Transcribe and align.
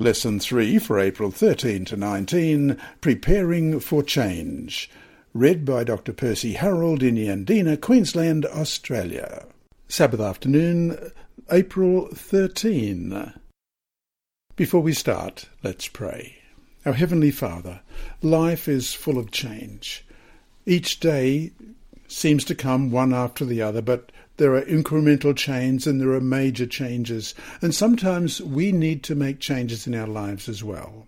Lesson 0.00 0.38
3 0.38 0.78
for 0.78 1.00
April 1.00 1.32
13 1.32 1.84
to 1.86 1.96
19 1.96 2.76
Preparing 3.00 3.80
for 3.80 4.00
Change. 4.00 4.88
Read 5.34 5.64
by 5.64 5.82
Dr. 5.82 6.12
Percy 6.12 6.52
Harold 6.52 7.02
in 7.02 7.16
Yandina, 7.16 7.80
Queensland, 7.80 8.46
Australia. 8.46 9.44
Sabbath 9.88 10.20
afternoon, 10.20 11.10
April 11.50 12.06
13. 12.14 13.32
Before 14.54 14.80
we 14.80 14.92
start, 14.92 15.46
let's 15.64 15.88
pray. 15.88 16.36
Our 16.86 16.92
Heavenly 16.92 17.32
Father, 17.32 17.80
life 18.22 18.68
is 18.68 18.94
full 18.94 19.18
of 19.18 19.32
change. 19.32 20.06
Each 20.64 21.00
day 21.00 21.50
seems 22.06 22.44
to 22.44 22.54
come 22.54 22.92
one 22.92 23.12
after 23.12 23.44
the 23.44 23.62
other, 23.62 23.82
but 23.82 24.12
there 24.38 24.54
are 24.54 24.62
incremental 24.62 25.36
changes 25.36 25.86
and 25.86 26.00
there 26.00 26.12
are 26.12 26.20
major 26.20 26.66
changes. 26.66 27.34
And 27.60 27.74
sometimes 27.74 28.40
we 28.40 28.72
need 28.72 29.02
to 29.04 29.14
make 29.14 29.40
changes 29.40 29.86
in 29.86 29.94
our 29.94 30.06
lives 30.06 30.48
as 30.48 30.64
well. 30.64 31.06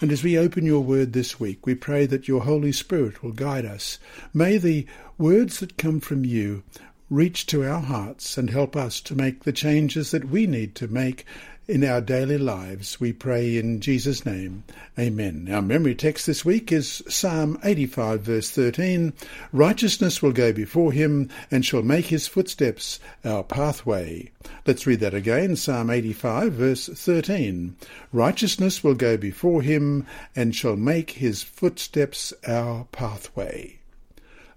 And 0.00 0.12
as 0.12 0.22
we 0.22 0.38
open 0.38 0.66
your 0.66 0.82
word 0.82 1.14
this 1.14 1.40
week, 1.40 1.66
we 1.66 1.74
pray 1.74 2.04
that 2.06 2.28
your 2.28 2.42
Holy 2.42 2.72
Spirit 2.72 3.22
will 3.22 3.32
guide 3.32 3.64
us. 3.64 3.98
May 4.34 4.58
the 4.58 4.86
words 5.16 5.60
that 5.60 5.78
come 5.78 6.00
from 6.00 6.24
you 6.24 6.62
reach 7.08 7.46
to 7.46 7.64
our 7.64 7.80
hearts 7.80 8.36
and 8.36 8.50
help 8.50 8.76
us 8.76 9.00
to 9.00 9.14
make 9.14 9.44
the 9.44 9.52
changes 9.52 10.10
that 10.10 10.26
we 10.26 10.46
need 10.46 10.74
to 10.74 10.88
make 10.88 11.24
in 11.68 11.82
our 11.82 12.00
daily 12.00 12.38
lives. 12.38 13.00
We 13.00 13.12
pray 13.12 13.56
in 13.56 13.80
Jesus' 13.80 14.24
name. 14.24 14.64
Amen. 14.98 15.48
Our 15.50 15.62
memory 15.62 15.94
text 15.94 16.26
this 16.26 16.44
week 16.44 16.70
is 16.70 17.02
Psalm 17.08 17.58
85, 17.64 18.20
verse 18.20 18.50
13. 18.50 19.12
Righteousness 19.52 20.22
will 20.22 20.32
go 20.32 20.52
before 20.52 20.92
him 20.92 21.28
and 21.50 21.64
shall 21.64 21.82
make 21.82 22.06
his 22.06 22.28
footsteps 22.28 23.00
our 23.24 23.42
pathway. 23.42 24.30
Let's 24.66 24.86
read 24.86 25.00
that 25.00 25.14
again. 25.14 25.56
Psalm 25.56 25.90
85, 25.90 26.52
verse 26.52 26.86
13. 26.88 27.76
Righteousness 28.12 28.84
will 28.84 28.94
go 28.94 29.16
before 29.16 29.62
him 29.62 30.06
and 30.34 30.54
shall 30.54 30.76
make 30.76 31.12
his 31.12 31.42
footsteps 31.42 32.32
our 32.46 32.84
pathway. 32.92 33.78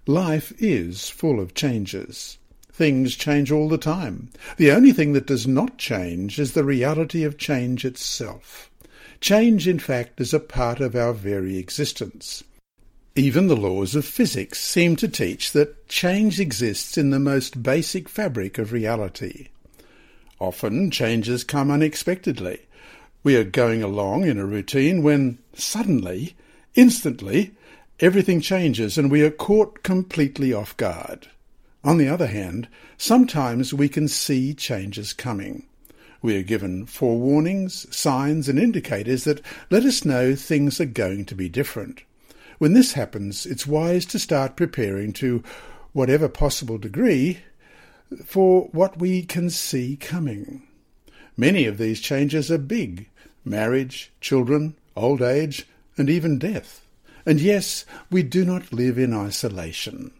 Life 0.06 0.52
is 0.58 1.08
full 1.08 1.40
of 1.40 1.54
changes. 1.54 2.38
Things 2.80 3.14
change 3.14 3.52
all 3.52 3.68
the 3.68 3.76
time. 3.76 4.30
The 4.56 4.70
only 4.70 4.92
thing 4.92 5.12
that 5.12 5.26
does 5.26 5.46
not 5.46 5.76
change 5.76 6.38
is 6.38 6.54
the 6.54 6.64
reality 6.64 7.24
of 7.24 7.36
change 7.36 7.84
itself. 7.84 8.70
Change, 9.20 9.68
in 9.68 9.78
fact, 9.78 10.18
is 10.18 10.32
a 10.32 10.40
part 10.40 10.80
of 10.80 10.96
our 10.96 11.12
very 11.12 11.58
existence. 11.58 12.42
Even 13.14 13.48
the 13.48 13.54
laws 13.54 13.94
of 13.94 14.06
physics 14.06 14.62
seem 14.62 14.96
to 14.96 15.08
teach 15.08 15.52
that 15.52 15.88
change 15.88 16.40
exists 16.40 16.96
in 16.96 17.10
the 17.10 17.18
most 17.18 17.62
basic 17.62 18.08
fabric 18.08 18.56
of 18.56 18.72
reality. 18.72 19.48
Often 20.38 20.90
changes 20.90 21.44
come 21.44 21.70
unexpectedly. 21.70 22.60
We 23.22 23.36
are 23.36 23.44
going 23.44 23.82
along 23.82 24.24
in 24.24 24.38
a 24.38 24.46
routine 24.46 25.02
when 25.02 25.36
suddenly, 25.52 26.34
instantly, 26.74 27.54
everything 28.00 28.40
changes 28.40 28.96
and 28.96 29.10
we 29.10 29.20
are 29.20 29.30
caught 29.30 29.82
completely 29.82 30.54
off 30.54 30.74
guard. 30.78 31.28
On 31.82 31.96
the 31.96 32.08
other 32.08 32.26
hand, 32.26 32.68
sometimes 32.98 33.72
we 33.72 33.88
can 33.88 34.06
see 34.06 34.52
changes 34.52 35.14
coming. 35.14 35.64
We 36.20 36.36
are 36.36 36.42
given 36.42 36.84
forewarnings, 36.84 37.92
signs, 37.92 38.50
and 38.50 38.58
indicators 38.58 39.24
that 39.24 39.40
let 39.70 39.84
us 39.84 40.04
know 40.04 40.34
things 40.34 40.78
are 40.78 40.86
going 40.86 41.24
to 41.24 41.34
be 41.34 41.48
different. 41.48 42.02
When 42.58 42.74
this 42.74 42.92
happens, 42.92 43.46
it's 43.46 43.66
wise 43.66 44.04
to 44.06 44.18
start 44.18 44.56
preparing 44.56 45.14
to 45.14 45.42
whatever 45.94 46.28
possible 46.28 46.76
degree 46.76 47.38
for 48.26 48.68
what 48.72 48.98
we 48.98 49.22
can 49.22 49.48
see 49.48 49.96
coming. 49.96 50.64
Many 51.38 51.64
of 51.64 51.78
these 51.78 52.00
changes 52.00 52.50
are 52.50 52.58
big 52.58 53.08
marriage, 53.42 54.12
children, 54.20 54.76
old 54.94 55.22
age, 55.22 55.66
and 55.96 56.10
even 56.10 56.38
death. 56.38 56.86
And 57.24 57.40
yes, 57.40 57.86
we 58.10 58.22
do 58.22 58.44
not 58.44 58.70
live 58.70 58.98
in 58.98 59.14
isolation 59.14 60.12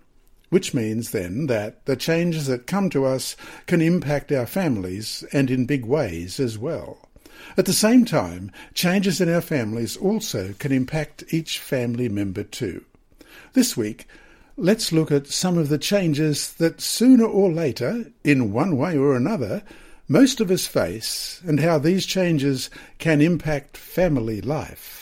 which 0.50 0.74
means 0.74 1.10
then 1.10 1.46
that 1.46 1.84
the 1.86 1.96
changes 1.96 2.46
that 2.46 2.66
come 2.66 2.90
to 2.90 3.04
us 3.04 3.36
can 3.66 3.80
impact 3.80 4.30
our 4.30 4.46
families 4.46 5.24
and 5.32 5.50
in 5.50 5.64
big 5.64 5.84
ways 5.84 6.38
as 6.38 6.58
well. 6.58 7.08
At 7.56 7.64
the 7.64 7.72
same 7.72 8.04
time, 8.04 8.52
changes 8.74 9.20
in 9.20 9.32
our 9.32 9.40
families 9.40 9.96
also 9.96 10.52
can 10.58 10.72
impact 10.72 11.24
each 11.32 11.58
family 11.58 12.08
member 12.08 12.42
too. 12.42 12.84
This 13.54 13.76
week, 13.76 14.06
let's 14.56 14.92
look 14.92 15.10
at 15.10 15.26
some 15.26 15.56
of 15.56 15.68
the 15.68 15.78
changes 15.78 16.52
that 16.54 16.80
sooner 16.80 17.24
or 17.24 17.50
later, 17.50 18.12
in 18.22 18.52
one 18.52 18.76
way 18.76 18.96
or 18.98 19.16
another, 19.16 19.62
most 20.06 20.40
of 20.40 20.50
us 20.50 20.66
face 20.66 21.40
and 21.46 21.60
how 21.60 21.78
these 21.78 22.04
changes 22.04 22.68
can 22.98 23.20
impact 23.20 23.76
family 23.76 24.40
life. 24.40 24.99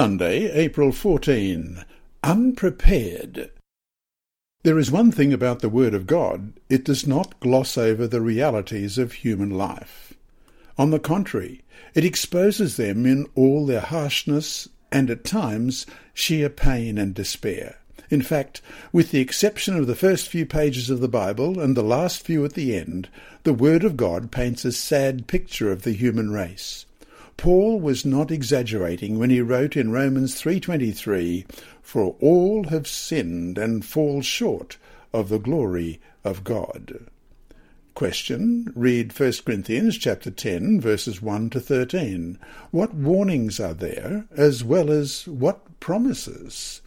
Sunday, 0.00 0.50
April 0.52 0.92
14. 0.92 1.84
Unprepared. 2.24 3.50
There 4.62 4.78
is 4.78 4.90
one 4.90 5.12
thing 5.12 5.30
about 5.30 5.60
the 5.60 5.68
Word 5.68 5.92
of 5.92 6.06
God, 6.06 6.54
it 6.70 6.86
does 6.86 7.06
not 7.06 7.38
gloss 7.38 7.76
over 7.76 8.06
the 8.06 8.22
realities 8.22 8.96
of 8.96 9.12
human 9.12 9.50
life. 9.50 10.14
On 10.78 10.88
the 10.88 10.98
contrary, 10.98 11.64
it 11.94 12.06
exposes 12.06 12.78
them 12.78 13.04
in 13.04 13.26
all 13.34 13.66
their 13.66 13.82
harshness 13.82 14.70
and 14.90 15.10
at 15.10 15.22
times 15.22 15.84
sheer 16.14 16.48
pain 16.48 16.96
and 16.96 17.14
despair. 17.14 17.76
In 18.08 18.22
fact, 18.22 18.62
with 18.92 19.10
the 19.10 19.20
exception 19.20 19.76
of 19.76 19.86
the 19.86 19.94
first 19.94 20.28
few 20.28 20.46
pages 20.46 20.88
of 20.88 21.00
the 21.00 21.08
Bible 21.08 21.60
and 21.60 21.76
the 21.76 21.82
last 21.82 22.22
few 22.22 22.42
at 22.46 22.54
the 22.54 22.74
end, 22.74 23.10
the 23.42 23.52
Word 23.52 23.84
of 23.84 23.98
God 23.98 24.32
paints 24.32 24.64
a 24.64 24.72
sad 24.72 25.26
picture 25.26 25.70
of 25.70 25.82
the 25.82 25.92
human 25.92 26.30
race. 26.30 26.86
Paul 27.40 27.80
was 27.80 28.04
not 28.04 28.30
exaggerating 28.30 29.18
when 29.18 29.30
he 29.30 29.40
wrote 29.40 29.74
in 29.74 29.90
Romans 29.90 30.34
3:23, 30.34 31.46
"For 31.80 32.14
all 32.20 32.64
have 32.64 32.86
sinned 32.86 33.56
and 33.56 33.82
fall 33.82 34.20
short 34.20 34.76
of 35.14 35.30
the 35.30 35.38
glory 35.38 36.00
of 36.22 36.44
God." 36.44 37.06
Question: 37.94 38.70
Read 38.76 39.14
1 39.14 39.46
Corinthians 39.46 39.96
chapter 39.96 40.30
10 40.30 40.82
verses 40.82 41.22
1 41.22 41.48
to 41.48 41.60
13. 41.60 42.36
What 42.72 42.92
warnings 42.92 43.58
are 43.58 43.72
there 43.72 44.26
as 44.36 44.62
well 44.62 44.90
as 44.90 45.26
what 45.26 45.80
promises? 45.80 46.82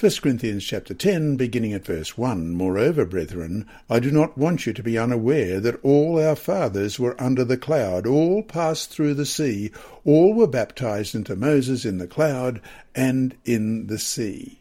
1 0.00 0.10
Corinthians 0.22 0.64
chapter 0.64 0.92
10, 0.92 1.36
beginning 1.36 1.72
at 1.72 1.86
verse 1.86 2.18
1. 2.18 2.52
Moreover, 2.52 3.04
brethren, 3.04 3.64
I 3.88 4.00
do 4.00 4.10
not 4.10 4.36
want 4.36 4.66
you 4.66 4.72
to 4.72 4.82
be 4.82 4.98
unaware 4.98 5.60
that 5.60 5.78
all 5.84 6.20
our 6.20 6.34
fathers 6.34 6.98
were 6.98 7.14
under 7.22 7.44
the 7.44 7.56
cloud, 7.56 8.04
all 8.04 8.42
passed 8.42 8.90
through 8.90 9.14
the 9.14 9.24
sea, 9.24 9.70
all 10.04 10.34
were 10.34 10.48
baptized 10.48 11.14
into 11.14 11.36
Moses 11.36 11.84
in 11.84 11.98
the 11.98 12.08
cloud 12.08 12.60
and 12.92 13.36
in 13.44 13.86
the 13.86 14.00
sea. 14.00 14.58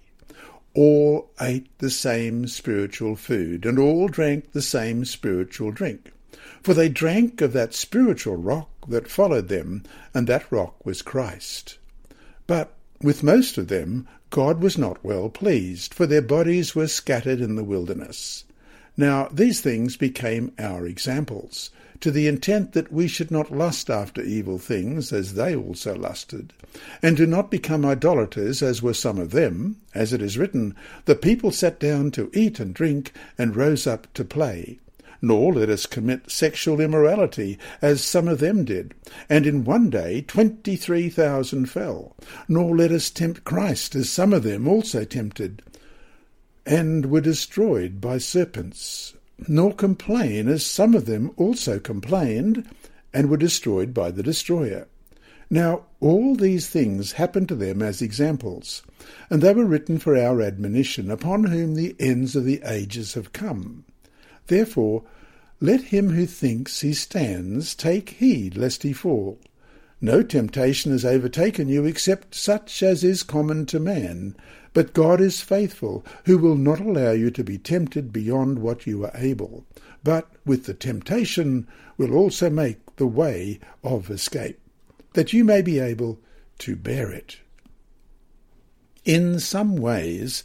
All 0.76 1.32
ate 1.42 1.68
the 1.80 1.90
same 1.90 2.46
spiritual 2.46 3.16
food, 3.16 3.66
and 3.66 3.80
all 3.80 4.10
drank 4.10 4.52
the 4.52 4.62
same 4.62 5.04
spiritual 5.04 5.72
drink. 5.72 6.12
For 6.62 6.76
they 6.76 6.90
drank 6.90 7.42
of 7.42 7.54
that 7.54 7.74
spiritual 7.74 8.36
rock 8.36 8.70
that 8.88 9.10
followed 9.10 9.48
them, 9.48 9.82
and 10.14 10.28
that 10.28 10.52
rock 10.52 10.86
was 10.86 11.02
Christ. 11.02 11.80
But 12.46 12.76
with 13.02 13.24
most 13.24 13.58
of 13.58 13.68
them 13.68 14.08
God 14.34 14.62
was 14.62 14.80
not 14.80 15.06
well 15.06 15.30
pleased, 15.30 15.94
for 15.94 16.08
their 16.08 16.20
bodies 16.20 16.74
were 16.74 16.88
scattered 16.88 17.40
in 17.40 17.56
the 17.56 17.64
wilderness. 17.64 18.46
Now 18.98 19.28
these 19.32 19.62
things 19.62 19.96
became 19.96 20.54
our 20.58 20.88
examples, 20.88 21.70
to 22.00 22.10
the 22.10 22.26
intent 22.28 22.72
that 22.72 22.92
we 22.92 23.08
should 23.08 23.30
not 23.30 23.56
lust 23.56 23.92
after 23.92 24.24
evil 24.24 24.58
things, 24.58 25.14
as 25.14 25.36
they 25.36 25.56
also 25.56 25.96
lusted, 25.96 26.52
and 27.00 27.16
do 27.16 27.28
not 27.28 27.52
become 27.52 27.86
idolaters, 27.86 28.64
as 28.64 28.82
were 28.82 28.96
some 28.96 29.20
of 29.20 29.30
them, 29.30 29.76
as 29.94 30.14
it 30.14 30.22
is 30.24 30.36
written, 30.36 30.74
The 31.06 31.14
people 31.14 31.52
sat 31.52 31.80
down 31.80 32.10
to 32.14 32.32
eat 32.34 32.60
and 32.60 32.74
drink, 32.74 33.14
and 33.38 33.56
rose 33.56 33.86
up 33.86 34.12
to 34.16 34.26
play 34.26 34.80
nor 35.24 35.54
let 35.54 35.70
us 35.70 35.86
commit 35.86 36.30
sexual 36.30 36.82
immorality, 36.82 37.58
as 37.82 38.04
some 38.04 38.28
of 38.28 38.40
them 38.40 38.66
did, 38.66 38.94
and 39.30 39.48
in 39.48 39.64
one 39.64 39.90
day 39.90 40.22
twenty 40.22 40.76
three 40.76 41.08
thousand 41.10 41.68
fell. 41.68 42.14
Nor 42.50 42.76
let 42.76 42.92
us 42.92 43.10
tempt 43.10 43.46
Christ, 43.46 43.96
as 43.96 44.12
some 44.12 44.34
of 44.34 44.44
them 44.44 44.68
also 44.68 45.06
tempted, 45.06 45.64
and 46.66 47.06
were 47.06 47.22
destroyed 47.22 48.02
by 48.02 48.18
serpents. 48.18 49.14
Nor 49.48 49.74
complain, 49.74 50.50
as 50.50 50.66
some 50.66 50.94
of 50.94 51.06
them 51.06 51.32
also 51.38 51.80
complained, 51.80 52.68
and 53.14 53.30
were 53.30 53.38
destroyed 53.38 53.94
by 53.94 54.12
the 54.12 54.24
destroyer. 54.24 54.88
Now 55.50 55.86
all 56.02 56.36
these 56.36 56.68
things 56.68 57.14
happened 57.14 57.48
to 57.48 57.56
them 57.56 57.82
as 57.82 58.02
examples, 58.02 58.84
and 59.30 59.42
they 59.42 59.54
were 59.54 59.64
written 59.64 60.00
for 60.00 60.18
our 60.18 60.42
admonition, 60.42 61.10
upon 61.10 61.46
whom 61.46 61.76
the 61.76 61.96
ends 61.98 62.36
of 62.36 62.44
the 62.44 62.62
ages 62.66 63.14
have 63.14 63.32
come. 63.32 63.86
Therefore, 64.48 65.04
let 65.60 65.82
him 65.82 66.10
who 66.10 66.26
thinks 66.26 66.82
he 66.82 66.94
stands 66.94 67.74
take 67.74 68.10
heed 68.10 68.58
lest 68.58 68.84
he 68.84 68.94
fall. 68.94 69.40
No 70.02 70.22
temptation 70.22 70.92
has 70.92 71.06
overtaken 71.06 71.70
you 71.70 71.86
except 71.86 72.36
such 72.36 72.84
as 72.84 73.06
is 73.06 73.24
common 73.24 73.66
to 73.68 73.80
man. 73.80 74.36
But 74.74 74.94
God 74.94 75.22
is 75.22 75.40
faithful, 75.40 76.04
who 76.26 76.38
will 76.38 76.58
not 76.58 76.80
allow 76.80 77.12
you 77.12 77.32
to 77.32 77.44
be 77.44 77.58
tempted 77.58 78.12
beyond 78.12 78.60
what 78.60 78.86
you 78.86 79.06
are 79.06 79.12
able, 79.16 79.66
but 80.04 80.30
with 80.46 80.66
the 80.66 80.74
temptation 80.74 81.68
will 81.98 82.14
also 82.14 82.50
make 82.50 82.96
the 82.98 83.08
way 83.08 83.60
of 83.84 84.10
escape, 84.10 84.60
that 85.14 85.32
you 85.32 85.46
may 85.46 85.62
be 85.62 85.80
able 85.80 86.20
to 86.58 86.76
bear 86.76 87.12
it. 87.12 87.38
In 89.06 89.40
some 89.40 89.78
ways, 89.78 90.44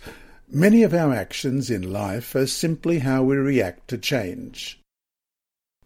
many 0.51 0.83
of 0.83 0.95
our 0.95 1.13
actions 1.13 1.71
in 1.71 1.93
life 1.93 2.35
are 2.35 2.47
simply 2.47 3.01
how 3.01 3.23
we 3.23 3.37
react 3.37 3.89
to 3.89 3.99
change. 3.99 4.81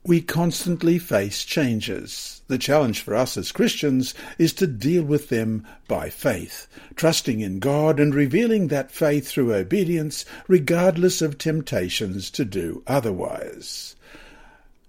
We 0.04 0.20
constantly 0.20 0.98
face 0.98 1.44
changes. 1.44 2.42
The 2.48 2.58
challenge 2.58 3.00
for 3.00 3.14
us 3.14 3.36
as 3.36 3.52
Christians 3.52 4.14
is 4.36 4.52
to 4.54 4.66
deal 4.66 5.04
with 5.04 5.28
them 5.28 5.64
by 5.86 6.10
faith, 6.10 6.66
trusting 6.96 7.40
in 7.40 7.60
God 7.60 8.00
and 8.00 8.12
revealing 8.12 8.66
that 8.68 8.90
faith 8.90 9.28
through 9.28 9.54
obedience, 9.54 10.24
regardless 10.48 11.22
of 11.22 11.38
temptations 11.38 12.30
to 12.32 12.44
do 12.44 12.82
otherwise. 12.86 13.94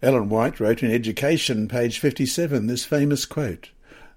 Ellen 0.02 0.30
White 0.30 0.60
wrote 0.60 0.82
in 0.82 0.92
Education, 0.92 1.68
page 1.68 2.00
57, 2.00 2.66
this 2.66 2.84
famous 2.84 3.26
quote 3.26 3.70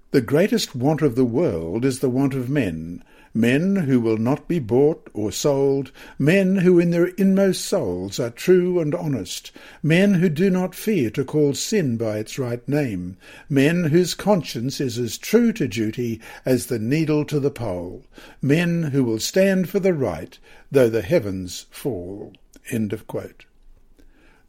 The 0.09 0.21
greatest 0.21 0.75
want 0.75 1.03
of 1.03 1.15
the 1.15 1.25
world 1.25 1.85
is 1.85 1.99
the 1.99 2.09
want 2.09 2.33
of 2.33 2.49
men, 2.49 3.03
men 3.37 3.75
who 3.75 4.01
will 4.01 4.17
not 4.17 4.47
be 4.47 4.57
bought 4.57 5.09
or 5.13 5.31
sold, 5.31 5.91
men 6.17 6.55
who 6.55 6.79
in 6.79 6.89
their 6.89 7.05
inmost 7.05 7.63
souls 7.63 8.19
are 8.19 8.31
true 8.31 8.79
and 8.79 8.95
honest, 8.95 9.51
men 9.83 10.15
who 10.15 10.27
do 10.27 10.49
not 10.49 10.73
fear 10.73 11.09
to 11.11 11.23
call 11.23 11.53
sin 11.53 11.97
by 11.97 12.17
its 12.17 12.39
right 12.39 12.67
name, 12.67 13.15
men 13.47 13.85
whose 13.85 14.15
conscience 14.15 14.81
is 14.81 14.97
as 14.97 15.17
true 15.17 15.53
to 15.53 15.67
duty 15.67 16.19
as 16.45 16.65
the 16.65 16.79
needle 16.79 17.23
to 17.23 17.39
the 17.39 17.51
pole, 17.51 18.03
men 18.41 18.83
who 18.83 19.03
will 19.03 19.19
stand 19.19 19.69
for 19.69 19.79
the 19.79 19.93
right 19.93 20.39
though 20.71 20.89
the 20.89 21.01
heavens 21.01 21.67
fall. 21.69 22.33
End 22.71 22.91
of 22.91 23.07
quote. 23.07 23.45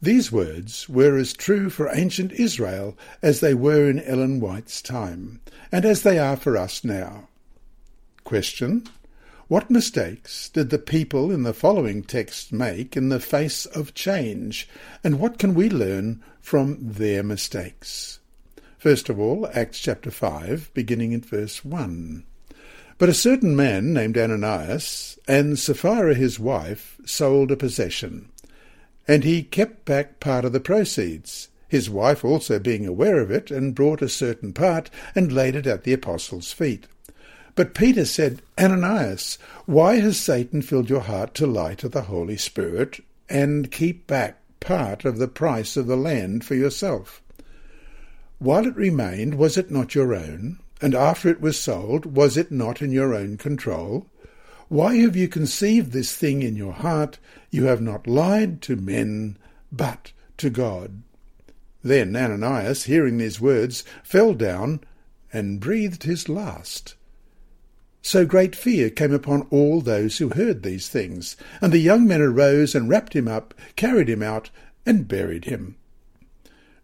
These 0.01 0.31
words 0.31 0.89
were 0.89 1.17
as 1.17 1.33
true 1.33 1.69
for 1.69 1.89
ancient 1.93 2.31
Israel 2.33 2.97
as 3.21 3.39
they 3.39 3.53
were 3.53 3.89
in 3.89 3.99
Ellen 3.99 4.39
White's 4.39 4.81
time, 4.81 5.41
and 5.71 5.85
as 5.85 6.01
they 6.03 6.17
are 6.17 6.37
for 6.37 6.57
us 6.57 6.83
now. 6.83 7.28
Question. 8.29 8.83
What 9.47 9.71
mistakes 9.71 10.49
did 10.49 10.69
the 10.69 10.77
people 10.77 11.31
in 11.31 11.41
the 11.41 11.51
following 11.51 12.03
text 12.03 12.53
make 12.53 12.95
in 12.95 13.09
the 13.09 13.19
face 13.19 13.65
of 13.65 13.95
change, 13.95 14.69
and 15.03 15.19
what 15.19 15.39
can 15.39 15.55
we 15.55 15.67
learn 15.67 16.21
from 16.39 16.77
their 16.79 17.23
mistakes? 17.23 18.19
First 18.77 19.09
of 19.09 19.19
all, 19.19 19.49
Acts 19.55 19.79
chapter 19.79 20.11
5, 20.11 20.69
beginning 20.75 21.15
at 21.15 21.25
verse 21.25 21.65
1. 21.65 22.23
But 22.99 23.09
a 23.09 23.15
certain 23.15 23.55
man 23.55 23.93
named 23.93 24.15
Ananias, 24.15 25.17
and 25.27 25.57
Sapphira 25.57 26.13
his 26.13 26.39
wife, 26.39 27.01
sold 27.07 27.49
a 27.49 27.57
possession, 27.57 28.29
and 29.07 29.23
he 29.23 29.41
kept 29.41 29.85
back 29.85 30.19
part 30.19 30.45
of 30.45 30.53
the 30.53 30.59
proceeds, 30.59 31.47
his 31.67 31.89
wife 31.89 32.23
also 32.23 32.59
being 32.59 32.85
aware 32.85 33.17
of 33.17 33.31
it, 33.31 33.49
and 33.49 33.73
brought 33.73 34.03
a 34.03 34.07
certain 34.07 34.53
part, 34.53 34.91
and 35.15 35.31
laid 35.31 35.55
it 35.55 35.65
at 35.65 35.83
the 35.83 35.93
apostles' 35.93 36.51
feet. 36.51 36.85
But 37.55 37.73
Peter 37.73 38.05
said, 38.05 38.41
Ananias, 38.59 39.37
why 39.65 39.99
has 39.99 40.19
Satan 40.19 40.61
filled 40.61 40.89
your 40.89 41.01
heart 41.01 41.33
to 41.35 41.47
lie 41.47 41.75
to 41.75 41.89
the 41.89 42.03
Holy 42.03 42.37
Spirit 42.37 43.03
and 43.29 43.71
keep 43.71 44.07
back 44.07 44.39
part 44.59 45.05
of 45.05 45.17
the 45.17 45.27
price 45.27 45.77
of 45.77 45.87
the 45.87 45.97
land 45.97 46.43
for 46.43 46.55
yourself? 46.55 47.21
While 48.39 48.67
it 48.67 48.75
remained, 48.75 49.35
was 49.35 49.57
it 49.57 49.69
not 49.69 49.95
your 49.95 50.13
own? 50.13 50.59
And 50.81 50.95
after 50.95 51.27
it 51.27 51.41
was 51.41 51.59
sold, 51.59 52.05
was 52.05 52.37
it 52.37 52.51
not 52.51 52.81
in 52.81 52.91
your 52.91 53.13
own 53.13 53.37
control? 53.37 54.07
Why 54.69 54.97
have 54.97 55.15
you 55.15 55.27
conceived 55.27 55.91
this 55.91 56.15
thing 56.15 56.41
in 56.41 56.55
your 56.55 56.73
heart? 56.73 57.17
You 57.49 57.65
have 57.65 57.81
not 57.81 58.07
lied 58.07 58.61
to 58.63 58.75
men, 58.75 59.37
but 59.71 60.13
to 60.37 60.49
God. 60.49 61.01
Then 61.83 62.15
Ananias, 62.15 62.83
hearing 62.83 63.17
these 63.17 63.41
words, 63.41 63.83
fell 64.03 64.33
down 64.33 64.81
and 65.33 65.59
breathed 65.59 66.03
his 66.03 66.29
last. 66.29 66.95
So 68.01 68.25
great 68.25 68.55
fear 68.55 68.89
came 68.89 69.13
upon 69.13 69.47
all 69.49 69.81
those 69.81 70.17
who 70.17 70.29
heard 70.29 70.63
these 70.63 70.87
things. 70.87 71.35
And 71.61 71.71
the 71.71 71.79
young 71.79 72.07
men 72.07 72.21
arose 72.21 72.73
and 72.75 72.89
wrapped 72.89 73.13
him 73.13 73.27
up, 73.27 73.53
carried 73.75 74.09
him 74.09 74.23
out, 74.23 74.49
and 74.85 75.07
buried 75.07 75.45
him. 75.45 75.75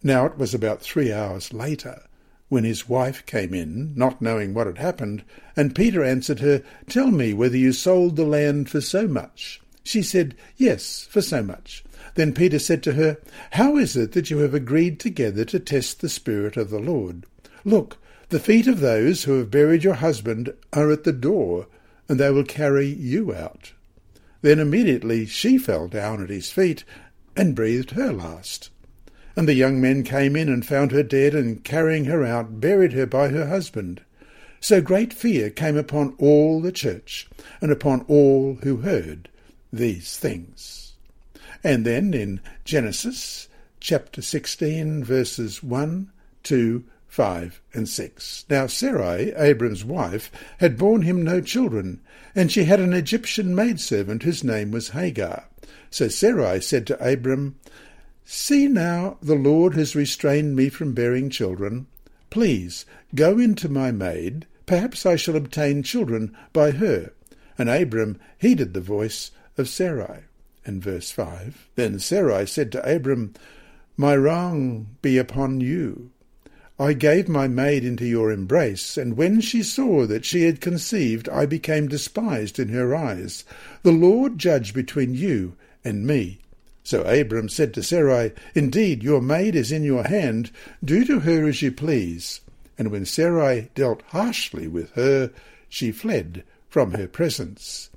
Now 0.04 0.26
it 0.26 0.38
was 0.38 0.54
about 0.54 0.82
three 0.82 1.12
hours 1.12 1.54
later 1.54 2.04
when 2.48 2.64
his 2.64 2.88
wife 2.88 3.26
came 3.26 3.54
in, 3.54 3.92
not 3.96 4.22
knowing 4.22 4.54
what 4.54 4.68
had 4.68 4.78
happened, 4.78 5.24
and 5.56 5.76
Peter 5.76 6.04
answered 6.04 6.40
her, 6.42 6.62
Tell 6.88 7.10
me 7.10 7.34
whether 7.34 7.58
you 7.58 7.74
sold 7.74 8.16
the 8.16 8.26
land 8.26 8.70
for 8.70 8.82
so 8.82 9.08
much. 9.08 9.62
She 9.84 10.04
said, 10.04 10.36
Yes, 10.56 11.08
for 11.10 11.22
so 11.22 11.42
much. 11.42 11.84
Then 12.14 12.34
Peter 12.34 12.60
said 12.60 12.84
to 12.84 12.94
her, 12.94 13.18
How 13.52 13.78
is 13.78 13.96
it 13.96 14.12
that 14.12 14.30
you 14.30 14.40
have 14.40 14.54
agreed 14.54 15.00
together 15.00 15.44
to 15.46 15.60
test 15.60 16.02
the 16.02 16.10
Spirit 16.10 16.56
of 16.56 16.70
the 16.70 16.80
Lord? 16.80 17.26
Look, 17.64 17.98
the 18.36 18.42
feet 18.42 18.68
of 18.68 18.82
those 18.82 19.24
who 19.24 19.38
have 19.38 19.50
buried 19.50 19.82
your 19.82 19.94
husband 19.94 20.54
are 20.74 20.92
at 20.92 21.06
the 21.06 21.14
door, 21.14 21.68
and 22.10 22.20
they 22.20 22.30
will 22.30 22.44
carry 22.44 22.86
you 22.86 23.34
out. 23.34 23.72
Then 24.42 24.60
immediately 24.60 25.26
she 25.26 25.58
fell 25.58 25.88
down 25.88 26.22
at 26.22 26.30
his 26.30 26.52
feet 26.52 26.84
and 27.38 27.56
breathed 27.56 27.92
her 27.92 28.12
last. 28.12 28.72
And 29.38 29.48
the 29.48 29.54
young 29.54 29.80
men 29.80 30.04
came 30.04 30.36
in 30.36 30.50
and 30.50 30.66
found 30.66 30.92
her 30.92 31.02
dead, 31.02 31.34
and 31.34 31.64
carrying 31.64 32.04
her 32.06 32.26
out, 32.26 32.60
buried 32.60 32.92
her 32.92 33.06
by 33.06 33.30
her 33.30 33.48
husband. 33.48 34.02
So 34.60 34.82
great 34.82 35.14
fear 35.14 35.50
came 35.50 35.78
upon 35.78 36.14
all 36.18 36.60
the 36.60 36.74
church, 36.74 37.30
and 37.62 37.72
upon 37.72 38.02
all 38.10 38.56
who 38.64 38.82
heard 38.82 39.30
these 39.72 40.18
things. 40.18 40.92
And 41.64 41.86
then 41.86 42.14
in 42.14 42.42
Genesis 42.66 43.48
chapter 43.80 44.22
16, 44.22 45.06
verses 45.06 45.64
1, 45.64 46.12
2, 46.44 46.84
5 47.16 47.62
and 47.74 47.88
6. 47.88 48.44
Now 48.50 48.68
Sarai, 48.68 49.32
Abram's 49.38 49.86
wife, 49.86 50.30
had 50.58 50.78
borne 50.78 51.04
him 51.04 51.24
no 51.24 51.40
children, 51.40 52.02
and 52.36 52.52
she 52.52 52.66
had 52.66 52.82
an 52.82 52.92
Egyptian 52.92 53.56
maidservant 53.56 54.24
whose 54.24 54.44
name 54.44 54.72
was 54.72 54.90
Hagar. 54.90 55.46
So 55.90 56.10
Sarai 56.10 56.60
said 56.60 56.86
to 56.88 57.02
Abram, 57.02 57.56
See 58.26 58.68
now, 58.68 59.18
the 59.22 59.36
Lord 59.36 59.76
has 59.76 59.96
restrained 59.96 60.58
me 60.58 60.68
from 60.68 60.92
bearing 60.92 61.30
children. 61.30 61.88
Please, 62.30 62.86
go 63.16 63.40
in 63.40 63.56
to 63.56 63.70
my 63.70 63.92
maid, 63.94 64.46
perhaps 64.66 65.06
I 65.06 65.16
shall 65.16 65.38
obtain 65.38 65.84
children 65.84 66.36
by 66.52 66.72
her. 66.72 67.14
And 67.58 67.70
Abram 67.70 68.20
heeded 68.40 68.74
the 68.74 68.82
voice 68.82 69.32
of 69.58 69.70
Sarai. 69.70 70.24
And 70.66 70.84
verse 70.84 71.12
5 71.12 71.70
Then 71.76 71.98
Sarai 71.98 72.46
said 72.46 72.74
to 72.74 72.96
Abram, 72.96 73.36
My 73.96 74.18
wrong 74.18 74.98
be 75.02 75.18
upon 75.18 75.62
you 75.62 76.12
I 76.78 76.92
gave 76.94 77.30
my 77.30 77.48
maid 77.48 77.86
into 77.86 78.06
your 78.06 78.32
embrace, 78.32 78.98
and 78.98 79.16
when 79.16 79.40
she 79.40 79.64
saw 79.64 80.06
that 80.08 80.26
she 80.26 80.44
had 80.44 80.60
conceived, 80.60 81.30
I 81.30 81.46
became 81.46 81.88
despised 81.88 82.60
in 82.60 82.70
her 82.70 82.94
eyes. 82.94 83.46
The 83.84 83.94
Lord 83.94 84.38
judge 84.38 84.74
between 84.74 85.14
you 85.14 85.56
and 85.86 86.06
me. 86.06 86.40
So 86.84 87.04
Abram 87.04 87.48
said 87.48 87.74
to 87.76 87.84
Sarai, 87.84 88.34
Indeed, 88.54 89.04
your 89.04 89.22
maid 89.22 89.56
is 89.56 89.72
in 89.72 89.84
your 89.84 90.04
hand. 90.04 90.52
Do 90.84 91.06
to 91.06 91.22
her 91.22 91.48
as 91.48 91.62
you 91.62 91.72
please. 91.72 92.42
And 92.78 92.92
when 92.92 93.06
Sarai 93.06 93.70
dealt 93.74 94.02
harshly 94.10 94.68
with 94.68 94.92
her, 94.92 95.32
she 95.70 95.92
fled 95.94 96.44
from 96.70 96.92
her 96.92 97.08
presence 97.08 97.90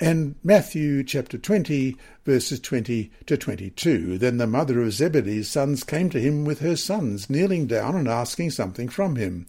and 0.00 0.34
Matthew 0.42 1.04
chapter 1.04 1.38
20, 1.38 1.96
verses 2.24 2.58
20 2.58 3.12
to 3.26 3.36
22. 3.36 4.18
Then 4.18 4.38
the 4.38 4.46
mother 4.46 4.82
of 4.82 4.92
Zebedee's 4.92 5.48
sons 5.48 5.84
came 5.84 6.10
to 6.10 6.20
him 6.20 6.44
with 6.44 6.58
her 6.60 6.74
sons, 6.74 7.30
kneeling 7.30 7.66
down 7.66 7.94
and 7.94 8.08
asking 8.08 8.50
something 8.50 8.88
from 8.88 9.14
him. 9.14 9.46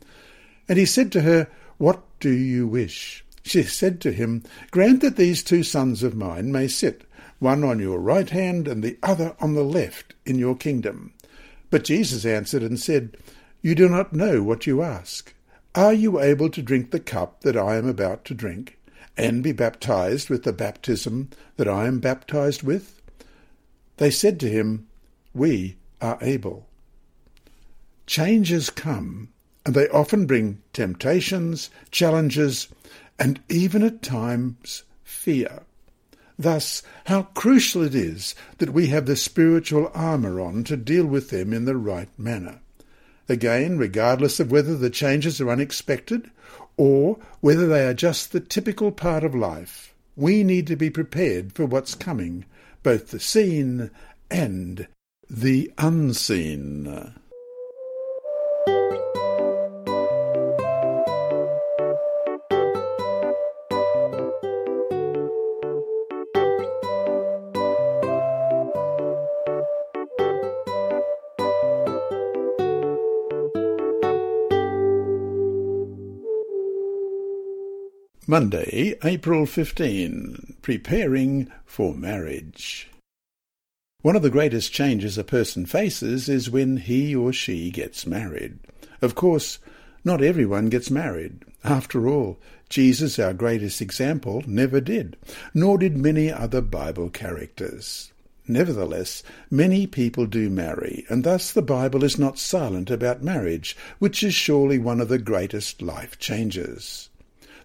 And 0.70 0.78
he 0.78 0.86
said 0.86 1.12
to 1.14 1.22
her, 1.22 1.48
What 1.78 2.04
do 2.20 2.30
you 2.30 2.68
wish? 2.68 3.26
She 3.44 3.64
said 3.64 4.00
to 4.02 4.12
him, 4.12 4.44
Grant 4.70 5.02
that 5.02 5.16
these 5.16 5.44
two 5.44 5.64
sons 5.64 6.04
of 6.04 6.16
mine 6.16 6.52
may 6.52 6.68
sit, 6.68 7.06
one 7.40 7.64
on 7.64 7.80
your 7.80 8.00
right 8.00 8.30
hand 8.30 8.68
and 8.68 8.84
the 8.84 8.98
other 9.02 9.36
on 9.40 9.56
the 9.56 9.64
left, 9.64 10.14
in 10.28 10.38
your 10.38 10.56
kingdom. 10.56 11.14
But 11.72 11.86
Jesus 11.86 12.24
answered 12.24 12.62
and 12.62 12.80
said, 12.80 13.18
You 13.64 13.74
do 13.74 13.90
not 13.90 14.14
know 14.14 14.44
what 14.44 14.68
you 14.68 14.84
ask. 14.84 15.34
Are 15.74 15.94
you 15.94 16.20
able 16.20 16.50
to 16.52 16.62
drink 16.62 16.92
the 16.92 17.00
cup 17.00 17.42
that 17.42 17.58
I 17.58 17.78
am 17.78 17.88
about 17.88 18.26
to 18.26 18.36
drink? 18.36 18.78
And 19.18 19.44
be 19.44 19.52
baptized 19.52 20.30
with 20.30 20.44
the 20.44 20.54
baptism 20.54 21.30
that 21.58 21.68
I 21.68 21.88
am 21.88 22.00
baptized 22.00 22.64
with? 22.64 23.02
They 23.98 24.12
said 24.12 24.40
to 24.42 24.50
him, 24.50 24.88
We 25.34 25.78
are 26.02 26.18
able. 26.22 26.68
Changes 28.06 28.70
come, 28.70 29.30
and 29.66 29.74
they 29.74 29.88
often 29.90 30.26
bring 30.26 30.62
temptations, 30.74 31.70
challenges, 31.92 32.68
and 33.18 33.40
even 33.50 33.84
at 33.84 34.02
times 34.02 34.84
fear. 35.04 35.64
Thus, 36.38 36.84
how 37.06 37.24
crucial 37.34 37.82
it 37.82 37.96
is 37.96 38.36
that 38.58 38.74
we 38.74 38.88
have 38.88 39.06
the 39.06 39.16
spiritual 39.16 39.90
armour 39.94 40.42
on 40.42 40.66
to 40.66 40.76
deal 40.76 41.06
with 41.06 41.30
them 41.30 41.54
in 41.54 41.66
the 41.66 41.78
right 41.78 42.10
manner. 42.20 42.60
Again, 43.30 43.78
regardless 43.78 44.40
of 44.40 44.52
whether 44.52 44.76
the 44.76 44.90
changes 44.90 45.40
are 45.40 45.50
unexpected 45.50 46.30
or 46.78 47.18
whether 47.42 47.68
they 47.68 47.86
are 47.86 47.94
just 47.94 48.32
the 48.32 48.40
typical 48.40 48.92
part 48.92 49.24
of 49.24 49.36
life, 49.36 49.94
we 50.16 50.44
need 50.44 50.68
to 50.68 50.76
be 50.76 50.90
prepared 50.90 51.54
for 51.54 51.66
what's 51.66 51.96
coming, 51.96 52.46
both 52.84 53.12
the 53.12 53.20
seen 53.20 53.92
and 54.30 54.88
the 55.30 55.72
unseen. 55.78 57.14
Monday, 78.28 78.96
April 79.04 79.46
15. 79.46 80.58
Preparing 80.64 81.52
for 81.64 81.94
marriage. 81.94 82.90
One 84.02 84.16
of 84.16 84.24
the 84.24 84.32
greatest 84.32 84.74
changes 84.74 85.16
a 85.20 85.24
person 85.24 85.68
faces 85.68 86.28
is 86.28 86.50
when 86.50 86.78
he 86.78 87.16
or 87.16 87.32
she 87.32 87.70
gets 87.70 88.08
married. 88.08 88.58
Of 89.00 89.14
course, 89.14 89.60
not 90.04 90.24
everyone 90.24 90.70
gets 90.70 90.90
married. 90.90 91.44
After 91.64 92.08
all, 92.08 92.40
Jesus, 92.68 93.20
our 93.20 93.32
greatest 93.32 93.80
example, 93.80 94.44
never 94.48 94.82
did, 94.82 95.18
nor 95.54 95.78
did 95.78 95.96
many 95.96 96.32
other 96.32 96.62
Bible 96.62 97.12
characters. 97.12 98.12
Nevertheless, 98.48 99.22
many 99.52 99.86
people 99.86 100.26
do 100.26 100.50
marry, 100.50 101.06
and 101.10 101.24
thus 101.24 101.52
the 101.52 101.62
Bible 101.62 102.04
is 102.04 102.18
not 102.18 102.40
silent 102.40 102.90
about 102.90 103.22
marriage, 103.22 103.78
which 104.00 104.24
is 104.24 104.34
surely 104.34 104.80
one 104.80 105.00
of 105.00 105.10
the 105.10 105.20
greatest 105.20 105.84
life 105.84 106.18
changes. 106.18 107.10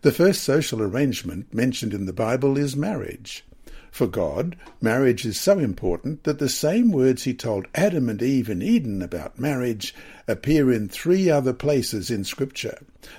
The 0.02 0.12
first 0.12 0.42
social 0.44 0.80
arrangement 0.80 1.52
mentioned 1.52 1.92
in 1.92 2.06
the 2.06 2.14
Bible 2.14 2.56
is 2.56 2.74
marriage. 2.74 3.44
For 3.90 4.06
God, 4.06 4.56
marriage 4.80 5.26
is 5.26 5.38
so 5.38 5.58
important 5.58 6.24
that 6.24 6.38
the 6.38 6.48
same 6.48 6.90
words 6.90 7.24
he 7.24 7.34
told 7.34 7.68
Adam 7.74 8.08
and 8.08 8.22
Eve 8.22 8.48
in 8.48 8.62
Eden 8.62 9.02
about 9.02 9.38
marriage 9.38 9.94
appear 10.26 10.72
in 10.72 10.88
three 10.88 11.28
other 11.28 11.52
places 11.52 12.10
in 12.10 12.24
Scripture. 12.24 12.78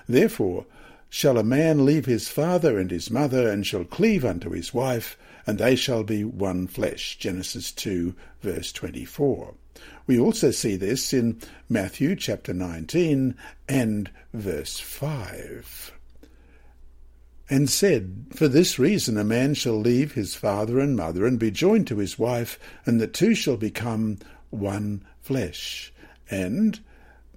Therefore, 0.09 0.65
shall 1.07 1.37
a 1.37 1.43
man 1.43 1.85
leave 1.85 2.07
his 2.07 2.29
father 2.29 2.79
and 2.79 2.89
his 2.89 3.11
mother, 3.11 3.47
and 3.47 3.67
shall 3.67 3.83
cleave 3.83 4.25
unto 4.25 4.49
his 4.49 4.73
wife, 4.73 5.19
and 5.45 5.59
they 5.59 5.75
shall 5.75 6.03
be 6.03 6.23
one 6.23 6.65
flesh. 6.65 7.15
Genesis 7.19 7.71
2, 7.71 8.15
verse 8.41 8.71
24. 8.71 9.53
We 10.07 10.19
also 10.19 10.49
see 10.49 10.77
this 10.77 11.13
in 11.13 11.39
Matthew 11.69 12.15
chapter 12.15 12.55
19 12.55 13.35
and 13.69 14.09
verse 14.33 14.79
5 14.79 15.93
and 17.51 17.69
said, 17.69 18.27
For 18.33 18.47
this 18.47 18.79
reason 18.79 19.17
a 19.17 19.25
man 19.25 19.55
shall 19.55 19.77
leave 19.77 20.13
his 20.13 20.35
father 20.35 20.79
and 20.79 20.95
mother, 20.95 21.25
and 21.25 21.37
be 21.37 21.51
joined 21.51 21.85
to 21.87 21.97
his 21.97 22.17
wife, 22.17 22.57
and 22.85 22.99
the 23.01 23.07
two 23.07 23.35
shall 23.35 23.57
become 23.57 24.19
one 24.51 25.03
flesh. 25.21 25.91
And 26.29 26.79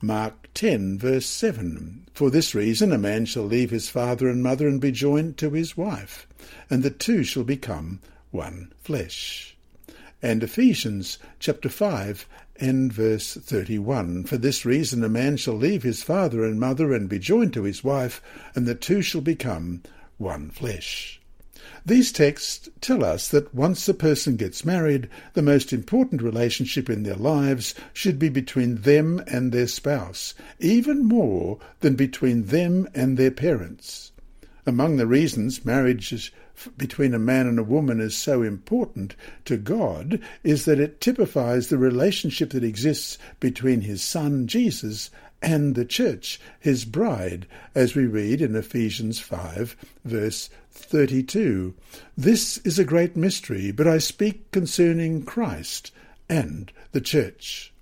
Mark 0.01 0.49
10, 0.55 1.01
verse 1.01 1.27
7, 1.27 2.07
For 2.15 2.31
this 2.31 2.55
reason 2.55 2.93
a 2.93 2.99
man 2.99 3.27
shall 3.27 3.43
leave 3.43 3.71
his 3.71 3.89
father 3.89 4.29
and 4.29 4.41
mother, 4.41 4.69
and 4.69 4.81
be 4.81 4.93
joined 4.93 5.37
to 5.39 5.51
his 5.51 5.77
wife, 5.77 6.29
and 6.71 6.85
the 6.85 6.91
two 6.91 7.25
shall 7.25 7.43
become 7.43 7.99
one 8.31 8.73
flesh. 8.85 9.57
And 10.23 10.45
Ephesians 10.45 11.19
chapter 11.41 11.69
5 11.69 12.29
and 12.61 12.93
verse 12.93 13.35
31. 13.35 14.25
For 14.25 14.37
this 14.37 14.65
reason 14.65 15.03
a 15.03 15.09
man 15.09 15.37
shall 15.39 15.55
leave 15.55 15.83
his 15.83 16.05
father 16.05 16.45
and 16.45 16.61
mother 16.61 16.93
and 16.93 17.09
be 17.09 17.19
joined 17.19 17.53
to 17.55 17.65
his 17.65 17.83
wife, 17.83 18.23
and 18.55 18.65
the 18.65 18.77
two 18.77 19.03
shall 19.03 19.21
become 19.21 19.83
one 20.19 20.51
flesh. 20.51 21.21
These 21.87 22.13
texts 22.13 22.69
tell 22.81 23.05
us 23.05 23.29
that 23.29 23.55
once 23.55 23.89
a 23.89 23.95
person 23.95 24.37
gets 24.37 24.65
married, 24.65 25.09
the 25.35 25.43
most 25.43 25.73
important 25.73 26.23
relationship 26.23 26.89
in 26.89 27.03
their 27.03 27.15
lives 27.15 27.75
should 27.93 28.19
be 28.19 28.29
between 28.29 28.83
them 28.83 29.23
and 29.27 29.53
their 29.53 29.67
spouse, 29.67 30.35
even 30.59 31.05
more 31.05 31.59
than 31.81 31.95
between 31.95 32.47
them 32.47 32.89
and 32.95 33.17
their 33.17 33.31
parents. 33.31 34.13
Among 34.67 34.97
the 34.97 35.07
reasons 35.07 35.65
marriage 35.65 36.33
between 36.79 37.13
a 37.13 37.19
man 37.19 37.47
and 37.47 37.59
a 37.59 37.65
woman 37.65 38.01
is 38.01 38.17
so 38.17 38.43
important 38.43 39.15
to 39.45 39.57
God 39.57 40.21
is 40.43 40.65
that 40.65 40.81
it 40.81 41.01
typifies 41.01 41.69
the 41.69 41.77
relationship 41.79 42.51
that 42.51 42.65
exists 42.65 43.19
between 43.41 43.83
his 43.83 44.03
son 44.03 44.47
Jesus 44.47 45.11
and 45.43 45.75
the 45.75 45.85
church, 45.85 46.41
his 46.59 46.85
bride, 46.85 47.47
as 47.75 47.95
we 47.95 48.07
read 48.07 48.41
in 48.41 48.57
Ephesians 48.57 49.19
5, 49.19 49.77
verse 50.05 50.49
32. 50.71 51.75
This 52.17 52.59
is 52.59 52.79
a 52.79 52.85
great 52.85 53.17
mystery, 53.17 53.71
but 53.71 53.87
I 53.87 53.99
speak 53.99 54.51
concerning 54.51 55.25
Christ 55.25 55.93
and 56.29 56.73
the 56.93 57.01
church. 57.01 57.73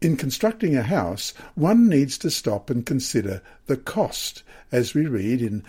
In 0.00 0.16
constructing 0.16 0.76
a 0.76 0.82
house, 0.82 1.32
one 1.54 1.88
needs 1.88 2.18
to 2.18 2.30
stop 2.30 2.70
and 2.70 2.84
consider 2.84 3.42
the 3.66 3.76
cost, 3.76 4.42
as 4.70 4.94
we 4.94 5.06
read 5.06 5.40
in 5.40 5.64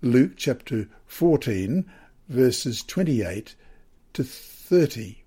Luke 0.00 0.32
chapter 0.36 0.88
14, 1.06 1.84
verses 2.28 2.82
28 2.82 3.54
to 4.14 4.24
30. 4.24 5.21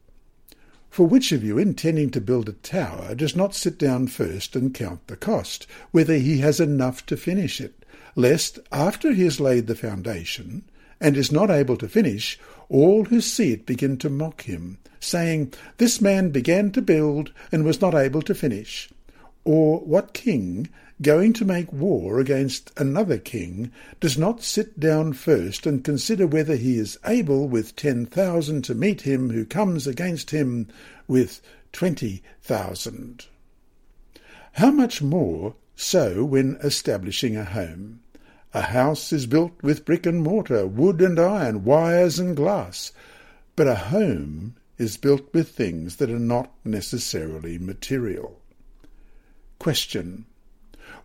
For 0.96 1.06
which 1.06 1.34
of 1.34 1.44
you, 1.44 1.58
intending 1.58 2.10
to 2.12 2.22
build 2.22 2.48
a 2.48 2.54
tower, 2.54 3.16
does 3.16 3.36
not 3.36 3.54
sit 3.54 3.78
down 3.78 4.08
first 4.08 4.56
and 4.56 4.74
count 4.74 5.06
the 5.08 5.18
cost, 5.18 5.68
whether 5.92 6.16
he 6.16 6.38
has 6.38 6.62
enough 6.62 7.06
to 7.08 7.18
finish 7.18 7.60
it, 7.60 7.84
lest, 8.16 8.60
after 8.72 9.12
he 9.12 9.24
has 9.24 9.42
laid 9.42 9.68
the 9.68 9.76
foundation, 9.76 10.64
and 11.02 11.18
is 11.18 11.34
not 11.34 11.52
able 11.52 11.76
to 11.76 11.90
finish, 11.90 12.40
all 12.70 13.04
who 13.04 13.20
see 13.20 13.52
it 13.52 13.66
begin 13.66 13.98
to 13.98 14.10
mock 14.10 14.44
him, 14.44 14.78
saying, 15.02 15.52
This 15.80 16.00
man 16.00 16.30
began 16.30 16.72
to 16.72 16.82
build 16.82 17.34
and 17.52 17.66
was 17.66 17.82
not 17.82 17.94
able 17.94 18.22
to 18.22 18.34
finish. 18.34 18.90
Or 19.44 19.82
what 19.82 20.14
king, 20.14 20.70
going 21.02 21.34
to 21.34 21.44
make 21.44 21.72
war 21.74 22.20
against 22.20 22.72
another 22.78 23.18
king, 23.18 23.72
does 24.00 24.18
not 24.18 24.42
sit 24.42 24.80
down 24.80 25.14
first 25.14 25.66
and 25.66 25.84
consider 25.84 26.26
whether 26.26 26.56
he 26.56 26.78
is 26.78 26.98
able 27.06 27.48
with 27.48 27.76
ten 27.76 28.06
thousand 28.06 28.64
to 28.64 28.74
meet 28.74 29.02
him 29.02 29.30
who 29.30 29.46
comes 29.46 29.88
against 29.88 30.32
him 30.32 30.68
with 31.08 31.42
twenty 31.74 32.24
thousand. 32.42 33.26
How 34.54 34.72
much 34.72 35.02
more 35.02 35.56
so 35.76 36.24
when 36.24 36.58
establishing 36.64 37.36
a 37.36 37.44
home? 37.44 38.00
A 38.54 38.62
house 38.62 39.12
is 39.12 39.26
built 39.26 39.52
with 39.62 39.84
brick 39.84 40.06
and 40.06 40.24
mortar, 40.24 40.66
wood 40.66 41.02
and 41.02 41.20
iron, 41.20 41.66
wires 41.66 42.20
and 42.20 42.38
glass, 42.38 42.94
but 43.58 43.68
a 43.68 43.76
home 43.76 44.56
is 44.78 44.96
built 44.96 45.34
with 45.34 45.50
things 45.50 45.98
that 45.98 46.10
are 46.10 46.20
not 46.20 46.52
necessarily 46.64 47.58
material. 47.58 48.40
Question. 49.60 50.26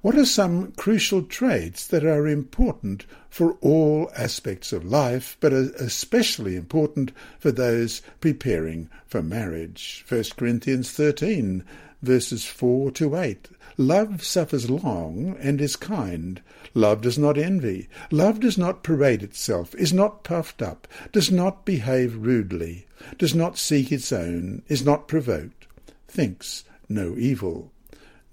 What 0.03 0.17
are 0.17 0.25
some 0.25 0.73
crucial 0.73 1.23
traits 1.25 1.87
that 1.89 2.07
are 2.07 2.27
important 2.27 3.05
for 3.29 3.59
all 3.61 4.11
aspects 4.17 4.73
of 4.73 4.83
life, 4.83 5.37
but 5.41 5.53
are 5.53 5.71
especially 5.79 6.57
important 6.57 7.13
for 7.39 7.53
those 7.53 8.01
preparing 8.19 8.89
for 9.07 9.23
marriage? 9.23 10.03
1 10.09 10.25
Corinthians 10.39 10.91
13, 10.91 11.65
verses 12.01 12.47
4 12.47 12.93
to 12.93 13.15
8. 13.15 13.51
Love 13.77 14.25
suffers 14.25 14.71
long 14.71 15.37
and 15.39 15.61
is 15.61 15.77
kind. 15.77 16.41
Love 16.73 17.03
does 17.03 17.19
not 17.19 17.37
envy. 17.37 17.87
Love 18.11 18.41
does 18.41 18.57
not 18.57 18.83
parade 18.83 19.23
itself, 19.23 19.75
is 19.75 19.93
not 19.93 20.25
puffed 20.25 20.63
up, 20.63 20.89
does 21.13 21.31
not 21.31 21.67
behave 21.67 22.17
rudely, 22.17 22.87
does 23.19 23.35
not 23.35 23.59
seek 23.59 23.93
its 23.93 24.11
own, 24.13 24.63
is 24.67 24.83
not 24.83 25.09
provoked, 25.09 25.67
thinks 26.09 26.65
no 26.89 27.15
evil 27.19 27.71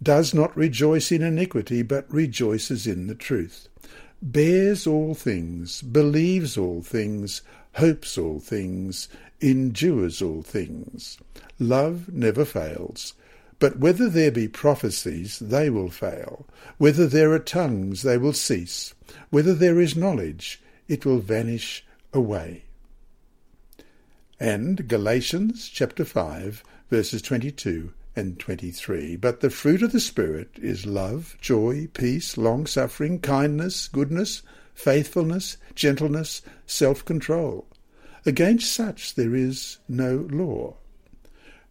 does 0.01 0.33
not 0.33 0.55
rejoice 0.55 1.11
in 1.11 1.21
iniquity, 1.21 1.81
but 1.81 2.11
rejoices 2.11 2.85
in 2.85 3.07
the 3.07 3.15
truth, 3.15 3.67
bears 4.21 4.85
all 4.85 5.13
things, 5.13 5.81
believes 5.81 6.57
all 6.57 6.81
things, 6.81 7.41
hopes 7.75 8.17
all 8.17 8.39
things, 8.39 9.07
endures 9.41 10.21
all 10.21 10.41
things. 10.41 11.17
Love 11.59 12.11
never 12.13 12.45
fails. 12.45 13.13
But 13.59 13.79
whether 13.79 14.07
there 14.07 14.31
be 14.31 14.47
prophecies, 14.47 15.39
they 15.39 15.69
will 15.69 15.89
fail. 15.89 16.45
Whether 16.77 17.07
there 17.07 17.31
are 17.31 17.39
tongues, 17.39 18.03
they 18.03 18.17
will 18.17 18.33
cease. 18.33 18.93
Whether 19.31 19.55
there 19.55 19.79
is 19.79 19.95
knowledge, 19.95 20.61
it 20.87 21.05
will 21.05 21.19
vanish 21.19 21.83
away. 22.13 22.65
And 24.39 24.87
Galatians 24.87 25.69
chapter 25.69 26.05
5, 26.05 26.63
verses 26.91 27.23
22 27.23 27.93
and 28.17 28.39
23. 28.39 29.15
But 29.15 29.41
the 29.41 29.51
fruit 29.51 29.83
of 29.83 29.91
the 29.91 29.99
Spirit 29.99 30.57
is 30.59 30.87
love, 30.87 31.37
joy, 31.39 31.87
peace, 31.93 32.35
long 32.35 32.65
suffering, 32.65 33.19
kindness, 33.19 33.87
goodness, 33.87 34.41
faithfulness, 34.73 35.57
gentleness, 35.75 36.41
self 36.65 37.05
control. 37.05 37.67
Against 38.25 38.73
such 38.73 39.13
there 39.13 39.35
is 39.35 39.77
no 39.87 40.27
law. 40.31 40.77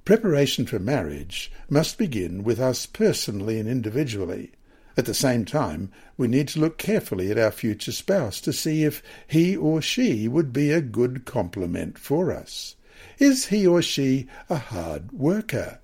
Preparation 0.04 0.66
for 0.66 0.78
marriage 0.78 1.50
must 1.68 1.98
begin 1.98 2.44
with 2.44 2.60
us 2.60 2.86
personally 2.86 3.58
and 3.58 3.68
individually. 3.68 4.52
At 4.96 5.04
the 5.04 5.14
same 5.14 5.44
time, 5.44 5.90
we 6.16 6.28
need 6.28 6.46
to 6.48 6.60
look 6.60 6.78
carefully 6.78 7.30
at 7.32 7.38
our 7.38 7.50
future 7.50 7.90
spouse 7.90 8.40
to 8.42 8.52
see 8.52 8.84
if 8.84 9.02
he 9.26 9.56
or 9.56 9.82
she 9.82 10.28
would 10.28 10.52
be 10.52 10.70
a 10.70 10.80
good 10.80 11.24
complement 11.24 11.98
for 11.98 12.32
us. 12.32 12.76
Is 13.18 13.46
he 13.46 13.66
or 13.66 13.82
she 13.82 14.28
a 14.48 14.56
hard 14.56 15.10
worker? 15.10 15.80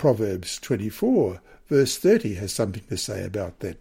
Proverbs 0.00 0.58
24, 0.60 1.42
verse 1.68 1.98
30 1.98 2.36
has 2.36 2.54
something 2.54 2.82
to 2.88 2.96
say 2.96 3.22
about 3.22 3.60
that. 3.60 3.76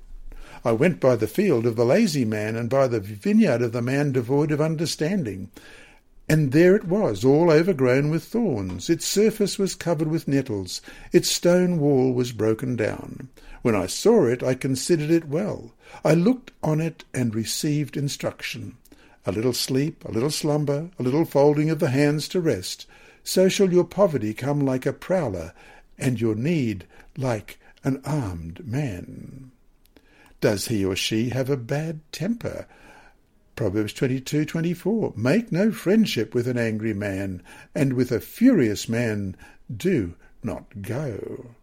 I 0.65 0.73
went 0.73 0.99
by 0.99 1.15
the 1.15 1.27
field 1.27 1.65
of 1.65 1.77
the 1.77 1.85
lazy 1.85 2.25
man 2.25 2.57
and 2.57 2.69
by 2.69 2.89
the 2.89 2.99
vineyard 2.99 3.61
of 3.61 3.71
the 3.71 3.81
man 3.81 4.11
devoid 4.11 4.51
of 4.51 4.59
understanding. 4.59 5.49
And 6.27 6.51
there 6.51 6.75
it 6.75 6.83
was, 6.83 7.23
all 7.23 7.49
overgrown 7.49 8.09
with 8.09 8.25
thorns. 8.25 8.89
Its 8.89 9.05
surface 9.05 9.57
was 9.57 9.75
covered 9.75 10.09
with 10.09 10.27
nettles. 10.27 10.81
Its 11.13 11.31
stone 11.31 11.79
wall 11.79 12.11
was 12.11 12.33
broken 12.33 12.75
down. 12.75 13.29
When 13.61 13.73
I 13.73 13.85
saw 13.85 14.25
it, 14.25 14.43
I 14.43 14.55
considered 14.55 15.11
it 15.11 15.29
well. 15.29 15.71
I 16.03 16.15
looked 16.15 16.51
on 16.61 16.81
it 16.81 17.05
and 17.13 17.33
received 17.33 17.95
instruction. 17.95 18.75
A 19.25 19.31
little 19.31 19.53
sleep, 19.53 20.03
a 20.03 20.11
little 20.11 20.31
slumber, 20.31 20.89
a 20.99 21.03
little 21.03 21.23
folding 21.23 21.69
of 21.69 21.79
the 21.79 21.91
hands 21.91 22.27
to 22.27 22.41
rest. 22.41 22.87
So 23.23 23.47
shall 23.47 23.71
your 23.71 23.85
poverty 23.85 24.33
come 24.33 24.59
like 24.59 24.85
a 24.85 24.91
prowler, 24.91 25.53
and 25.99 26.19
your 26.19 26.35
need 26.35 26.85
like 27.17 27.59
an 27.83 28.01
armed 28.05 28.65
man. 28.65 29.51
Does 30.41 30.67
he 30.67 30.85
or 30.85 30.95
she 30.95 31.29
have 31.29 31.49
a 31.49 31.57
bad 31.57 31.99
temper? 32.11 32.65
Proverbs 33.55 33.93
22:24 33.93 35.17
Make 35.17 35.51
no 35.51 35.71
friendship 35.71 36.33
with 36.33 36.47
an 36.47 36.57
angry 36.57 36.93
man, 36.93 37.41
and 37.75 37.93
with 37.93 38.11
a 38.11 38.21
furious 38.21 38.87
man 38.87 39.35
do 39.75 40.15
not 40.41 40.81
go. 40.81 41.55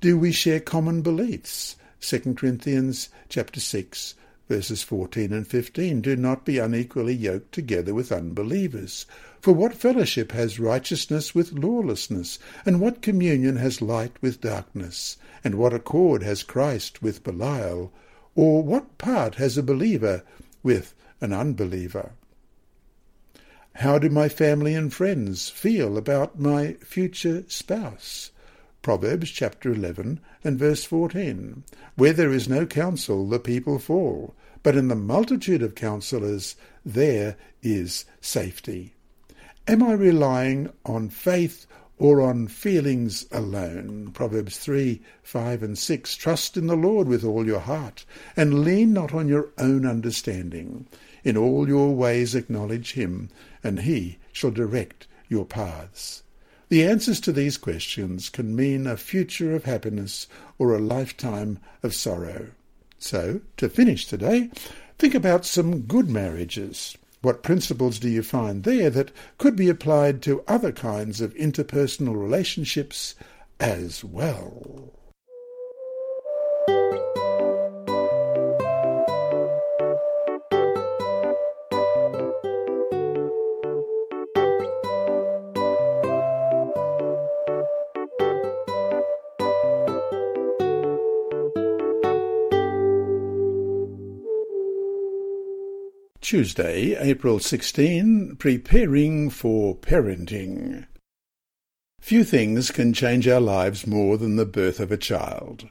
Do 0.00 0.16
we 0.16 0.32
share 0.32 0.60
common 0.60 1.02
beliefs? 1.02 1.76
2 2.00 2.34
Corinthians 2.34 3.08
chapter 3.28 3.60
6 3.60 4.14
verses 4.48 4.82
14 4.82 5.32
and 5.32 5.46
15 5.46 6.00
Do 6.00 6.16
not 6.16 6.44
be 6.44 6.58
unequally 6.58 7.14
yoked 7.14 7.52
together 7.52 7.94
with 7.94 8.10
unbelievers. 8.10 9.06
For 9.40 9.52
what 9.52 9.74
fellowship 9.74 10.32
has 10.32 10.60
righteousness 10.60 11.34
with 11.34 11.52
lawlessness? 11.52 12.38
And 12.66 12.80
what 12.80 13.00
communion 13.00 13.56
has 13.56 13.80
light 13.80 14.12
with 14.20 14.40
darkness? 14.40 15.16
And 15.42 15.54
what 15.54 15.72
accord 15.72 16.22
has 16.22 16.42
Christ 16.42 17.02
with 17.02 17.24
Belial? 17.24 17.90
Or 18.34 18.62
what 18.62 18.98
part 18.98 19.36
has 19.36 19.56
a 19.56 19.62
believer 19.62 20.22
with 20.62 20.94
an 21.20 21.32
unbeliever. 21.32 22.12
How 23.76 23.98
do 23.98 24.08
my 24.10 24.28
family 24.28 24.74
and 24.74 24.92
friends 24.92 25.48
feel 25.48 25.96
about 25.96 26.38
my 26.38 26.74
future 26.74 27.44
spouse? 27.48 28.30
Proverbs 28.82 29.30
chapter 29.30 29.72
11 29.72 30.20
and 30.42 30.58
verse 30.58 30.84
14. 30.84 31.64
Where 31.96 32.12
there 32.12 32.32
is 32.32 32.48
no 32.48 32.66
counsel, 32.66 33.28
the 33.28 33.38
people 33.38 33.78
fall, 33.78 34.34
but 34.62 34.76
in 34.76 34.88
the 34.88 34.94
multitude 34.94 35.62
of 35.62 35.74
counselors 35.74 36.56
there 36.84 37.36
is 37.62 38.04
safety. 38.20 38.94
Am 39.70 39.84
I 39.84 39.92
relying 39.92 40.72
on 40.84 41.10
faith 41.10 41.64
or 41.96 42.20
on 42.20 42.48
feelings 42.48 43.24
alone. 43.30 44.10
Proverbs 44.12 44.58
3, 44.58 45.00
5 45.22 45.62
and 45.62 45.78
6. 45.78 46.16
Trust 46.16 46.56
in 46.56 46.66
the 46.66 46.74
Lord 46.74 47.06
with 47.06 47.22
all 47.22 47.46
your 47.46 47.60
heart, 47.60 48.04
and 48.36 48.64
lean 48.64 48.92
not 48.92 49.14
on 49.14 49.28
your 49.28 49.50
own 49.58 49.86
understanding. 49.86 50.88
In 51.22 51.36
all 51.36 51.68
your 51.68 51.94
ways 51.94 52.34
acknowledge 52.34 52.94
him, 52.94 53.28
and 53.62 53.82
he 53.82 54.18
shall 54.32 54.50
direct 54.50 55.06
your 55.28 55.44
paths. 55.44 56.24
The 56.68 56.84
answers 56.84 57.20
to 57.20 57.30
these 57.30 57.56
questions 57.56 58.28
can 58.28 58.56
mean 58.56 58.88
a 58.88 58.96
future 58.96 59.54
of 59.54 59.66
happiness 59.66 60.26
or 60.58 60.74
a 60.74 60.80
lifetime 60.80 61.60
of 61.84 61.94
sorrow. 61.94 62.48
So, 62.98 63.40
to 63.58 63.68
finish 63.68 64.08
today, 64.08 64.50
think 64.98 65.14
about 65.14 65.46
some 65.46 65.82
good 65.82 66.10
marriages. 66.10 66.96
What 67.22 67.42
principles 67.42 67.98
do 67.98 68.08
you 68.08 68.22
find 68.22 68.64
there 68.64 68.88
that 68.90 69.12
could 69.36 69.54
be 69.54 69.68
applied 69.68 70.22
to 70.22 70.42
other 70.48 70.72
kinds 70.72 71.20
of 71.20 71.34
interpersonal 71.34 72.18
relationships 72.18 73.14
as 73.58 74.02
well? 74.02 74.94
Tuesday, 96.30 96.96
April 96.96 97.40
16, 97.40 98.36
Preparing 98.36 99.30
for 99.30 99.74
Parenting. 99.74 100.86
Few 102.00 102.22
things 102.22 102.70
can 102.70 102.92
change 102.92 103.26
our 103.26 103.40
lives 103.40 103.84
more 103.84 104.16
than 104.16 104.36
the 104.36 104.46
birth 104.46 104.78
of 104.78 104.92
a 104.92 104.96
child. 104.96 105.68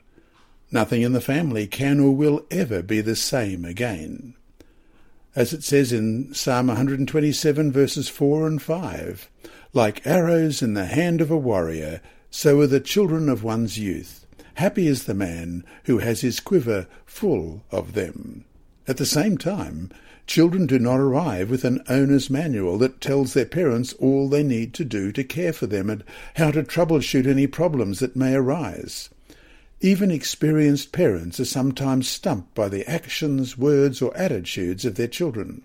Nothing 0.70 1.02
in 1.02 1.14
the 1.14 1.22
family 1.22 1.66
can 1.66 2.02
or 2.02 2.14
will 2.14 2.46
ever 2.52 2.84
be 2.84 3.00
the 3.00 3.16
same 3.16 3.64
again. 3.64 4.36
As 5.34 5.54
it 5.54 5.64
says 5.64 5.94
in 5.94 6.34
Psalm 6.34 6.68
127 6.68 7.72
verses 7.72 8.10
4 8.10 8.46
and 8.46 8.62
5, 8.62 9.30
like 9.72 10.06
arrows 10.06 10.62
in 10.62 10.74
the 10.74 10.88
hand 10.88 11.22
of 11.22 11.32
a 11.32 11.38
warrior, 11.38 12.02
so 12.30 12.60
are 12.60 12.68
the 12.68 12.82
children 12.82 13.30
of 13.30 13.46
one's 13.46 13.80
youth. 13.80 14.26
Happy 14.56 14.88
is 14.88 15.06
the 15.06 15.14
man 15.14 15.64
who 15.86 16.00
has 16.00 16.20
his 16.20 16.42
quiver 16.42 16.86
full 17.06 17.64
of 17.72 17.94
them. 17.94 18.44
At 18.90 18.98
the 18.98 19.06
same 19.06 19.38
time, 19.38 19.90
Children 20.30 20.68
do 20.68 20.78
not 20.78 21.00
arrive 21.00 21.50
with 21.50 21.66
an 21.66 21.82
owner's 21.90 22.30
manual 22.30 22.78
that 22.78 23.02
tells 23.02 23.34
their 23.34 23.48
parents 23.48 23.94
all 23.94 24.30
they 24.30 24.44
need 24.44 24.76
to 24.76 24.86
do 24.86 25.12
to 25.12 25.24
care 25.24 25.54
for 25.54 25.66
them 25.66 25.90
and 25.90 26.04
how 26.36 26.52
to 26.52 26.62
troubleshoot 26.62 27.26
any 27.26 27.48
problems 27.48 27.98
that 27.98 28.16
may 28.16 28.36
arise. 28.36 29.10
Even 29.82 30.12
experienced 30.12 30.92
parents 30.92 31.40
are 31.40 31.46
sometimes 31.46 32.08
stumped 32.08 32.54
by 32.54 32.70
the 32.70 32.88
actions, 32.88 33.58
words, 33.58 34.04
or 34.04 34.16
attitudes 34.16 34.86
of 34.86 34.94
their 34.94 35.08
children. 35.08 35.64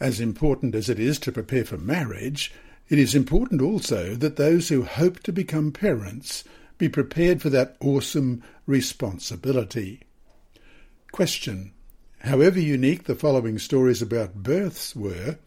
As 0.00 0.18
important 0.18 0.74
as 0.74 0.88
it 0.88 0.98
is 0.98 1.20
to 1.20 1.30
prepare 1.30 1.64
for 1.64 1.78
marriage, 1.78 2.52
it 2.88 2.98
is 2.98 3.14
important 3.14 3.62
also 3.62 4.16
that 4.16 4.34
those 4.34 4.70
who 4.70 4.82
hope 4.82 5.20
to 5.20 5.32
become 5.32 5.70
parents 5.70 6.42
be 6.78 6.88
prepared 6.88 7.40
for 7.40 7.50
that 7.50 7.76
awesome 7.80 8.42
responsibility. 8.66 10.00
Question. 11.12 11.70
However 12.20 12.60
unique 12.60 13.04
the 13.04 13.14
following 13.14 13.58
stories 13.58 14.02
about 14.02 14.42
births 14.42 14.94
were, 14.94 15.38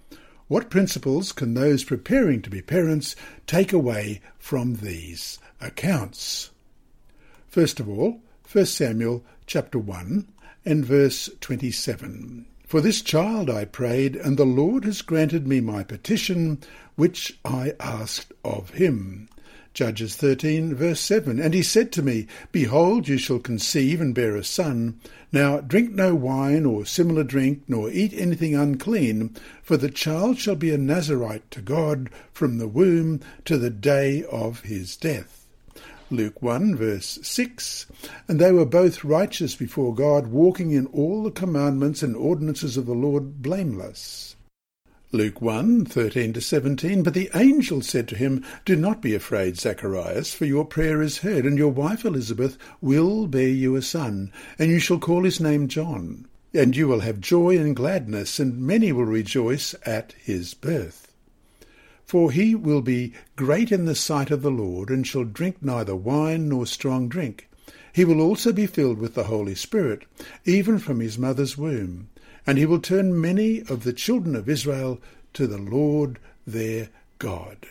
what 0.48 0.72
principles 0.72 1.32
can 1.32 1.54
those 1.54 1.84
preparing 1.84 2.42
to 2.42 2.50
be 2.50 2.64
parents 2.64 3.16
take 3.46 3.72
away 3.72 4.22
from 4.40 4.76
these 4.76 5.38
accounts? 5.62 6.50
First 7.48 7.80
of 7.80 7.88
all, 7.88 8.22
1 8.52 8.66
Samuel 8.66 9.24
chapter 9.46 9.78
1 9.78 10.28
and 10.66 10.84
verse 10.84 11.30
27. 11.42 12.48
For 12.66 12.82
this 12.82 13.04
child 13.04 13.52
I 13.52 13.66
prayed, 13.66 14.16
and 14.16 14.36
the 14.36 14.46
Lord 14.46 14.84
has 14.86 15.04
granted 15.04 15.48
me 15.48 15.62
my 15.62 15.84
petition, 15.84 16.60
which 16.96 17.38
I 17.46 17.76
asked 17.80 18.34
of 18.44 18.72
him. 18.72 19.30
Judges 19.74 20.16
13, 20.16 20.76
verse 20.76 21.00
7. 21.00 21.40
And 21.40 21.54
he 21.54 21.64
said 21.64 21.92
to 21.94 22.04
me, 22.04 22.28
Behold, 22.52 23.08
you 23.08 23.18
shall 23.18 23.40
conceive 23.40 24.00
and 24.00 24.14
bear 24.14 24.36
a 24.36 24.44
son. 24.44 25.00
Now 25.32 25.62
drink 25.62 25.92
no 25.92 26.14
wine 26.14 26.64
or 26.66 26.86
similar 26.86 27.24
drink, 27.24 27.64
nor 27.68 27.90
eat 27.90 28.14
anything 28.14 28.56
unclean, 28.56 29.36
for 29.64 29.78
the 29.78 29.90
child 29.90 30.38
shall 30.38 30.56
be 30.56 30.72
a 30.72 30.78
Nazarite 30.78 31.50
to 31.52 31.62
God 31.62 32.12
from 32.32 32.60
the 32.60 32.68
womb 32.68 33.22
to 33.46 33.58
the 33.58 33.72
day 33.72 34.24
of 34.26 34.62
his 34.62 34.96
death. 34.96 35.48
Luke 36.12 36.44
1, 36.44 36.76
verse 36.76 37.18
6. 37.24 37.88
And 38.28 38.40
they 38.40 38.52
were 38.52 38.66
both 38.66 39.04
righteous 39.04 39.56
before 39.56 39.96
God, 39.96 40.28
walking 40.28 40.70
in 40.70 40.86
all 40.88 41.24
the 41.24 41.32
commandments 41.32 42.04
and 42.04 42.16
ordinances 42.16 42.78
of 42.78 42.86
the 42.86 42.94
Lord 42.94 43.42
blameless. 43.42 44.33
Luke 45.16 45.44
1, 45.44 45.86
13 45.86 46.34
to 46.34 46.42
17. 46.42 47.04
But 47.04 47.14
the 47.14 47.30
angel 47.36 47.84
said 47.84 48.08
to 48.08 48.16
him, 48.16 48.44
Do 48.66 48.76
not 48.76 49.00
be 49.00 49.14
afraid, 49.14 49.60
Zacharias, 49.60 50.34
for 50.34 50.46
your 50.46 50.66
prayer 50.66 51.04
is 51.04 51.20
heard, 51.20 51.46
and 51.46 51.56
your 51.56 51.72
wife 51.72 52.04
Elizabeth 52.04 52.58
will 52.82 53.28
bear 53.28 53.48
you 53.48 53.76
a 53.76 53.84
son, 53.84 54.32
and 54.58 54.72
you 54.72 54.80
shall 54.80 54.98
call 54.98 55.24
his 55.24 55.40
name 55.40 55.68
John. 55.68 56.28
And 56.52 56.76
you 56.76 56.88
will 56.88 57.02
have 57.02 57.22
joy 57.22 57.60
and 57.60 57.76
gladness, 57.76 58.40
and 58.40 58.58
many 58.58 58.92
will 58.92 59.06
rejoice 59.06 59.76
at 59.86 60.14
his 60.14 60.56
birth. 60.56 61.14
For 62.08 62.32
he 62.32 62.56
will 62.56 62.82
be 62.82 63.14
great 63.36 63.72
in 63.72 63.86
the 63.86 63.94
sight 63.94 64.32
of 64.32 64.42
the 64.42 64.50
Lord, 64.50 64.90
and 64.90 65.06
shall 65.06 65.26
drink 65.26 65.58
neither 65.62 65.96
wine 65.96 66.50
nor 66.50 66.66
strong 66.66 67.08
drink. 67.08 67.48
He 67.94 68.04
will 68.04 68.20
also 68.20 68.52
be 68.52 68.66
filled 68.66 68.98
with 68.98 69.14
the 69.14 69.26
Holy 69.26 69.54
Spirit, 69.54 70.06
even 70.44 70.80
from 70.80 71.02
his 71.02 71.20
mother's 71.20 71.56
womb 71.56 72.08
and 72.46 72.58
he 72.58 72.66
will 72.66 72.80
turn 72.80 73.20
many 73.20 73.62
of 73.62 73.84
the 73.84 73.94
children 73.94 74.36
of 74.36 74.50
Israel 74.50 75.00
to 75.34 75.48
the 75.48 75.58
Lord 75.58 76.20
their 76.46 76.90
God. 77.20 77.66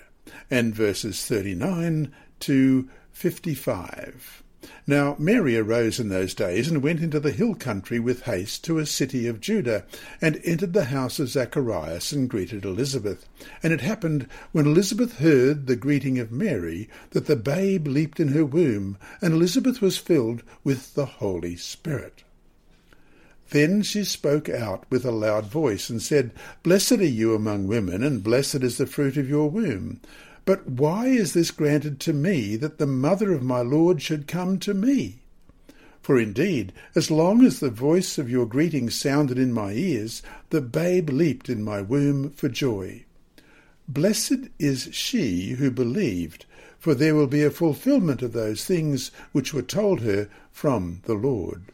And 0.51 0.75
verses 0.75 1.25
39 1.27 2.13
to 2.41 2.89
55. 3.13 4.43
Now 4.87 5.17
Mary 5.19 5.57
arose 5.57 5.99
in 5.99 6.09
those 6.09 6.35
days 6.35 6.69
and 6.69 6.83
went 6.83 7.01
into 7.01 7.19
the 7.19 7.33
hill 7.33 7.55
country 7.55 7.99
with 7.99 8.23
haste 8.23 8.65
to 8.65 8.79
a 8.79 8.87
city 8.87 9.27
of 9.27 9.41
Judah, 9.41 9.85
and 10.21 10.41
entered 10.45 10.73
the 10.73 10.87
house 10.87 11.19
of 11.19 11.29
Zacharias 11.29 12.13
and 12.13 12.31
greeted 12.31 12.65
Elizabeth. 12.65 13.29
And 13.63 13.73
it 13.73 13.81
happened, 13.81 14.29
when 14.53 14.67
Elizabeth 14.67 15.19
heard 15.19 15.67
the 15.67 15.77
greeting 15.77 16.19
of 16.19 16.31
Mary, 16.31 16.89
that 17.11 17.27
the 17.27 17.37
babe 17.37 17.89
leaped 17.89 18.21
in 18.21 18.29
her 18.29 18.45
womb, 18.45 18.99
and 19.21 19.35
Elizabeth 19.35 19.81
was 19.81 19.99
filled 19.99 20.45
with 20.63 20.95
the 20.95 21.07
Holy 21.07 21.57
Spirit. 21.57 22.23
Then 23.53 23.83
she 23.83 24.03
spoke 24.05 24.49
out 24.49 24.87
with 24.89 25.05
a 25.05 25.11
loud 25.11 25.45
voice 25.45 25.91
and 25.91 26.01
said, 26.01 26.31
Blessed 26.63 26.93
are 26.93 27.05
you 27.05 27.35
among 27.35 27.67
women, 27.67 28.03
and 28.03 28.25
blessed 28.25 28.63
is 28.63 28.79
the 28.79 28.87
fruit 28.87 29.19
of 29.19 29.29
your 29.29 29.51
womb. 29.51 30.01
But 30.47 30.67
why 30.67 31.09
is 31.09 31.35
this 31.35 31.51
granted 31.51 32.01
to 32.01 32.15
me, 32.15 32.57
that 32.57 32.79
the 32.79 32.87
mother 32.87 33.31
of 33.31 33.43
my 33.43 33.61
Lord 33.61 34.01
should 34.01 34.27
come 34.27 34.59
to 34.61 34.73
me? 34.73 35.19
For 36.01 36.19
indeed, 36.19 36.73
as 36.95 37.11
long 37.11 37.45
as 37.45 37.61
the 37.61 37.69
voice 37.69 38.17
of 38.17 38.31
your 38.31 38.47
greeting 38.47 38.89
sounded 38.89 39.39
in 39.39 39.53
my 39.53 39.73
ears, 39.73 40.23
the 40.49 40.63
babe 40.63 41.11
leaped 41.11 41.51
in 41.51 41.63
my 41.63 41.83
womb 41.83 42.31
for 42.31 42.49
joy. 42.49 43.05
Blessed 43.87 44.49
is 44.59 44.89
she 44.93 45.51
who 45.59 45.71
believed, 45.71 46.47
for 46.79 46.95
there 46.95 47.15
will 47.15 47.27
be 47.27 47.43
a 47.43 47.51
fulfillment 47.51 48.23
of 48.23 48.33
those 48.33 48.65
things 48.65 49.11
which 49.33 49.53
were 49.53 49.61
told 49.61 50.01
her 50.01 50.31
from 50.51 51.03
the 51.05 51.15
Lord. 51.15 51.65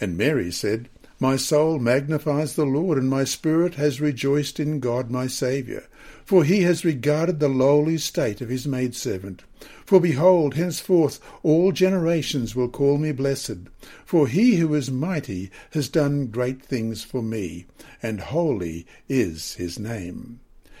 And 0.00 0.16
Mary 0.16 0.50
said, 0.50 0.88
My 1.20 1.36
soul 1.36 1.78
magnifies 1.78 2.54
the 2.54 2.64
Lord, 2.64 2.98
and 2.98 3.08
my 3.08 3.24
spirit 3.24 3.74
has 3.74 4.00
rejoiced 4.00 4.58
in 4.58 4.80
God 4.80 5.10
my 5.10 5.26
Saviour 5.26 5.84
for 6.30 6.44
he 6.44 6.62
has 6.62 6.84
regarded 6.84 7.40
the 7.40 7.48
lowly 7.48 7.98
state 7.98 8.40
of 8.40 8.48
his 8.48 8.64
maidservant. 8.64 9.42
For 9.84 10.00
behold, 10.00 10.54
henceforth 10.54 11.18
all 11.42 11.72
generations 11.72 12.54
will 12.54 12.68
call 12.68 12.98
me 12.98 13.10
blessed. 13.10 13.66
For 14.04 14.28
he 14.28 14.54
who 14.54 14.72
is 14.74 14.92
mighty 14.92 15.50
has 15.72 15.88
done 15.88 16.28
great 16.28 16.62
things 16.62 17.02
for 17.02 17.20
me, 17.20 17.66
and 18.00 18.20
holy 18.20 18.86
is 19.08 19.54
his 19.54 19.76
name 19.76 20.38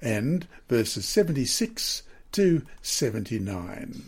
and 0.00 0.46
verses 0.68 1.06
76 1.06 2.02
to 2.32 2.62
79. 2.82 4.02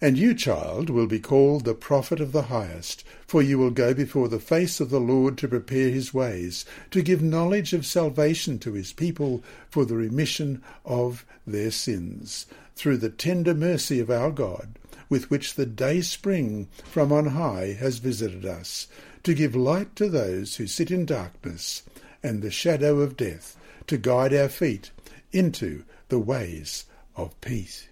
And 0.00 0.16
you, 0.16 0.32
child, 0.32 0.90
will 0.90 1.08
be 1.08 1.18
called 1.18 1.64
the 1.64 1.74
prophet 1.74 2.20
of 2.20 2.30
the 2.30 2.42
highest, 2.42 3.02
for 3.26 3.42
you 3.42 3.58
will 3.58 3.70
go 3.70 3.92
before 3.92 4.28
the 4.28 4.38
face 4.38 4.78
of 4.78 4.90
the 4.90 5.00
Lord 5.00 5.36
to 5.38 5.48
prepare 5.48 5.90
his 5.90 6.14
ways, 6.14 6.64
to 6.92 7.02
give 7.02 7.20
knowledge 7.20 7.72
of 7.72 7.84
salvation 7.84 8.60
to 8.60 8.74
his 8.74 8.92
people 8.92 9.42
for 9.68 9.84
the 9.84 9.96
remission 9.96 10.62
of 10.84 11.26
their 11.44 11.72
sins, 11.72 12.46
through 12.76 12.98
the 12.98 13.10
tender 13.10 13.54
mercy 13.54 13.98
of 13.98 14.08
our 14.08 14.30
God, 14.30 14.78
with 15.08 15.30
which 15.30 15.54
the 15.54 15.66
day 15.66 16.00
spring 16.00 16.68
from 16.84 17.10
on 17.10 17.26
high 17.26 17.72
has 17.72 17.98
visited 17.98 18.46
us, 18.46 18.86
to 19.24 19.34
give 19.34 19.56
light 19.56 19.96
to 19.96 20.08
those 20.08 20.56
who 20.56 20.68
sit 20.68 20.92
in 20.92 21.06
darkness 21.06 21.82
and 22.22 22.40
the 22.40 22.52
shadow 22.52 23.00
of 23.00 23.16
death, 23.16 23.56
to 23.88 23.98
guide 23.98 24.32
our 24.32 24.48
feet 24.48 24.90
into 25.32 25.84
the 26.08 26.18
ways 26.18 26.84
of 27.16 27.38
peace. 27.40 27.88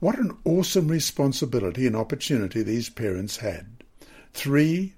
What 0.00 0.18
an 0.18 0.36
awesome 0.44 0.88
responsibility 0.88 1.86
and 1.86 1.94
opportunity 1.94 2.62
these 2.62 2.88
parents 2.88 3.36
had. 3.36 3.66
Three 4.32 4.94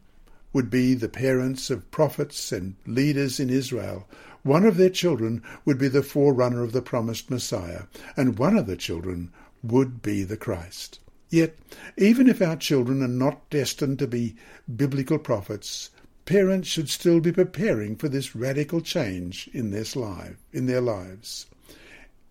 would 0.55 0.71
be 0.71 0.95
the 0.95 1.09
parents 1.09 1.69
of 1.69 1.91
prophets 1.91 2.53
and 2.53 2.77
leaders 2.87 3.41
in 3.41 3.51
Israel. 3.51 4.09
One 4.45 4.65
of 4.65 4.77
their 4.77 4.91
children 4.91 5.43
would 5.65 5.77
be 5.79 5.89
the 5.89 6.03
forerunner 6.03 6.63
of 6.63 6.73
the 6.73 6.81
promised 6.81 7.31
Messiah, 7.31 7.83
and 8.17 8.39
one 8.39 8.57
of 8.57 8.67
the 8.67 8.77
children 8.77 9.31
would 9.63 10.01
be 10.01 10.23
the 10.23 10.37
Christ. 10.37 11.01
Yet, 11.29 11.59
even 11.99 12.29
if 12.29 12.41
our 12.41 12.57
children 12.57 13.03
are 13.03 13.09
not 13.09 13.51
destined 13.51 13.99
to 13.99 14.07
be 14.07 14.37
biblical 14.75 15.19
prophets, 15.19 15.91
parents 16.25 16.69
should 16.69 16.89
still 16.89 17.21
be 17.21 17.33
preparing 17.33 17.97
for 17.97 18.09
this 18.09 18.35
radical 18.35 18.81
change 18.81 19.49
in, 19.53 19.71
this 19.71 19.95
life, 19.95 20.37
in 20.53 20.67
their 20.67 20.81
lives. 20.81 21.47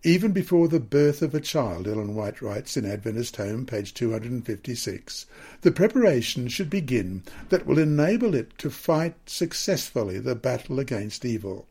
Even 0.05 0.33
before 0.33 0.67
the 0.67 0.81
birth 0.81 1.21
of 1.21 1.33
a 1.33 1.39
child, 1.39 1.87
Ellen 1.87 2.13
White 2.13 2.41
writes 2.41 2.75
in 2.75 2.85
Adventist 2.85 3.37
Home, 3.37 3.65
page 3.65 3.93
256, 3.93 5.25
the 5.61 5.71
preparation 5.71 6.49
should 6.49 6.69
begin 6.69 7.23
that 7.47 7.65
will 7.65 7.79
enable 7.79 8.35
it 8.35 8.57
to 8.57 8.69
fight 8.69 9.15
successfully 9.25 10.19
the 10.19 10.35
battle 10.35 10.79
against 10.79 11.23
evil. 11.23 11.67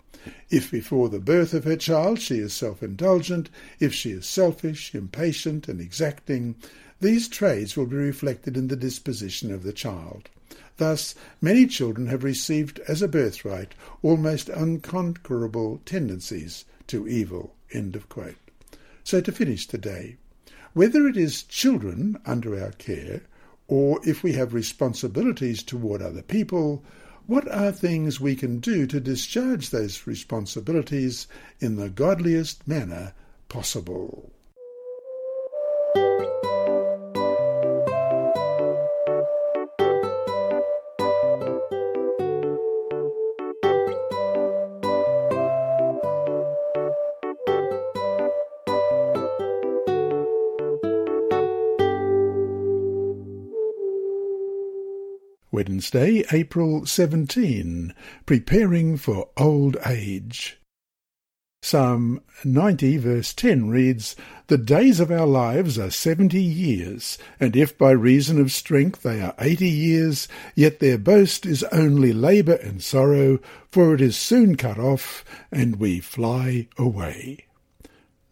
If 0.48 0.70
before 0.70 1.08
the 1.08 1.18
birth 1.18 1.52
of 1.52 1.64
her 1.64 1.76
child 1.76 2.20
she 2.20 2.36
is 2.36 2.54
self-indulgent, 2.54 3.50
if 3.80 3.92
she 3.92 4.12
is 4.12 4.24
selfish, 4.24 4.94
impatient, 4.94 5.68
and 5.68 5.80
exacting, 5.80 6.54
these 7.00 7.28
traits 7.28 7.76
will 7.76 7.86
be 7.86 7.96
reflected 7.96 8.56
in 8.56 8.68
the 8.68 8.76
disposition 8.76 9.52
of 9.52 9.62
the 9.64 9.72
child. 9.72 10.30
Thus, 10.78 11.14
many 11.40 11.66
children 11.66 12.06
have 12.06 12.24
received 12.24 12.80
as 12.88 13.02
a 13.02 13.08
birthright 13.08 13.74
almost 14.02 14.48
unconquerable 14.48 15.80
tendencies 15.84 16.64
to 16.86 17.06
evil. 17.06 17.54
End 17.72 17.94
of 17.96 18.08
quote. 18.08 18.36
So 19.04 19.20
to 19.20 19.32
finish 19.32 19.66
today, 19.66 20.16
whether 20.72 21.06
it 21.06 21.16
is 21.16 21.42
children 21.42 22.18
under 22.24 22.58
our 22.58 22.72
care, 22.72 23.22
or 23.68 24.00
if 24.06 24.22
we 24.22 24.32
have 24.32 24.54
responsibilities 24.54 25.62
toward 25.62 26.02
other 26.02 26.22
people, 26.22 26.82
what 27.26 27.46
are 27.48 27.72
things 27.72 28.20
we 28.20 28.34
can 28.34 28.58
do 28.58 28.86
to 28.86 29.00
discharge 29.00 29.70
those 29.70 30.06
responsibilities 30.06 31.26
in 31.60 31.76
the 31.76 31.88
godliest 31.88 32.66
manner 32.66 33.14
possible? 33.48 34.32
Wednesday, 55.68 56.24
April 56.32 56.86
17. 56.86 57.94
Preparing 58.26 58.96
for 58.96 59.28
Old 59.36 59.76
Age. 59.86 60.58
Psalm 61.62 62.20
90 62.42 62.96
verse 62.96 63.32
10 63.32 63.70
reads, 63.70 64.16
The 64.48 64.58
days 64.58 64.98
of 64.98 65.12
our 65.12 65.26
lives 65.26 65.78
are 65.78 65.90
seventy 65.90 66.42
years, 66.42 67.16
and 67.38 67.54
if 67.54 67.78
by 67.78 67.92
reason 67.92 68.40
of 68.40 68.50
strength 68.50 69.04
they 69.04 69.20
are 69.20 69.36
eighty 69.38 69.68
years, 69.68 70.26
yet 70.56 70.80
their 70.80 70.98
boast 70.98 71.46
is 71.46 71.62
only 71.70 72.12
labour 72.12 72.54
and 72.54 72.82
sorrow, 72.82 73.38
for 73.70 73.94
it 73.94 74.00
is 74.00 74.16
soon 74.16 74.56
cut 74.56 74.80
off, 74.80 75.24
and 75.52 75.76
we 75.76 76.00
fly 76.00 76.66
away. 76.76 77.46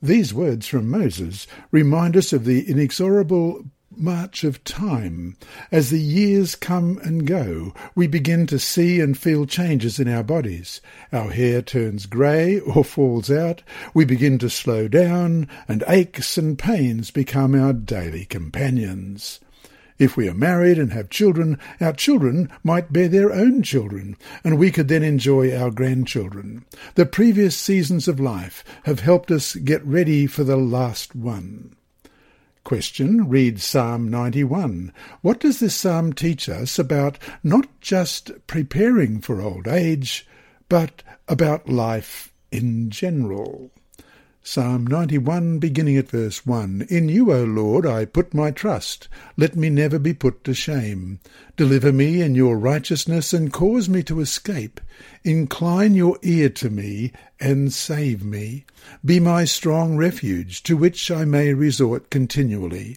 These 0.02 0.34
words 0.34 0.66
from 0.66 0.90
Moses 0.90 1.46
remind 1.70 2.16
us 2.16 2.32
of 2.32 2.44
the 2.44 2.68
inexorable 2.68 3.66
march 3.96 4.44
of 4.44 4.62
time. 4.64 5.36
As 5.72 5.90
the 5.90 6.00
years 6.00 6.54
come 6.54 6.98
and 7.02 7.26
go, 7.26 7.74
we 7.94 8.06
begin 8.06 8.46
to 8.46 8.58
see 8.58 9.00
and 9.00 9.18
feel 9.18 9.46
changes 9.46 9.98
in 9.98 10.08
our 10.08 10.22
bodies. 10.22 10.80
Our 11.12 11.30
hair 11.30 11.60
turns 11.62 12.06
grey 12.06 12.60
or 12.60 12.84
falls 12.84 13.30
out, 13.30 13.62
we 13.92 14.04
begin 14.04 14.38
to 14.38 14.50
slow 14.50 14.88
down, 14.88 15.48
and 15.68 15.84
aches 15.88 16.38
and 16.38 16.58
pains 16.58 17.10
become 17.10 17.54
our 17.54 17.72
daily 17.72 18.24
companions. 18.24 19.40
If 19.98 20.16
we 20.16 20.28
are 20.28 20.34
married 20.34 20.78
and 20.78 20.94
have 20.94 21.10
children, 21.10 21.58
our 21.78 21.92
children 21.92 22.48
might 22.64 22.92
bear 22.92 23.08
their 23.08 23.32
own 23.32 23.62
children, 23.62 24.16
and 24.42 24.58
we 24.58 24.70
could 24.70 24.88
then 24.88 25.02
enjoy 25.02 25.54
our 25.54 25.70
grandchildren. 25.70 26.64
The 26.94 27.04
previous 27.04 27.54
seasons 27.54 28.08
of 28.08 28.18
life 28.18 28.64
have 28.84 29.00
helped 29.00 29.30
us 29.30 29.56
get 29.56 29.84
ready 29.84 30.26
for 30.26 30.42
the 30.42 30.56
last 30.56 31.14
one. 31.14 31.76
Question 32.64 33.28
Read 33.28 33.60
Psalm 33.60 34.08
91. 34.08 34.92
What 35.22 35.40
does 35.40 35.60
this 35.60 35.74
psalm 35.74 36.12
teach 36.12 36.48
us 36.48 36.78
about 36.78 37.18
not 37.42 37.66
just 37.80 38.30
preparing 38.46 39.20
for 39.20 39.40
old 39.40 39.66
age, 39.66 40.26
but 40.68 41.02
about 41.28 41.68
life 41.68 42.32
in 42.50 42.90
general. 42.90 43.70
Psalm 44.42 44.86
91, 44.86 45.58
beginning 45.58 45.98
at 45.98 46.08
verse 46.08 46.46
1. 46.46 46.86
In 46.88 47.10
you, 47.10 47.30
O 47.30 47.44
Lord, 47.44 47.84
I 47.84 48.06
put 48.06 48.32
my 48.32 48.50
trust. 48.50 49.06
Let 49.36 49.54
me 49.54 49.68
never 49.68 49.98
be 49.98 50.14
put 50.14 50.44
to 50.44 50.54
shame. 50.54 51.20
Deliver 51.58 51.92
me 51.92 52.22
in 52.22 52.34
your 52.34 52.56
righteousness 52.56 53.34
and 53.34 53.52
cause 53.52 53.86
me 53.86 54.02
to 54.04 54.18
escape. 54.18 54.80
Incline 55.24 55.94
your 55.94 56.16
ear 56.22 56.48
to 56.48 56.70
me 56.70 57.12
and 57.38 57.70
save 57.70 58.24
me. 58.24 58.64
Be 59.04 59.20
my 59.20 59.44
strong 59.44 59.98
refuge, 59.98 60.62
to 60.62 60.74
which 60.74 61.10
I 61.10 61.26
may 61.26 61.52
resort 61.52 62.08
continually. 62.08 62.96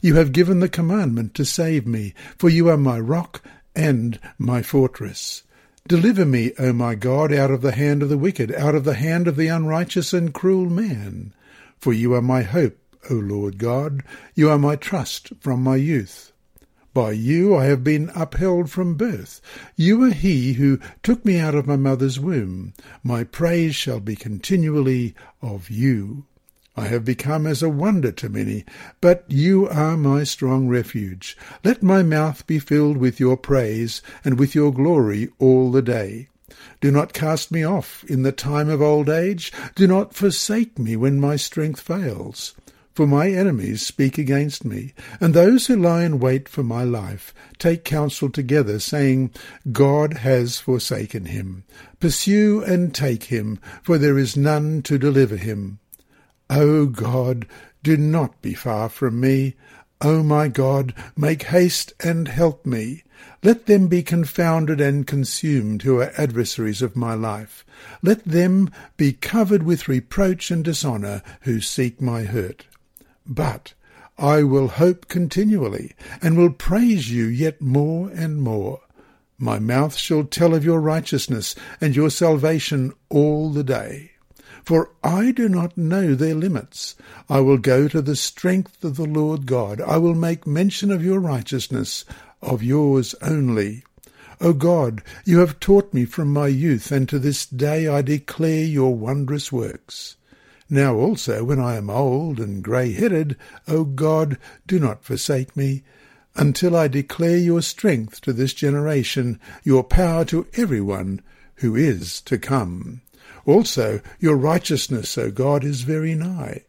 You 0.00 0.14
have 0.14 0.32
given 0.32 0.60
the 0.60 0.70
commandment 0.70 1.34
to 1.34 1.44
save 1.44 1.86
me, 1.86 2.14
for 2.38 2.48
you 2.48 2.70
are 2.70 2.78
my 2.78 2.98
rock 2.98 3.42
and 3.76 4.18
my 4.38 4.62
fortress. 4.62 5.42
Deliver 5.88 6.26
me, 6.26 6.52
O 6.58 6.74
my 6.74 6.94
God, 6.94 7.32
out 7.32 7.50
of 7.50 7.62
the 7.62 7.72
hand 7.72 8.02
of 8.02 8.10
the 8.10 8.18
wicked, 8.18 8.52
out 8.52 8.74
of 8.74 8.84
the 8.84 8.92
hand 8.92 9.26
of 9.26 9.36
the 9.36 9.46
unrighteous 9.46 10.12
and 10.12 10.34
cruel 10.34 10.66
man. 10.66 11.32
For 11.78 11.94
you 11.94 12.12
are 12.12 12.20
my 12.20 12.42
hope, 12.42 12.76
O 13.08 13.14
Lord 13.14 13.56
God, 13.56 14.02
you 14.34 14.50
are 14.50 14.58
my 14.58 14.76
trust 14.76 15.32
from 15.40 15.62
my 15.62 15.76
youth. 15.76 16.30
By 16.92 17.12
you 17.12 17.56
I 17.56 17.64
have 17.64 17.82
been 17.84 18.10
upheld 18.14 18.70
from 18.70 18.96
birth. 18.96 19.40
You 19.76 20.04
are 20.04 20.10
he 20.10 20.52
who 20.52 20.78
took 21.02 21.24
me 21.24 21.38
out 21.38 21.54
of 21.54 21.66
my 21.66 21.76
mother's 21.76 22.20
womb. 22.20 22.74
My 23.02 23.24
praise 23.24 23.74
shall 23.74 24.00
be 24.00 24.14
continually 24.14 25.14
of 25.40 25.70
you. 25.70 26.26
I 26.78 26.86
have 26.86 27.04
become 27.04 27.44
as 27.44 27.60
a 27.60 27.68
wonder 27.68 28.12
to 28.12 28.28
many, 28.28 28.64
but 29.00 29.24
you 29.26 29.68
are 29.68 29.96
my 29.96 30.22
strong 30.22 30.68
refuge. 30.68 31.36
Let 31.64 31.82
my 31.82 32.04
mouth 32.04 32.46
be 32.46 32.60
filled 32.60 32.98
with 32.98 33.18
your 33.18 33.36
praise 33.36 34.00
and 34.24 34.38
with 34.38 34.54
your 34.54 34.72
glory 34.72 35.28
all 35.40 35.72
the 35.72 35.82
day. 35.82 36.28
Do 36.80 36.92
not 36.92 37.12
cast 37.12 37.50
me 37.50 37.64
off 37.64 38.04
in 38.04 38.22
the 38.22 38.30
time 38.30 38.68
of 38.68 38.80
old 38.80 39.08
age. 39.08 39.52
Do 39.74 39.88
not 39.88 40.14
forsake 40.14 40.78
me 40.78 40.94
when 40.94 41.18
my 41.18 41.34
strength 41.34 41.80
fails. 41.80 42.54
For 42.94 43.08
my 43.08 43.28
enemies 43.28 43.84
speak 43.84 44.16
against 44.16 44.64
me, 44.64 44.94
and 45.20 45.34
those 45.34 45.66
who 45.66 45.74
lie 45.74 46.04
in 46.04 46.20
wait 46.20 46.48
for 46.48 46.62
my 46.62 46.84
life 46.84 47.34
take 47.58 47.82
counsel 47.84 48.30
together, 48.30 48.78
saying, 48.78 49.32
God 49.72 50.18
has 50.18 50.60
forsaken 50.60 51.24
him. 51.24 51.64
Pursue 51.98 52.62
and 52.62 52.94
take 52.94 53.24
him, 53.24 53.58
for 53.82 53.98
there 53.98 54.16
is 54.16 54.36
none 54.36 54.82
to 54.82 54.96
deliver 54.96 55.36
him. 55.36 55.80
O 56.50 56.86
God, 56.86 57.46
do 57.82 57.96
not 57.96 58.40
be 58.40 58.54
far 58.54 58.88
from 58.88 59.20
me. 59.20 59.54
O 60.00 60.22
my 60.22 60.48
God, 60.48 60.94
make 61.16 61.44
haste 61.44 61.92
and 62.00 62.28
help 62.28 62.64
me. 62.64 63.02
Let 63.42 63.66
them 63.66 63.88
be 63.88 64.02
confounded 64.02 64.80
and 64.80 65.06
consumed 65.06 65.82
who 65.82 66.00
are 66.00 66.12
adversaries 66.16 66.82
of 66.82 66.96
my 66.96 67.14
life. 67.14 67.66
Let 68.02 68.24
them 68.24 68.70
be 68.96 69.12
covered 69.12 69.62
with 69.62 69.88
reproach 69.88 70.50
and 70.50 70.64
dishonour 70.64 71.22
who 71.42 71.60
seek 71.60 72.00
my 72.00 72.22
hurt. 72.22 72.66
But 73.26 73.74
I 74.18 74.42
will 74.42 74.68
hope 74.68 75.08
continually, 75.08 75.92
and 76.22 76.36
will 76.36 76.50
praise 76.50 77.10
you 77.10 77.26
yet 77.26 77.60
more 77.60 78.08
and 78.10 78.40
more. 78.40 78.80
My 79.38 79.58
mouth 79.58 79.96
shall 79.96 80.24
tell 80.24 80.54
of 80.54 80.64
your 80.64 80.80
righteousness 80.80 81.54
and 81.80 81.94
your 81.94 82.10
salvation 82.10 82.92
all 83.08 83.50
the 83.50 83.62
day 83.62 84.12
for 84.68 84.90
I 85.02 85.30
do 85.30 85.48
not 85.48 85.78
know 85.78 86.14
their 86.14 86.34
limits. 86.34 86.94
I 87.26 87.40
will 87.40 87.56
go 87.56 87.88
to 87.88 88.02
the 88.02 88.14
strength 88.14 88.84
of 88.84 88.96
the 88.96 89.06
Lord 89.06 89.46
God. 89.46 89.80
I 89.80 89.96
will 89.96 90.14
make 90.14 90.46
mention 90.46 90.90
of 90.90 91.02
your 91.02 91.20
righteousness, 91.20 92.04
of 92.42 92.62
yours 92.62 93.14
only. 93.22 93.82
O 94.42 94.52
God, 94.52 95.02
you 95.24 95.38
have 95.38 95.58
taught 95.58 95.94
me 95.94 96.04
from 96.04 96.30
my 96.30 96.48
youth, 96.48 96.92
and 96.92 97.08
to 97.08 97.18
this 97.18 97.46
day 97.46 97.88
I 97.88 98.02
declare 98.02 98.62
your 98.62 98.94
wondrous 98.94 99.50
works. 99.50 100.16
Now 100.68 100.96
also, 100.96 101.44
when 101.44 101.58
I 101.58 101.76
am 101.76 101.88
old 101.88 102.38
and 102.38 102.62
grey-headed, 102.62 103.38
O 103.68 103.84
God, 103.84 104.36
do 104.66 104.78
not 104.78 105.02
forsake 105.02 105.56
me, 105.56 105.82
until 106.36 106.76
I 106.76 106.88
declare 106.88 107.38
your 107.38 107.62
strength 107.62 108.20
to 108.20 108.34
this 108.34 108.52
generation, 108.52 109.40
your 109.64 109.82
power 109.82 110.26
to 110.26 110.46
every 110.58 110.82
one 110.82 111.22
who 111.54 111.74
is 111.74 112.20
to 112.20 112.36
come. 112.36 113.00
Also, 113.48 114.02
your 114.20 114.36
righteousness, 114.36 115.16
O 115.16 115.30
God, 115.30 115.64
is 115.64 115.80
very 115.80 116.14
nigh. 116.14 116.64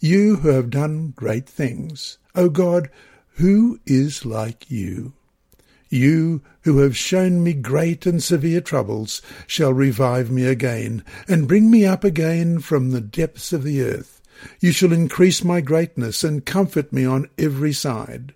You 0.00 0.36
who 0.36 0.48
have 0.48 0.70
done 0.70 1.12
great 1.14 1.46
things. 1.46 2.16
O 2.34 2.48
God, 2.48 2.88
who 3.34 3.80
is 3.84 4.24
like 4.24 4.70
you? 4.70 5.12
You 5.90 6.40
who 6.62 6.78
have 6.78 6.96
shown 6.96 7.44
me 7.44 7.52
great 7.52 8.06
and 8.06 8.22
severe 8.22 8.62
troubles 8.62 9.20
shall 9.46 9.74
revive 9.74 10.30
me 10.30 10.46
again, 10.46 11.04
and 11.28 11.46
bring 11.46 11.70
me 11.70 11.84
up 11.84 12.02
again 12.02 12.60
from 12.60 12.92
the 12.92 13.02
depths 13.02 13.52
of 13.52 13.62
the 13.62 13.82
earth. 13.82 14.22
You 14.58 14.72
shall 14.72 14.90
increase 14.90 15.44
my 15.44 15.60
greatness, 15.60 16.24
and 16.24 16.46
comfort 16.46 16.94
me 16.94 17.04
on 17.04 17.28
every 17.36 17.74
side. 17.74 18.32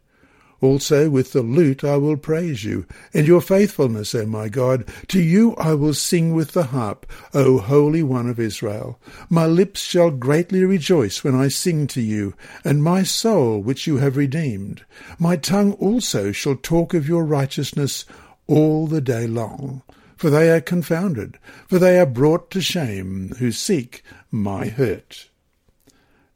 Also 0.66 1.08
with 1.08 1.32
the 1.32 1.42
lute 1.42 1.84
I 1.84 1.96
will 1.96 2.16
praise 2.16 2.64
you, 2.64 2.86
and 3.14 3.24
your 3.24 3.40
faithfulness, 3.40 4.16
O 4.16 4.26
my 4.26 4.48
God. 4.48 4.84
To 5.08 5.22
you 5.22 5.54
I 5.54 5.74
will 5.74 5.94
sing 5.94 6.34
with 6.34 6.54
the 6.54 6.64
harp, 6.64 7.06
O 7.32 7.58
Holy 7.58 8.02
One 8.02 8.28
of 8.28 8.40
Israel. 8.40 8.98
My 9.30 9.46
lips 9.46 9.80
shall 9.80 10.10
greatly 10.10 10.64
rejoice 10.64 11.22
when 11.22 11.36
I 11.36 11.46
sing 11.46 11.86
to 11.86 12.00
you, 12.00 12.34
and 12.64 12.82
my 12.82 13.04
soul 13.04 13.60
which 13.60 13.86
you 13.86 13.98
have 13.98 14.16
redeemed. 14.16 14.84
My 15.20 15.36
tongue 15.36 15.74
also 15.74 16.32
shall 16.32 16.56
talk 16.56 16.94
of 16.94 17.06
your 17.06 17.24
righteousness 17.24 18.04
all 18.48 18.88
the 18.88 19.00
day 19.00 19.28
long. 19.28 19.82
For 20.16 20.30
they 20.30 20.50
are 20.50 20.60
confounded, 20.60 21.38
for 21.68 21.78
they 21.78 21.96
are 22.00 22.06
brought 22.06 22.50
to 22.50 22.60
shame, 22.60 23.34
who 23.38 23.52
seek 23.52 24.02
my 24.32 24.66
hurt. 24.66 25.28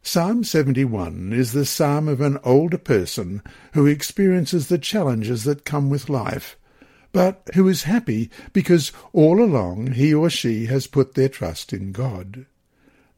Psalm 0.02 0.42
71 0.42 1.32
is 1.32 1.52
the 1.52 1.66
psalm 1.66 2.08
of 2.08 2.20
an 2.20 2.38
older 2.42 2.78
person 2.78 3.42
who 3.74 3.86
experiences 3.86 4.68
the 4.68 4.78
challenges 4.78 5.44
that 5.44 5.64
come 5.64 5.90
with 5.90 6.08
life, 6.08 6.56
but 7.12 7.42
who 7.54 7.68
is 7.68 7.82
happy 7.82 8.30
because 8.52 8.92
all 9.12 9.42
along 9.42 9.92
he 9.92 10.12
or 10.12 10.30
she 10.30 10.66
has 10.66 10.86
put 10.86 11.14
their 11.14 11.28
trust 11.28 11.72
in 11.72 11.92
God. 11.92 12.46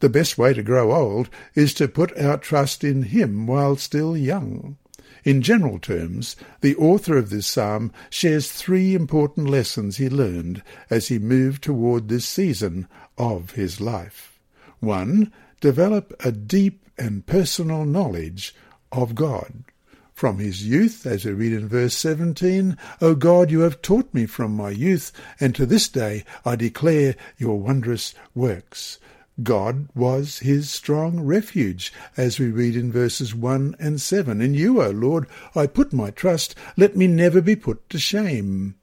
The 0.03 0.09
best 0.09 0.37
way 0.37 0.53
to 0.53 0.65
grow 0.65 0.93
old 0.93 1.31
is 1.55 1.73
to 1.75 1.87
put 1.87 2.19
our 2.19 2.37
trust 2.37 2.83
in 2.83 3.05
Him 3.05 3.47
while 3.47 3.77
still 3.77 4.17
young. 4.17 4.77
In 5.23 5.43
general 5.43 5.79
terms, 5.79 6.35
the 6.61 6.75
author 6.75 7.17
of 7.17 7.31
this 7.31 7.47
psalm 7.47 7.93
shares 8.11 8.51
three 8.51 8.97
important 8.97 9.49
lessons 9.49 9.99
he 9.99 10.09
learned 10.09 10.65
as 10.91 11.07
he 11.07 11.21
moved 11.21 11.63
toward 11.63 12.09
this 12.09 12.27
season 12.27 12.89
of 13.17 13.53
his 13.53 13.81
life. 13.81 14.41
One, 14.81 15.31
develop 15.63 16.13
a 16.25 16.33
deep 16.33 16.91
and 16.99 17.25
personal 17.25 17.87
knowledge 17.87 18.55
of 18.91 19.15
God. 19.15 19.65
From 20.13 20.39
his 20.39 20.67
youth, 20.67 21.07
as 21.07 21.25
we 21.25 21.33
read 21.33 21.53
in 21.53 21.69
verse 21.69 21.97
17, 21.97 22.77
O 23.01 23.15
God, 23.15 23.51
you 23.51 23.61
have 23.61 23.81
taught 23.81 24.13
me 24.13 24.27
from 24.27 24.55
my 24.55 24.71
youth, 24.71 25.13
and 25.41 25.55
to 25.55 25.65
this 25.65 25.89
day 25.89 26.25
I 26.45 26.57
declare 26.57 27.15
your 27.39 27.59
wondrous 27.59 28.13
works. 28.35 28.99
God 29.43 29.89
was 29.95 30.41
his 30.41 30.69
strong 30.69 31.21
refuge, 31.21 31.93
as 32.17 32.39
we 32.39 32.51
read 32.51 32.77
in 32.77 32.93
verses 32.93 33.35
1 33.35 33.77
and 33.79 34.01
7. 34.01 34.43
In 34.43 34.55
you, 34.55 34.83
O 34.83 34.91
Lord, 34.91 35.27
I 35.55 35.67
put 35.67 35.93
my 35.93 36.11
trust. 36.11 36.55
Let 36.77 36.97
me 36.97 37.07
never 37.07 37.41
be 37.41 37.57
put 37.57 37.89
to 37.91 37.99
shame. 37.99 38.75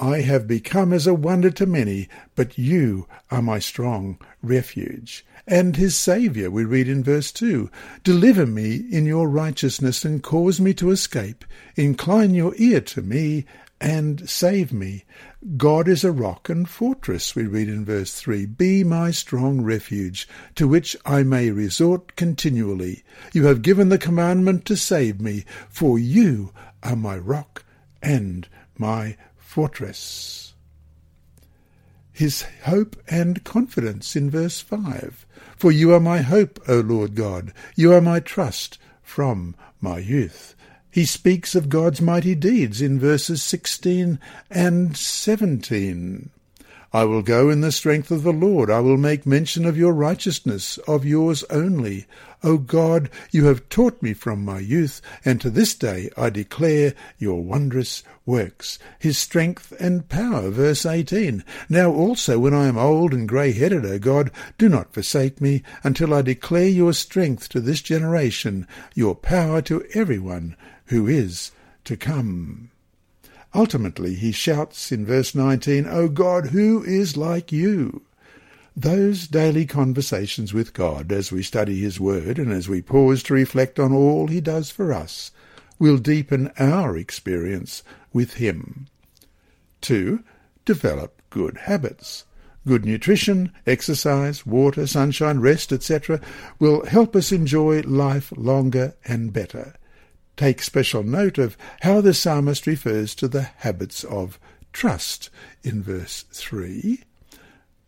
I 0.00 0.22
have 0.22 0.48
become 0.48 0.94
as 0.94 1.06
a 1.06 1.12
wonder 1.12 1.50
to 1.50 1.66
many, 1.66 2.08
but 2.34 2.56
you 2.56 3.06
are 3.30 3.42
my 3.42 3.58
strong 3.58 4.18
refuge. 4.42 5.26
And 5.46 5.76
his 5.76 5.94
Saviour, 5.94 6.50
we 6.50 6.64
read 6.64 6.88
in 6.88 7.04
verse 7.04 7.30
2, 7.30 7.70
Deliver 8.02 8.46
me 8.46 8.76
in 8.76 9.04
your 9.04 9.28
righteousness 9.28 10.02
and 10.06 10.22
cause 10.22 10.58
me 10.58 10.72
to 10.74 10.90
escape. 10.90 11.44
Incline 11.76 12.32
your 12.32 12.54
ear 12.56 12.80
to 12.80 13.02
me 13.02 13.44
and 13.78 14.26
save 14.26 14.72
me. 14.72 15.04
God 15.58 15.86
is 15.86 16.02
a 16.02 16.12
rock 16.12 16.48
and 16.48 16.66
fortress, 16.66 17.36
we 17.36 17.44
read 17.44 17.68
in 17.68 17.84
verse 17.84 18.14
3. 18.14 18.46
Be 18.46 18.82
my 18.82 19.10
strong 19.10 19.60
refuge, 19.60 20.26
to 20.54 20.66
which 20.66 20.96
I 21.04 21.24
may 21.24 21.50
resort 21.50 22.16
continually. 22.16 23.02
You 23.34 23.44
have 23.48 23.60
given 23.60 23.90
the 23.90 23.98
commandment 23.98 24.64
to 24.64 24.78
save 24.78 25.20
me, 25.20 25.44
for 25.68 25.98
you 25.98 26.52
are 26.82 26.96
my 26.96 27.18
rock 27.18 27.64
and 28.02 28.48
my 28.78 29.16
fortress. 29.50 30.54
His 32.12 32.42
hope 32.66 32.94
and 33.08 33.42
confidence 33.42 34.14
in 34.14 34.30
verse 34.30 34.60
5. 34.60 35.26
For 35.56 35.72
you 35.72 35.92
are 35.92 35.98
my 35.98 36.18
hope, 36.18 36.60
O 36.68 36.78
Lord 36.78 37.16
God. 37.16 37.52
You 37.74 37.92
are 37.92 38.00
my 38.00 38.20
trust 38.20 38.78
from 39.02 39.56
my 39.80 39.98
youth. 39.98 40.54
He 40.88 41.04
speaks 41.04 41.56
of 41.56 41.68
God's 41.68 42.00
mighty 42.00 42.36
deeds 42.36 42.80
in 42.80 43.00
verses 43.00 43.42
16 43.42 44.20
and 44.50 44.96
17. 44.96 46.30
I 46.92 47.04
will 47.04 47.22
go 47.22 47.50
in 47.50 47.60
the 47.60 47.70
strength 47.70 48.10
of 48.10 48.24
the 48.24 48.32
Lord. 48.32 48.68
I 48.68 48.80
will 48.80 48.96
make 48.96 49.24
mention 49.24 49.64
of 49.64 49.76
your 49.76 49.92
righteousness, 49.92 50.76
of 50.88 51.04
yours 51.04 51.44
only. 51.48 52.06
O 52.42 52.58
God, 52.58 53.10
you 53.30 53.44
have 53.44 53.68
taught 53.68 54.02
me 54.02 54.12
from 54.12 54.44
my 54.44 54.58
youth, 54.58 55.00
and 55.24 55.40
to 55.40 55.50
this 55.50 55.74
day 55.74 56.10
I 56.16 56.30
declare 56.30 56.94
your 57.16 57.42
wondrous 57.42 58.02
works. 58.26 58.78
His 58.98 59.18
strength 59.18 59.72
and 59.78 60.08
power, 60.08 60.50
verse 60.50 60.84
18. 60.84 61.44
Now 61.68 61.92
also 61.92 62.40
when 62.40 62.54
I 62.54 62.66
am 62.66 62.78
old 62.78 63.12
and 63.12 63.28
grey-headed, 63.28 63.84
O 63.86 63.98
God, 64.00 64.32
do 64.58 64.68
not 64.68 64.92
forsake 64.92 65.40
me 65.40 65.62
until 65.84 66.12
I 66.12 66.22
declare 66.22 66.68
your 66.68 66.92
strength 66.92 67.48
to 67.50 67.60
this 67.60 67.82
generation, 67.82 68.66
your 68.94 69.14
power 69.14 69.62
to 69.62 69.84
everyone 69.94 70.56
who 70.86 71.06
is 71.06 71.52
to 71.84 71.96
come. 71.96 72.69
Ultimately, 73.54 74.14
he 74.14 74.30
shouts 74.30 74.92
in 74.92 75.04
verse 75.04 75.34
19, 75.34 75.86
O 75.86 76.08
God, 76.08 76.48
who 76.48 76.84
is 76.84 77.16
like 77.16 77.50
you? 77.50 78.02
Those 78.76 79.26
daily 79.26 79.66
conversations 79.66 80.54
with 80.54 80.72
God 80.72 81.10
as 81.10 81.32
we 81.32 81.42
study 81.42 81.80
His 81.80 81.98
Word 81.98 82.38
and 82.38 82.52
as 82.52 82.68
we 82.68 82.80
pause 82.80 83.22
to 83.24 83.34
reflect 83.34 83.80
on 83.80 83.92
all 83.92 84.28
He 84.28 84.40
does 84.40 84.70
for 84.70 84.92
us 84.92 85.32
will 85.80 85.98
deepen 85.98 86.52
our 86.58 86.96
experience 86.96 87.82
with 88.12 88.34
Him. 88.34 88.86
2. 89.80 90.22
Develop 90.64 91.20
good 91.30 91.56
habits. 91.58 92.24
Good 92.66 92.84
nutrition, 92.84 93.52
exercise, 93.66 94.46
water, 94.46 94.86
sunshine, 94.86 95.40
rest, 95.40 95.72
etc. 95.72 96.20
will 96.60 96.86
help 96.86 97.16
us 97.16 97.32
enjoy 97.32 97.80
life 97.80 98.32
longer 98.36 98.94
and 99.04 99.32
better 99.32 99.74
take 100.40 100.62
special 100.62 101.02
note 101.02 101.36
of 101.36 101.54
how 101.82 102.00
the 102.00 102.14
psalmist 102.14 102.66
refers 102.66 103.14
to 103.14 103.28
the 103.28 103.42
habits 103.42 104.04
of 104.04 104.40
trust 104.72 105.28
in 105.62 105.82
verse 105.82 106.24
3. 106.32 107.02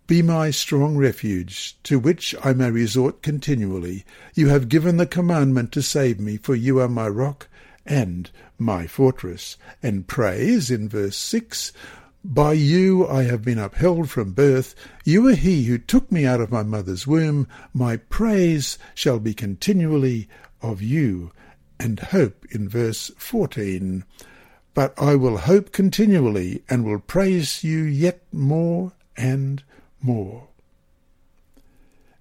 Be 0.06 0.20
my 0.20 0.50
strong 0.50 0.98
refuge, 0.98 1.78
to 1.84 1.98
which 1.98 2.34
I 2.44 2.52
may 2.52 2.70
resort 2.70 3.22
continually. 3.22 4.04
You 4.34 4.48
have 4.48 4.68
given 4.68 4.98
the 4.98 5.06
commandment 5.06 5.72
to 5.72 5.80
save 5.80 6.20
me, 6.20 6.36
for 6.36 6.54
you 6.54 6.78
are 6.78 6.90
my 6.90 7.08
rock 7.08 7.48
and 7.86 8.30
my 8.58 8.86
fortress. 8.86 9.56
And 9.82 10.06
praise 10.06 10.70
in 10.70 10.90
verse 10.90 11.16
6 11.16 11.72
By 12.22 12.52
you 12.52 13.08
I 13.08 13.22
have 13.22 13.42
been 13.42 13.58
upheld 13.58 14.10
from 14.10 14.34
birth. 14.34 14.74
You 15.06 15.26
are 15.28 15.34
he 15.34 15.64
who 15.64 15.78
took 15.78 16.12
me 16.12 16.26
out 16.26 16.42
of 16.42 16.52
my 16.52 16.64
mother's 16.64 17.06
womb. 17.06 17.48
My 17.72 17.96
praise 17.96 18.76
shall 18.94 19.20
be 19.20 19.32
continually 19.32 20.28
of 20.60 20.82
you 20.82 21.32
and 21.82 21.98
hope 21.98 22.46
in 22.52 22.68
verse 22.68 23.10
14. 23.18 24.04
But 24.72 24.94
I 24.96 25.16
will 25.16 25.38
hope 25.38 25.72
continually 25.72 26.62
and 26.70 26.84
will 26.84 27.00
praise 27.00 27.64
you 27.64 27.82
yet 27.82 28.22
more 28.32 28.92
and 29.16 29.64
more. 30.00 30.46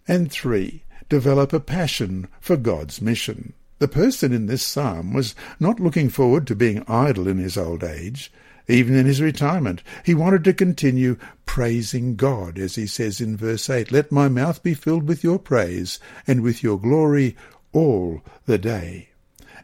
And 0.08 0.32
three, 0.32 0.84
develop 1.10 1.54
a 1.54 1.60
passion 1.60 2.28
for 2.39 2.58
God's 2.58 3.02
mission. 3.02 3.54
The 3.78 3.88
person 3.88 4.34
in 4.34 4.47
this 4.47 4.63
psalm 4.63 5.13
was 5.13 5.36
not 5.60 5.80
looking 5.80 6.10
forward 6.10 6.47
to 6.47 6.56
being 6.56 6.84
idle 6.88 7.28
in 7.28 7.38
his 7.38 7.56
old 7.56 7.84
age. 7.84 8.32
Even 8.67 8.95
in 8.95 9.06
his 9.06 9.21
retirement, 9.21 9.84
he 10.04 10.15
wanted 10.15 10.43
to 10.45 10.54
continue 10.54 11.17
praising 11.45 12.15
God, 12.15 12.58
as 12.58 12.76
he 12.76 12.88
says 12.88 13.21
in 13.21 13.38
verse 13.38 13.69
8, 13.69 13.91
Let 13.91 14.12
my 14.12 14.28
mouth 14.28 14.63
be 14.63 14.74
filled 14.74 15.08
with 15.08 15.24
your 15.24 15.39
praise, 15.39 16.00
and 16.26 16.41
with 16.41 16.63
your 16.63 16.80
glory 16.80 17.36
all 17.74 18.21
the 18.45 18.58
day 18.58 19.11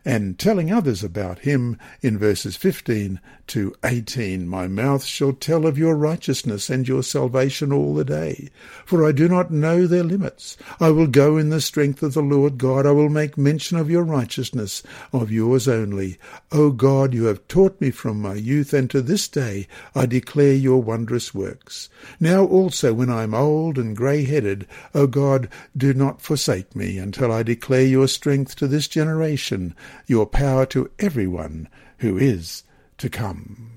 and 0.05 0.37
telling 0.37 0.71
others 0.71 1.03
about 1.03 1.39
him 1.39 1.77
in 2.01 2.17
verses 2.17 2.55
15 2.55 3.19
to 3.47 3.73
18. 3.83 4.47
My 4.47 4.67
mouth 4.67 5.03
shall 5.03 5.33
tell 5.33 5.65
of 5.65 5.77
your 5.77 5.95
righteousness 5.95 6.69
and 6.69 6.87
your 6.87 7.03
salvation 7.03 7.71
all 7.71 7.95
the 7.95 8.05
day, 8.05 8.49
for 8.85 9.05
I 9.05 9.11
do 9.11 9.27
not 9.27 9.51
know 9.51 9.87
their 9.87 10.03
limits. 10.03 10.57
I 10.79 10.91
will 10.91 11.07
go 11.07 11.37
in 11.37 11.49
the 11.49 11.61
strength 11.61 12.03
of 12.03 12.13
the 12.13 12.21
Lord 12.21 12.57
God. 12.57 12.85
I 12.85 12.91
will 12.91 13.09
make 13.09 13.37
mention 13.37 13.77
of 13.77 13.89
your 13.89 14.03
righteousness, 14.03 14.83
of 15.13 15.31
yours 15.31 15.67
only. 15.67 16.17
O 16.51 16.71
God, 16.71 17.13
you 17.13 17.25
have 17.25 17.47
taught 17.47 17.79
me 17.79 17.91
from 17.91 18.21
my 18.21 18.35
youth, 18.35 18.73
and 18.73 18.89
to 18.91 19.01
this 19.01 19.27
day 19.27 19.67
I 19.95 20.05
declare 20.05 20.53
your 20.53 20.81
wondrous 20.81 21.33
works. 21.33 21.89
Now 22.19 22.45
also 22.45 22.93
when 22.93 23.09
I 23.09 23.23
am 23.23 23.33
old 23.33 23.77
and 23.77 23.95
grey-headed, 23.95 24.67
O 24.93 25.07
God, 25.07 25.49
do 25.75 25.93
not 25.93 26.21
forsake 26.21 26.75
me 26.75 26.97
until 26.97 27.31
I 27.31 27.43
declare 27.43 27.85
your 27.85 28.07
strength 28.07 28.55
to 28.57 28.67
this 28.67 28.87
generation 28.87 29.75
your 30.05 30.25
power 30.25 30.65
to 30.67 30.89
everyone 30.99 31.67
who 31.99 32.17
is 32.17 32.63
to 32.97 33.09
come. 33.09 33.71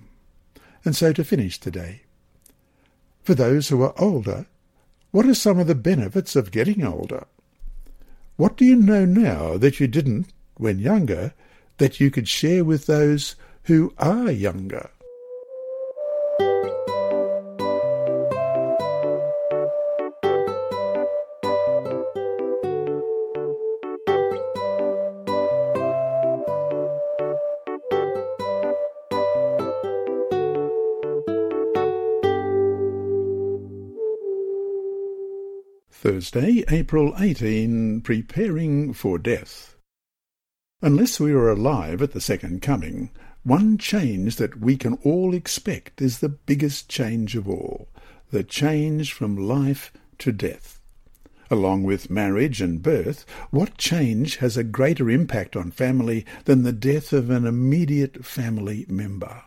And 0.84 0.96
so 0.96 1.12
to 1.12 1.24
finish 1.24 1.58
today. 1.58 2.02
For 3.22 3.34
those 3.34 3.68
who 3.68 3.82
are 3.82 3.94
older, 3.98 4.46
what 5.10 5.26
are 5.26 5.34
some 5.34 5.58
of 5.58 5.66
the 5.66 5.74
benefits 5.74 6.36
of 6.36 6.50
getting 6.50 6.84
older? 6.84 7.26
What 8.36 8.56
do 8.56 8.64
you 8.64 8.76
know 8.76 9.04
now 9.04 9.58
that 9.58 9.80
you 9.80 9.86
didn't 9.86 10.32
when 10.56 10.78
younger 10.78 11.34
that 11.78 12.00
you 12.00 12.10
could 12.10 12.28
share 12.28 12.64
with 12.64 12.86
those 12.86 13.36
who 13.64 13.92
are 13.98 14.30
younger? 14.30 14.90
Thursday, 36.20 36.62
April 36.68 37.14
18, 37.18 38.02
Preparing 38.02 38.92
for 38.92 39.16
Death. 39.16 39.76
Unless 40.82 41.18
we 41.18 41.32
are 41.32 41.48
alive 41.48 42.02
at 42.02 42.12
the 42.12 42.20
second 42.20 42.60
coming, 42.60 43.08
one 43.42 43.78
change 43.78 44.36
that 44.36 44.60
we 44.60 44.76
can 44.76 44.98
all 45.02 45.32
expect 45.32 46.02
is 46.02 46.18
the 46.18 46.28
biggest 46.28 46.90
change 46.90 47.36
of 47.36 47.48
all, 47.48 47.88
the 48.30 48.44
change 48.44 49.14
from 49.14 49.34
life 49.34 49.94
to 50.18 50.30
death. 50.30 50.78
Along 51.50 51.84
with 51.84 52.10
marriage 52.10 52.60
and 52.60 52.82
birth, 52.82 53.24
what 53.50 53.78
change 53.78 54.36
has 54.36 54.58
a 54.58 54.62
greater 54.62 55.08
impact 55.08 55.56
on 55.56 55.70
family 55.70 56.26
than 56.44 56.64
the 56.64 56.72
death 56.72 57.14
of 57.14 57.30
an 57.30 57.46
immediate 57.46 58.26
family 58.26 58.84
member? 58.90 59.42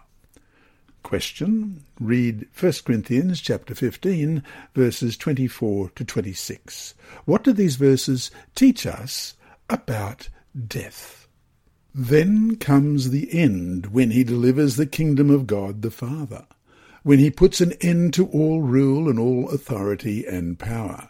Question. 1.04 1.84
Read 2.00 2.48
1 2.60 2.74
Corinthians 2.86 3.42
chapter 3.42 3.76
15 3.76 4.42
verses 4.74 5.18
24 5.18 5.90
to 5.90 6.04
26. 6.04 6.96
What 7.26 7.44
do 7.44 7.54
these 7.54 7.76
verses 7.76 8.32
teach 8.56 8.88
us 8.88 9.36
about 9.70 10.30
death? 10.68 11.28
Then 11.94 12.56
comes 12.56 13.10
the 13.10 13.32
end 13.32 13.88
when 13.88 14.12
he 14.12 14.24
delivers 14.24 14.78
the 14.78 14.88
kingdom 14.88 15.30
of 15.30 15.46
God 15.46 15.84
the 15.84 15.92
Father, 15.92 16.48
when 17.04 17.20
he 17.20 17.30
puts 17.30 17.62
an 17.62 17.74
end 17.82 18.14
to 18.16 18.26
all 18.28 18.62
rule 18.62 19.08
and 19.10 19.20
all 19.20 19.50
authority 19.50 20.26
and 20.26 20.58
power. 20.58 21.10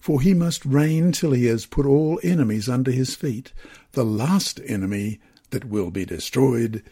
For 0.00 0.20
he 0.20 0.34
must 0.34 0.64
reign 0.64 1.12
till 1.12 1.32
he 1.32 1.46
has 1.46 1.66
put 1.66 1.86
all 1.86 2.18
enemies 2.24 2.68
under 2.68 2.90
his 2.90 3.14
feet. 3.14 3.52
The 3.92 4.04
last 4.04 4.60
enemy 4.66 5.20
that 5.50 5.66
will 5.66 5.90
be 5.90 6.04
destroyed 6.04 6.82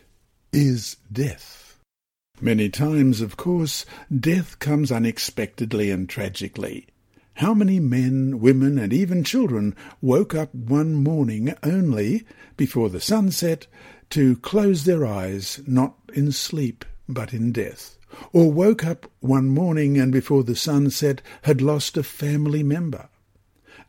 is 0.52 0.96
death. 1.10 1.61
Many 2.40 2.70
times, 2.70 3.20
of 3.20 3.36
course, 3.36 3.86
death 4.10 4.58
comes 4.58 4.90
unexpectedly 4.90 5.90
and 5.90 6.08
tragically. 6.08 6.86
How 7.34 7.54
many 7.54 7.78
men, 7.78 8.40
women, 8.40 8.78
and 8.78 8.92
even 8.92 9.22
children 9.22 9.76
woke 10.00 10.34
up 10.34 10.52
one 10.52 10.94
morning 10.94 11.54
only, 11.62 12.24
before 12.56 12.90
the 12.90 13.00
sun 13.00 13.30
set, 13.30 13.68
to 14.10 14.36
close 14.36 14.84
their 14.84 15.06
eyes, 15.06 15.60
not 15.66 15.94
in 16.14 16.32
sleep, 16.32 16.84
but 17.08 17.32
in 17.32 17.52
death? 17.52 17.96
Or 18.32 18.50
woke 18.50 18.84
up 18.84 19.10
one 19.20 19.48
morning 19.48 19.96
and 19.96 20.10
before 20.10 20.42
the 20.42 20.56
sun 20.56 20.90
set 20.90 21.22
had 21.42 21.62
lost 21.62 21.96
a 21.96 22.02
family 22.02 22.62
member? 22.62 23.08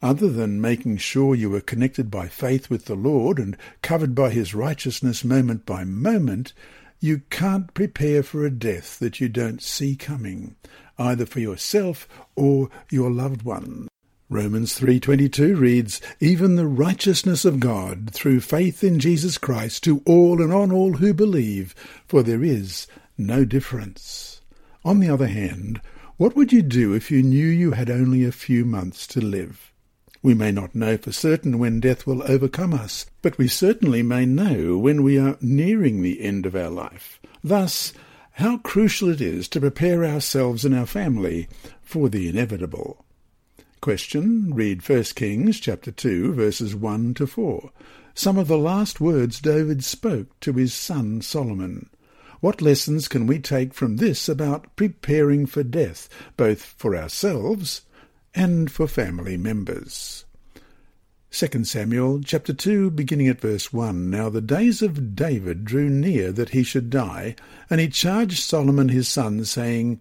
Other 0.02 0.30
than 0.30 0.62
making 0.62 0.98
sure 0.98 1.34
you 1.34 1.50
were 1.50 1.62
connected 1.62 2.12
by 2.12 2.28
faith 2.28 2.70
with 2.70 2.86
the 2.86 2.96
Lord 2.96 3.40
and 3.40 3.58
covered 3.82 4.14
by 4.14 4.30
his 4.30 4.54
righteousness 4.54 5.24
moment 5.24 5.66
by 5.66 5.86
moment, 5.86 6.54
you 7.04 7.22
can't 7.30 7.74
prepare 7.74 8.24
for 8.24 8.46
a 8.46 8.50
death 8.50 8.98
that 9.00 9.20
you 9.20 9.28
don't 9.28 9.62
see 9.62 9.94
coming, 9.94 10.56
either 10.98 11.26
for 11.26 11.42
yourself 11.42 12.08
or 12.34 12.70
your 12.90 13.12
loved 13.12 13.42
one. 13.42 13.90
Romans 14.30 14.74
3:22 14.74 15.54
reads, 15.54 16.00
"Even 16.22 16.56
the 16.56 16.66
righteousness 16.66 17.44
of 17.44 17.60
God 17.60 18.12
through 18.14 18.40
faith 18.40 18.86
in 18.86 19.00
Jesus 19.00 19.38
Christ 19.38 19.84
to 19.84 20.02
all 20.06 20.42
and 20.42 20.54
on 20.54 20.72
all 20.72 20.94
who 20.94 21.14
believe, 21.14 21.76
for 22.08 22.24
there 22.24 22.42
is 22.42 22.88
no 23.18 23.44
difference." 23.44 24.40
On 24.86 25.02
the 25.02 25.10
other 25.10 25.28
hand, 25.28 25.82
what 26.16 26.38
would 26.38 26.54
you 26.54 26.62
do 26.62 26.94
if 26.94 27.12
you 27.12 27.22
knew 27.22 27.48
you 27.48 27.72
had 27.72 27.90
only 27.90 28.24
a 28.24 28.32
few 28.32 28.64
months 28.64 29.06
to 29.08 29.20
live? 29.20 29.73
We 30.24 30.34
may 30.34 30.54
not 30.54 30.74
know 30.74 30.96
for 30.96 31.12
certain 31.12 31.60
when 31.60 31.82
death 31.82 32.08
will 32.08 32.24
overcome 32.24 32.74
us, 32.74 33.06
but 33.22 33.38
we 33.38 33.50
certainly 33.50 34.02
may 34.02 34.26
know 34.26 34.78
when 34.78 35.04
we 35.04 35.20
are 35.20 35.38
nearing 35.42 36.02
the 36.02 36.22
end 36.22 36.46
of 36.46 36.56
our 36.56 36.70
life. 36.70 37.20
Thus, 37.44 37.92
how 38.32 38.60
crucial 38.60 39.10
it 39.10 39.20
is 39.20 39.50
to 39.50 39.60
prepare 39.60 40.06
ourselves 40.06 40.64
and 40.64 40.74
our 40.74 40.86
family 40.86 41.50
for 41.82 42.08
the 42.08 42.30
inevitable. 42.30 43.04
Question. 43.82 44.54
Read 44.54 44.88
1 44.88 45.04
Kings 45.16 45.60
chapter 45.60 45.92
2 45.92 46.34
verses 46.34 46.74
1 46.74 47.16
to 47.16 47.28
4. 47.28 47.70
Some 48.16 48.38
of 48.38 48.48
the 48.48 48.58
last 48.58 49.02
words 49.02 49.42
David 49.42 49.84
spoke 49.84 50.40
to 50.40 50.54
his 50.54 50.74
son 50.74 51.22
Solomon. 51.22 51.90
What 52.40 52.62
lessons 52.62 53.10
can 53.10 53.28
we 53.28 53.40
take 53.40 53.74
from 53.74 53.98
this 53.98 54.30
about 54.30 54.74
preparing 54.78 55.46
for 55.48 55.64
death, 55.64 56.08
both 56.38 56.62
for 56.62 56.96
ourselves 56.96 57.82
and 58.36 58.72
for 58.72 58.88
family 58.88 59.38
members? 59.38 60.26
2 61.32 61.64
Samuel 61.64 62.22
chapter 62.22 62.54
2, 62.54 62.92
beginning 62.92 63.28
at 63.28 63.42
verse 63.42 63.74
1. 63.74 64.10
Now 64.10 64.30
the 64.30 64.42
days 64.42 64.82
of 64.82 65.16
David 65.16 65.66
drew 65.66 65.90
near 65.90 66.32
that 66.32 66.50
he 66.50 66.62
should 66.62 66.90
die, 66.90 67.36
and 67.70 67.82
he 67.82 67.88
charged 67.88 68.44
Solomon 68.44 68.90
his 68.90 69.08
son, 69.08 69.44
saying, 69.44 70.00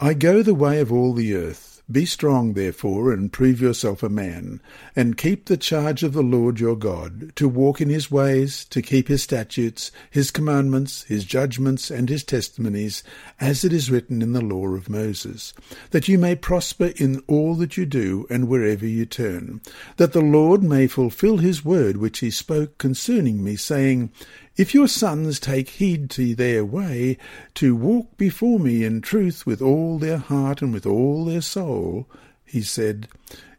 I 0.00 0.14
go 0.14 0.42
the 0.42 0.54
way 0.54 0.80
of 0.80 0.92
all 0.92 1.14
the 1.14 1.34
earth. 1.34 1.73
Be 1.90 2.06
strong, 2.06 2.54
therefore, 2.54 3.12
and 3.12 3.30
prove 3.30 3.60
yourself 3.60 4.02
a 4.02 4.08
man, 4.08 4.62
and 4.96 5.18
keep 5.18 5.44
the 5.44 5.58
charge 5.58 6.02
of 6.02 6.14
the 6.14 6.22
Lord 6.22 6.58
your 6.58 6.76
God, 6.76 7.36
to 7.36 7.46
walk 7.46 7.78
in 7.78 7.90
his 7.90 8.10
ways, 8.10 8.64
to 8.70 8.80
keep 8.80 9.08
his 9.08 9.22
statutes, 9.22 9.92
his 10.10 10.30
commandments, 10.30 11.02
his 11.02 11.26
judgments, 11.26 11.90
and 11.90 12.08
his 12.08 12.24
testimonies, 12.24 13.02
as 13.38 13.66
it 13.66 13.72
is 13.74 13.90
written 13.90 14.22
in 14.22 14.32
the 14.32 14.40
law 14.40 14.68
of 14.68 14.88
Moses, 14.88 15.52
that 15.90 16.08
you 16.08 16.18
may 16.18 16.34
prosper 16.34 16.92
in 16.96 17.22
all 17.26 17.54
that 17.56 17.76
you 17.76 17.84
do 17.84 18.26
and 18.30 18.48
wherever 18.48 18.86
you 18.86 19.04
turn, 19.04 19.60
that 19.98 20.14
the 20.14 20.22
Lord 20.22 20.62
may 20.62 20.86
fulfill 20.86 21.36
his 21.36 21.66
word 21.66 21.98
which 21.98 22.20
he 22.20 22.30
spoke 22.30 22.78
concerning 22.78 23.44
me, 23.44 23.56
saying, 23.56 24.10
if 24.56 24.74
your 24.74 24.88
sons 24.88 25.40
take 25.40 25.68
heed 25.68 26.10
to 26.10 26.34
their 26.34 26.64
way, 26.64 27.18
to 27.54 27.74
walk 27.74 28.16
before 28.16 28.58
me 28.58 28.84
in 28.84 29.00
truth 29.00 29.46
with 29.46 29.60
all 29.60 29.98
their 29.98 30.18
heart 30.18 30.62
and 30.62 30.72
with 30.72 30.86
all 30.86 31.24
their 31.24 31.40
soul, 31.40 32.08
he 32.44 32.62
said, 32.62 33.08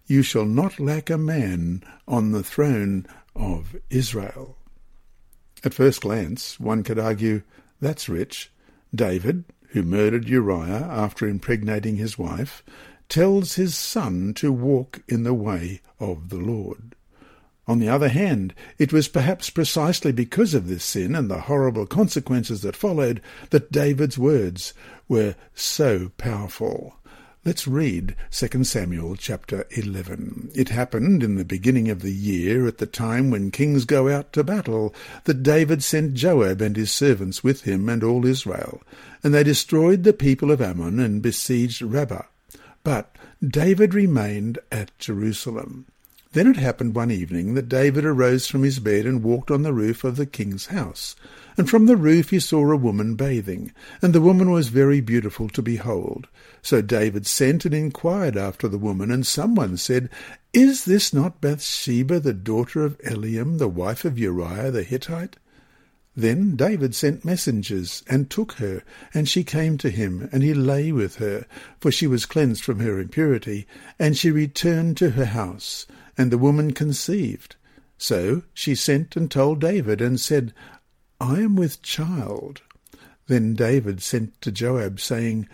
you 0.08 0.22
shall 0.22 0.46
not 0.46 0.80
lack 0.80 1.10
a 1.10 1.18
man 1.18 1.84
on 2.08 2.32
the 2.32 2.44
throne 2.44 3.08
of 3.36 3.76
Israel. 3.90 4.58
At 5.64 5.74
first 5.74 6.02
glance, 6.02 6.60
one 6.60 6.84
could 6.84 7.00
argue, 7.00 7.42
that's 7.82 8.08
rich. 8.08 8.52
David, 8.94 9.46
who 9.70 9.84
murdered 9.84 10.30
Uriah 10.30 10.88
after 10.90 11.28
impregnating 11.28 11.98
his 11.98 12.18
wife, 12.18 12.64
tells 13.10 13.56
his 13.56 13.76
son 13.76 14.34
to 14.36 14.52
walk 14.52 15.02
in 15.08 15.24
the 15.24 15.34
way 15.34 15.82
of 16.00 16.30
the 16.30 16.38
Lord. 16.38 16.95
On 17.68 17.80
the 17.80 17.90
other 17.90 18.10
hand, 18.10 18.54
it 18.78 18.94
was 18.94 19.08
perhaps 19.08 19.50
precisely 19.50 20.12
because 20.12 20.54
of 20.54 20.68
this 20.68 20.84
sin 20.84 21.16
and 21.16 21.30
the 21.30 21.42
horrible 21.42 21.88
consequences 21.88 22.62
that 22.62 22.76
followed 22.76 23.22
that 23.50 23.72
David's 23.72 24.18
words 24.18 24.74
were 25.08 25.36
so 25.56 26.12
powerful. 26.18 26.96
Let's 27.44 27.68
read 27.68 28.16
2 28.32 28.64
Samuel 28.64 29.16
chapter 29.16 29.68
11. 29.70 30.50
It 30.56 30.70
happened 30.70 31.22
in 31.22 31.36
the 31.36 31.46
beginning 31.46 31.90
of 31.90 32.02
the 32.02 32.12
year, 32.12 32.66
at 32.66 32.80
the 32.80 32.88
time 32.88 33.30
when 33.30 33.52
kings 33.52 33.86
go 33.86 34.10
out 34.10 34.34
to 34.34 34.44
battle, 34.44 34.96
that 35.26 35.44
David 35.44 35.84
sent 35.84 36.16
Joab 36.16 36.60
and 36.60 36.76
his 36.76 36.92
servants 36.92 37.44
with 37.44 37.62
him 37.62 37.88
and 37.88 38.04
all 38.04 38.26
Israel, 38.26 38.82
and 39.24 39.32
they 39.32 39.44
destroyed 39.44 40.04
the 40.04 40.14
people 40.14 40.52
of 40.52 40.60
Ammon 40.60 41.00
and 41.00 41.22
besieged 41.22 41.84
Rabbah. 41.84 42.24
But 42.84 43.16
David 43.48 43.94
remained 43.94 44.58
at 44.72 44.98
Jerusalem. 44.98 45.86
Then 46.36 46.48
it 46.48 46.58
happened 46.58 46.96
one 46.96 47.12
evening 47.12 47.54
that 47.54 47.70
David 47.70 48.04
arose 48.04 48.46
from 48.46 48.64
his 48.64 48.80
bed 48.80 49.06
and 49.06 49.24
walked 49.24 49.50
on 49.50 49.62
the 49.62 49.72
roof 49.72 50.04
of 50.04 50.18
the 50.18 50.26
king's 50.26 50.66
house. 50.66 51.16
And 51.56 51.70
from 51.70 51.86
the 51.86 51.96
roof 51.96 52.32
he 52.32 52.42
saw 52.42 52.70
a 52.70 52.76
woman 52.76 53.16
bathing, 53.16 53.72
and 54.02 54.12
the 54.12 54.20
woman 54.20 54.52
was 54.52 54.68
very 54.68 55.00
beautiful 55.00 55.48
to 55.48 55.62
behold. 55.62 56.28
So 56.62 56.82
David 56.82 57.26
sent 57.26 57.64
and 57.64 57.74
inquired 57.74 58.36
after 58.36 58.68
the 58.68 58.78
woman, 58.78 59.12
and 59.12 59.26
someone 59.26 59.78
said, 59.78 60.10
Is 60.52 60.84
this 60.84 61.14
not 61.14 61.40
Bathsheba, 61.40 62.20
the 62.20 62.34
daughter 62.34 62.84
of 62.84 62.98
Eliam, 62.98 63.58
the 63.58 63.70
wife 63.70 64.04
of 64.04 64.20
Uriah 64.20 64.72
the 64.72 64.84
Hittite? 64.84 65.38
Then 66.18 66.58
David 66.58 66.96
sent 66.96 67.24
messengers, 67.24 68.04
and 68.10 68.30
took 68.30 68.54
her, 68.54 68.84
and 69.14 69.30
she 69.30 69.46
came 69.46 69.78
to 69.78 69.90
him, 69.90 70.28
and 70.34 70.44
he 70.44 70.54
lay 70.54 70.92
with 70.92 71.16
her, 71.16 71.46
for 71.80 71.94
she 71.94 72.08
was 72.08 72.26
cleansed 72.26 72.62
from 72.62 72.80
her 72.80 73.00
impurity, 73.00 73.66
and 73.98 74.18
she 74.18 74.32
returned 74.32 74.98
to 74.98 75.12
her 75.12 75.28
house 75.28 75.88
and 76.18 76.32
the 76.32 76.38
woman 76.38 76.72
conceived. 76.72 77.56
So 77.98 78.44
she 78.54 78.76
sent 78.76 79.16
and 79.16 79.30
told 79.30 79.62
David, 79.62 80.02
and 80.02 80.20
said, 80.20 80.54
I 81.20 81.40
am 81.40 81.56
with 81.56 81.82
child. 81.82 82.62
Then 83.28 83.54
David 83.54 84.02
sent 84.02 84.40
to 84.42 84.52
Joab, 84.52 85.00
saying, 85.00 85.48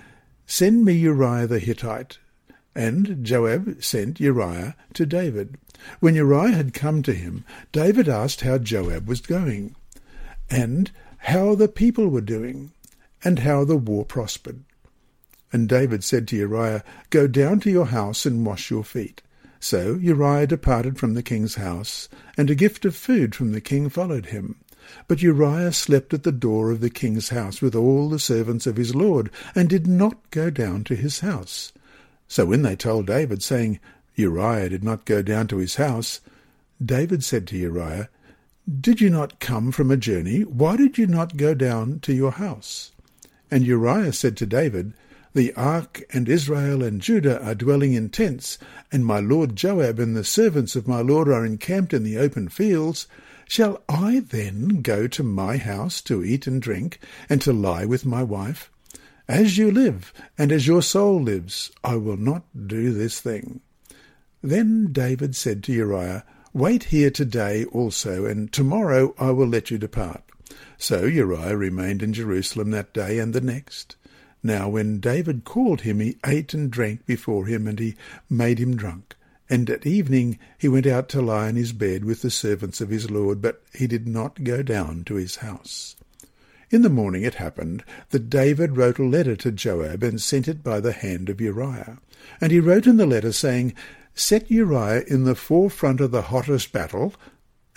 Send 0.45 0.83
me 0.83 0.93
Uriah 0.93 1.47
the 1.47 1.59
Hittite. 1.59 2.17
And 2.75 3.23
Joab 3.23 3.83
sent 3.83 4.19
Uriah 4.19 4.75
to 4.93 5.05
David. 5.05 5.57
When 5.99 6.15
Uriah 6.15 6.55
had 6.55 6.73
come 6.73 7.03
to 7.03 7.13
him, 7.13 7.43
David 7.71 8.07
asked 8.07 8.41
how 8.41 8.57
Joab 8.57 9.07
was 9.07 9.21
going, 9.21 9.75
and 10.49 10.91
how 11.17 11.55
the 11.55 11.67
people 11.67 12.07
were 12.07 12.21
doing, 12.21 12.71
and 13.23 13.39
how 13.39 13.65
the 13.65 13.77
war 13.77 14.05
prospered. 14.05 14.63
And 15.53 15.67
David 15.67 16.03
said 16.03 16.27
to 16.29 16.37
Uriah, 16.37 16.83
Go 17.09 17.27
down 17.27 17.59
to 17.61 17.71
your 17.71 17.87
house 17.87 18.25
and 18.25 18.45
wash 18.45 18.71
your 18.71 18.83
feet. 18.83 19.21
So 19.63 19.93
Uriah 20.01 20.47
departed 20.47 20.97
from 20.97 21.13
the 21.13 21.21
king's 21.21 21.53
house, 21.55 22.09
and 22.35 22.49
a 22.49 22.55
gift 22.55 22.83
of 22.83 22.95
food 22.95 23.35
from 23.35 23.51
the 23.51 23.61
king 23.61 23.89
followed 23.89 24.25
him. 24.25 24.55
But 25.07 25.21
Uriah 25.21 25.71
slept 25.71 26.15
at 26.15 26.23
the 26.23 26.31
door 26.31 26.71
of 26.71 26.81
the 26.81 26.89
king's 26.89 27.29
house 27.29 27.61
with 27.61 27.75
all 27.75 28.09
the 28.09 28.17
servants 28.17 28.65
of 28.65 28.75
his 28.75 28.95
lord, 28.95 29.29
and 29.53 29.69
did 29.69 29.85
not 29.85 30.17
go 30.31 30.49
down 30.49 30.83
to 30.85 30.95
his 30.95 31.19
house. 31.19 31.71
So 32.27 32.47
when 32.47 32.63
they 32.63 32.75
told 32.75 33.05
David, 33.05 33.43
saying, 33.43 33.79
Uriah 34.15 34.69
did 34.69 34.83
not 34.83 35.05
go 35.05 35.21
down 35.21 35.47
to 35.49 35.57
his 35.57 35.75
house, 35.75 36.21
David 36.83 37.23
said 37.23 37.45
to 37.47 37.57
Uriah, 37.57 38.09
Did 38.67 38.99
you 38.99 39.11
not 39.11 39.39
come 39.39 39.71
from 39.71 39.91
a 39.91 39.95
journey? 39.95 40.41
Why 40.41 40.75
did 40.75 40.97
you 40.97 41.05
not 41.05 41.37
go 41.37 41.53
down 41.53 41.99
to 41.99 42.13
your 42.13 42.31
house? 42.31 42.93
And 43.51 43.63
Uriah 43.63 44.13
said 44.13 44.35
to 44.37 44.47
David, 44.47 44.93
the 45.33 45.53
ark 45.53 46.03
and 46.11 46.27
Israel 46.27 46.83
and 46.83 47.01
Judah 47.01 47.41
are 47.41 47.55
dwelling 47.55 47.93
in 47.93 48.09
tents, 48.09 48.57
and 48.91 49.05
my 49.05 49.19
lord 49.19 49.55
Joab 49.55 49.97
and 49.99 50.15
the 50.15 50.23
servants 50.23 50.75
of 50.75 50.87
my 50.87 51.01
lord 51.01 51.29
are 51.29 51.45
encamped 51.45 51.93
in 51.93 52.03
the 52.03 52.17
open 52.17 52.49
fields. 52.49 53.07
Shall 53.47 53.81
I 53.87 54.19
then 54.19 54.81
go 54.81 55.07
to 55.07 55.23
my 55.23 55.57
house 55.57 56.01
to 56.01 56.23
eat 56.23 56.47
and 56.47 56.61
drink, 56.61 56.99
and 57.29 57.41
to 57.41 57.53
lie 57.53 57.85
with 57.85 58.05
my 58.05 58.23
wife? 58.23 58.71
As 59.27 59.57
you 59.57 59.71
live, 59.71 60.13
and 60.37 60.51
as 60.51 60.67
your 60.67 60.81
soul 60.81 61.21
lives, 61.21 61.71
I 61.83 61.95
will 61.95 62.17
not 62.17 62.43
do 62.67 62.91
this 62.91 63.21
thing. 63.21 63.61
Then 64.41 64.91
David 64.91 65.35
said 65.35 65.63
to 65.63 65.73
Uriah, 65.73 66.25
Wait 66.53 66.85
here 66.85 67.11
today 67.11 67.63
also, 67.65 68.25
and 68.25 68.51
tomorrow 68.51 69.15
I 69.17 69.31
will 69.31 69.47
let 69.47 69.71
you 69.71 69.77
depart. 69.77 70.23
So 70.77 71.05
Uriah 71.05 71.55
remained 71.55 72.03
in 72.03 72.11
Jerusalem 72.11 72.71
that 72.71 72.93
day 72.93 73.19
and 73.19 73.33
the 73.33 73.39
next. 73.39 73.95
Now 74.43 74.69
when 74.69 74.99
David 74.99 75.43
called 75.43 75.81
him, 75.81 75.99
he 75.99 76.17
ate 76.25 76.53
and 76.53 76.71
drank 76.71 77.05
before 77.05 77.45
him, 77.45 77.67
and 77.67 77.79
he 77.79 77.95
made 78.29 78.59
him 78.59 78.75
drunk. 78.75 79.15
And 79.49 79.69
at 79.69 79.85
evening 79.85 80.39
he 80.57 80.67
went 80.67 80.87
out 80.87 81.09
to 81.09 81.21
lie 81.21 81.49
in 81.49 81.55
his 81.57 81.73
bed 81.73 82.05
with 82.05 82.21
the 82.21 82.31
servants 82.31 82.81
of 82.81 82.89
his 82.89 83.11
lord, 83.11 83.41
but 83.41 83.61
he 83.73 83.85
did 83.85 84.07
not 84.07 84.43
go 84.43 84.63
down 84.63 85.03
to 85.05 85.15
his 85.15 85.37
house. 85.37 85.95
In 86.69 86.83
the 86.83 86.89
morning 86.89 87.23
it 87.23 87.35
happened 87.35 87.83
that 88.11 88.29
David 88.29 88.77
wrote 88.77 88.97
a 88.97 89.03
letter 89.03 89.35
to 89.35 89.51
Joab 89.51 90.03
and 90.03 90.21
sent 90.21 90.47
it 90.47 90.63
by 90.63 90.79
the 90.79 90.93
hand 90.93 91.29
of 91.29 91.41
Uriah. 91.41 91.99
And 92.39 92.51
he 92.51 92.61
wrote 92.61 92.87
in 92.87 92.95
the 92.95 93.05
letter, 93.05 93.33
saying, 93.33 93.73
Set 94.15 94.49
Uriah 94.49 95.03
in 95.05 95.25
the 95.25 95.35
forefront 95.35 95.99
of 95.99 96.11
the 96.11 96.23
hottest 96.23 96.71
battle, 96.71 97.13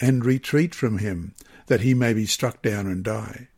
and 0.00 0.24
retreat 0.24 0.74
from 0.74 0.98
him, 0.98 1.34
that 1.66 1.80
he 1.80 1.92
may 1.92 2.12
be 2.12 2.26
struck 2.26 2.62
down 2.62 2.86
and 2.86 3.02
die. 3.02 3.48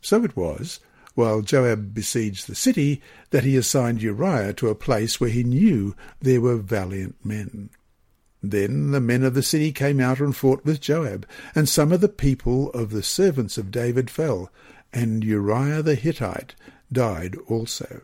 So 0.00 0.24
it 0.24 0.36
was, 0.36 0.80
while 1.18 1.42
Joab 1.42 1.92
besieged 1.92 2.46
the 2.46 2.54
city, 2.54 3.02
that 3.30 3.42
he 3.42 3.56
assigned 3.56 4.00
Uriah 4.00 4.52
to 4.52 4.68
a 4.68 4.74
place 4.76 5.20
where 5.20 5.28
he 5.28 5.42
knew 5.42 5.96
there 6.20 6.40
were 6.40 6.54
valiant 6.54 7.16
men. 7.24 7.70
Then 8.40 8.92
the 8.92 9.00
men 9.00 9.24
of 9.24 9.34
the 9.34 9.42
city 9.42 9.72
came 9.72 9.98
out 9.98 10.20
and 10.20 10.36
fought 10.36 10.64
with 10.64 10.80
Joab, 10.80 11.26
and 11.56 11.68
some 11.68 11.90
of 11.90 12.00
the 12.00 12.08
people 12.08 12.70
of 12.70 12.90
the 12.90 13.02
servants 13.02 13.58
of 13.58 13.72
David 13.72 14.10
fell, 14.10 14.52
and 14.92 15.24
Uriah 15.24 15.82
the 15.82 15.96
Hittite 15.96 16.54
died 16.92 17.34
also. 17.48 18.02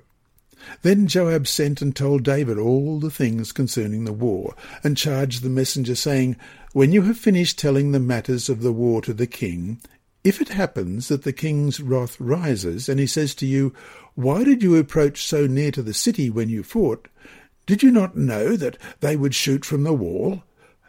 Then 0.83 1.07
Joab 1.07 1.47
sent 1.47 1.81
and 1.81 1.95
told 1.95 2.25
David 2.25 2.59
all 2.59 2.99
the 2.99 3.13
things 3.13 3.53
concerning 3.53 4.07
the 4.07 4.13
war, 4.13 4.57
and 4.83 4.97
charged 4.97 5.45
the 5.45 5.49
messenger, 5.49 5.95
saying, 5.95 6.35
When 6.73 6.91
you 6.91 7.03
have 7.03 7.17
finished 7.17 7.61
telling 7.61 7.93
the 7.93 8.01
matters 8.01 8.49
of 8.49 8.61
the 8.61 8.73
war 8.73 9.03
to 9.03 9.15
the 9.15 9.29
king, 9.29 9.81
if 10.25 10.41
it 10.41 10.49
happens 10.49 11.09
that 11.09 11.23
the 11.23 11.35
king's 11.35 11.81
wrath 11.81 12.19
rises, 12.19 12.89
and 12.89 12.99
he 12.99 13.07
says 13.07 13.35
to 13.37 13.47
you, 13.47 13.75
Why 14.15 14.43
did 14.43 14.63
you 14.63 14.77
approach 14.77 15.23
so 15.23 15.47
near 15.47 15.71
to 15.73 15.83
the 15.83 15.93
city 15.93 16.31
when 16.31 16.49
you 16.49 16.63
fought? 16.63 17.09
Did 17.67 17.83
you 17.83 17.91
not 17.91 18.17
know 18.17 18.57
that 18.57 18.79
they 19.01 19.17
would 19.17 19.35
shoot 19.35 19.67
from 19.67 19.83
the 19.83 19.93
wall? 19.93 20.43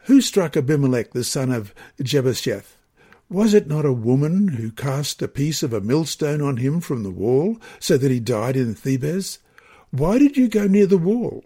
Who 0.04 0.22
struck 0.22 0.56
Abimelech 0.56 1.12
the 1.12 1.22
son 1.22 1.52
of 1.52 1.74
Jerubbesheth? 2.00 2.76
Was 3.28 3.52
it 3.52 3.66
not 3.66 3.84
a 3.84 3.92
woman 3.92 4.48
who 4.48 4.70
cast 4.70 5.20
a 5.20 5.28
piece 5.28 5.62
of 5.62 5.72
a 5.72 5.80
millstone 5.80 6.40
on 6.40 6.56
him 6.58 6.80
from 6.80 7.02
the 7.02 7.10
wall, 7.10 7.58
so 7.78 7.98
that 7.98 8.10
he 8.10 8.20
died 8.20 8.56
in 8.56 8.74
Thebez? 8.74 9.38
Why 9.90 10.18
did 10.18 10.36
you 10.36 10.48
go 10.48 10.66
near 10.66 10.86
the 10.86 10.96
wall? 10.96 11.44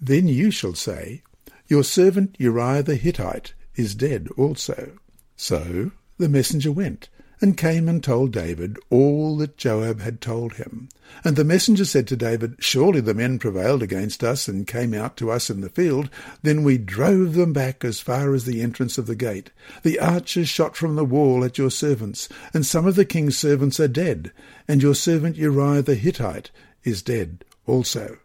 Then 0.00 0.26
you 0.26 0.50
shall 0.50 0.74
say, 0.74 1.22
Your 1.68 1.84
servant 1.84 2.34
Uriah 2.38 2.82
the 2.82 2.96
Hittite 2.96 3.54
is 3.76 3.94
dead 3.94 4.28
also. 4.36 4.98
So 5.36 5.92
the 6.18 6.28
messenger 6.28 6.72
went, 6.72 7.08
and 7.42 7.58
came 7.58 7.88
and 7.88 8.02
told 8.02 8.32
David 8.32 8.78
all 8.88 9.36
that 9.38 9.56
Joab 9.56 10.00
had 10.00 10.20
told 10.20 10.54
him. 10.54 10.88
And 11.24 11.36
the 11.36 11.44
messenger 11.44 11.84
said 11.84 12.06
to 12.06 12.16
David, 12.16 12.54
Surely 12.60 13.00
the 13.00 13.14
men 13.14 13.38
prevailed 13.38 13.82
against 13.82 14.22
us 14.22 14.46
and 14.46 14.66
came 14.66 14.94
out 14.94 15.16
to 15.18 15.30
us 15.30 15.50
in 15.50 15.60
the 15.60 15.68
field. 15.68 16.08
Then 16.42 16.62
we 16.62 16.78
drove 16.78 17.34
them 17.34 17.52
back 17.52 17.84
as 17.84 18.00
far 18.00 18.32
as 18.32 18.44
the 18.44 18.62
entrance 18.62 18.96
of 18.96 19.06
the 19.06 19.16
gate. 19.16 19.50
The 19.82 19.98
archers 19.98 20.48
shot 20.48 20.76
from 20.76 20.94
the 20.94 21.04
wall 21.04 21.44
at 21.44 21.58
your 21.58 21.70
servants, 21.70 22.28
and 22.54 22.64
some 22.64 22.86
of 22.86 22.94
the 22.94 23.04
king's 23.04 23.36
servants 23.36 23.80
are 23.80 23.88
dead, 23.88 24.32
and 24.68 24.80
your 24.80 24.94
servant 24.94 25.36
Uriah 25.36 25.82
the 25.82 25.96
Hittite 25.96 26.50
is 26.84 27.02
dead 27.02 27.44
also. 27.66 28.18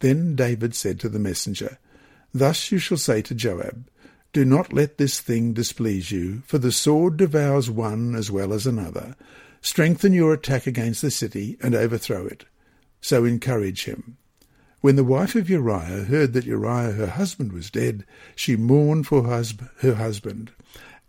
Then 0.00 0.36
David 0.36 0.74
said 0.74 1.00
to 1.00 1.08
the 1.08 1.18
messenger, 1.18 1.78
Thus 2.32 2.70
you 2.70 2.78
shall 2.78 2.98
say 2.98 3.20
to 3.22 3.34
Joab, 3.34 3.88
do 4.32 4.44
not 4.44 4.72
let 4.72 4.98
this 4.98 5.20
thing 5.20 5.52
displease 5.52 6.10
you, 6.10 6.42
for 6.46 6.58
the 6.58 6.72
sword 6.72 7.16
devours 7.16 7.70
one 7.70 8.14
as 8.14 8.30
well 8.30 8.52
as 8.52 8.66
another. 8.66 9.16
Strengthen 9.60 10.12
your 10.12 10.32
attack 10.32 10.66
against 10.66 11.02
the 11.02 11.10
city 11.10 11.56
and 11.62 11.74
overthrow 11.74 12.26
it. 12.26 12.44
So 13.00 13.24
encourage 13.24 13.84
him. 13.84 14.18
When 14.80 14.96
the 14.96 15.04
wife 15.04 15.34
of 15.34 15.50
Uriah 15.50 16.04
heard 16.04 16.34
that 16.34 16.44
Uriah 16.44 16.92
her 16.92 17.06
husband 17.08 17.52
was 17.52 17.70
dead, 17.70 18.04
she 18.36 18.54
mourned 18.54 19.06
for 19.06 19.24
her 19.24 19.94
husband. 19.94 20.52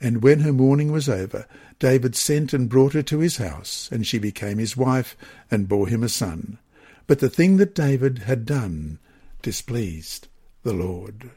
And 0.01 0.23
when 0.23 0.39
her 0.39 0.53
mourning 0.53 0.91
was 0.91 1.09
over, 1.09 1.45
David 1.77 2.15
sent 2.15 2.53
and 2.53 2.69
brought 2.69 2.93
her 2.93 3.03
to 3.03 3.19
his 3.19 3.37
house, 3.37 3.89
and 3.91 4.07
she 4.07 4.17
became 4.17 4.57
his 4.57 4.77
wife 4.77 5.15
and 5.51 5.67
bore 5.67 5.87
him 5.87 6.03
a 6.03 6.09
son. 6.09 6.57
But 7.05 7.19
the 7.19 7.29
thing 7.29 7.57
that 7.57 7.75
David 7.75 8.19
had 8.19 8.45
done 8.45 8.99
displeased 9.41 10.27
the 10.63 10.73
Lord. 10.73 11.31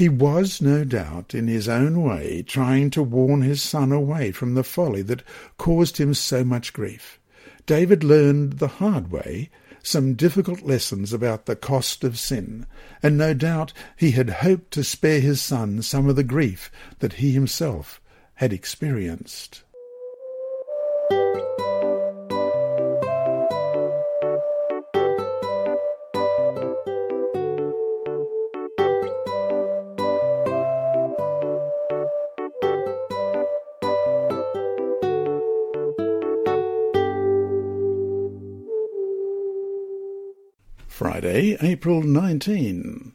He 0.00 0.08
was, 0.08 0.62
no 0.62 0.82
doubt, 0.82 1.34
in 1.34 1.46
his 1.46 1.68
own 1.68 2.02
way, 2.02 2.42
trying 2.42 2.88
to 2.92 3.02
warn 3.02 3.42
his 3.42 3.62
son 3.62 3.92
away 3.92 4.32
from 4.32 4.54
the 4.54 4.64
folly 4.64 5.02
that 5.02 5.22
caused 5.58 5.98
him 5.98 6.14
so 6.14 6.42
much 6.42 6.72
grief. 6.72 7.20
David 7.66 8.02
learned 8.02 8.54
the 8.54 8.68
hard 8.80 9.10
way 9.10 9.50
some 9.82 10.14
difficult 10.14 10.62
lessons 10.62 11.12
about 11.12 11.44
the 11.44 11.54
cost 11.54 12.02
of 12.02 12.18
sin, 12.18 12.64
and 13.02 13.18
no 13.18 13.34
doubt 13.34 13.74
he 13.94 14.12
had 14.12 14.30
hoped 14.40 14.70
to 14.70 14.84
spare 14.84 15.20
his 15.20 15.42
son 15.42 15.82
some 15.82 16.08
of 16.08 16.16
the 16.16 16.24
grief 16.24 16.72
that 17.00 17.12
he 17.20 17.32
himself 17.32 18.00
had 18.36 18.54
experienced. 18.54 19.64
Friday, 41.30 41.56
April 41.60 42.02
19. 42.02 43.12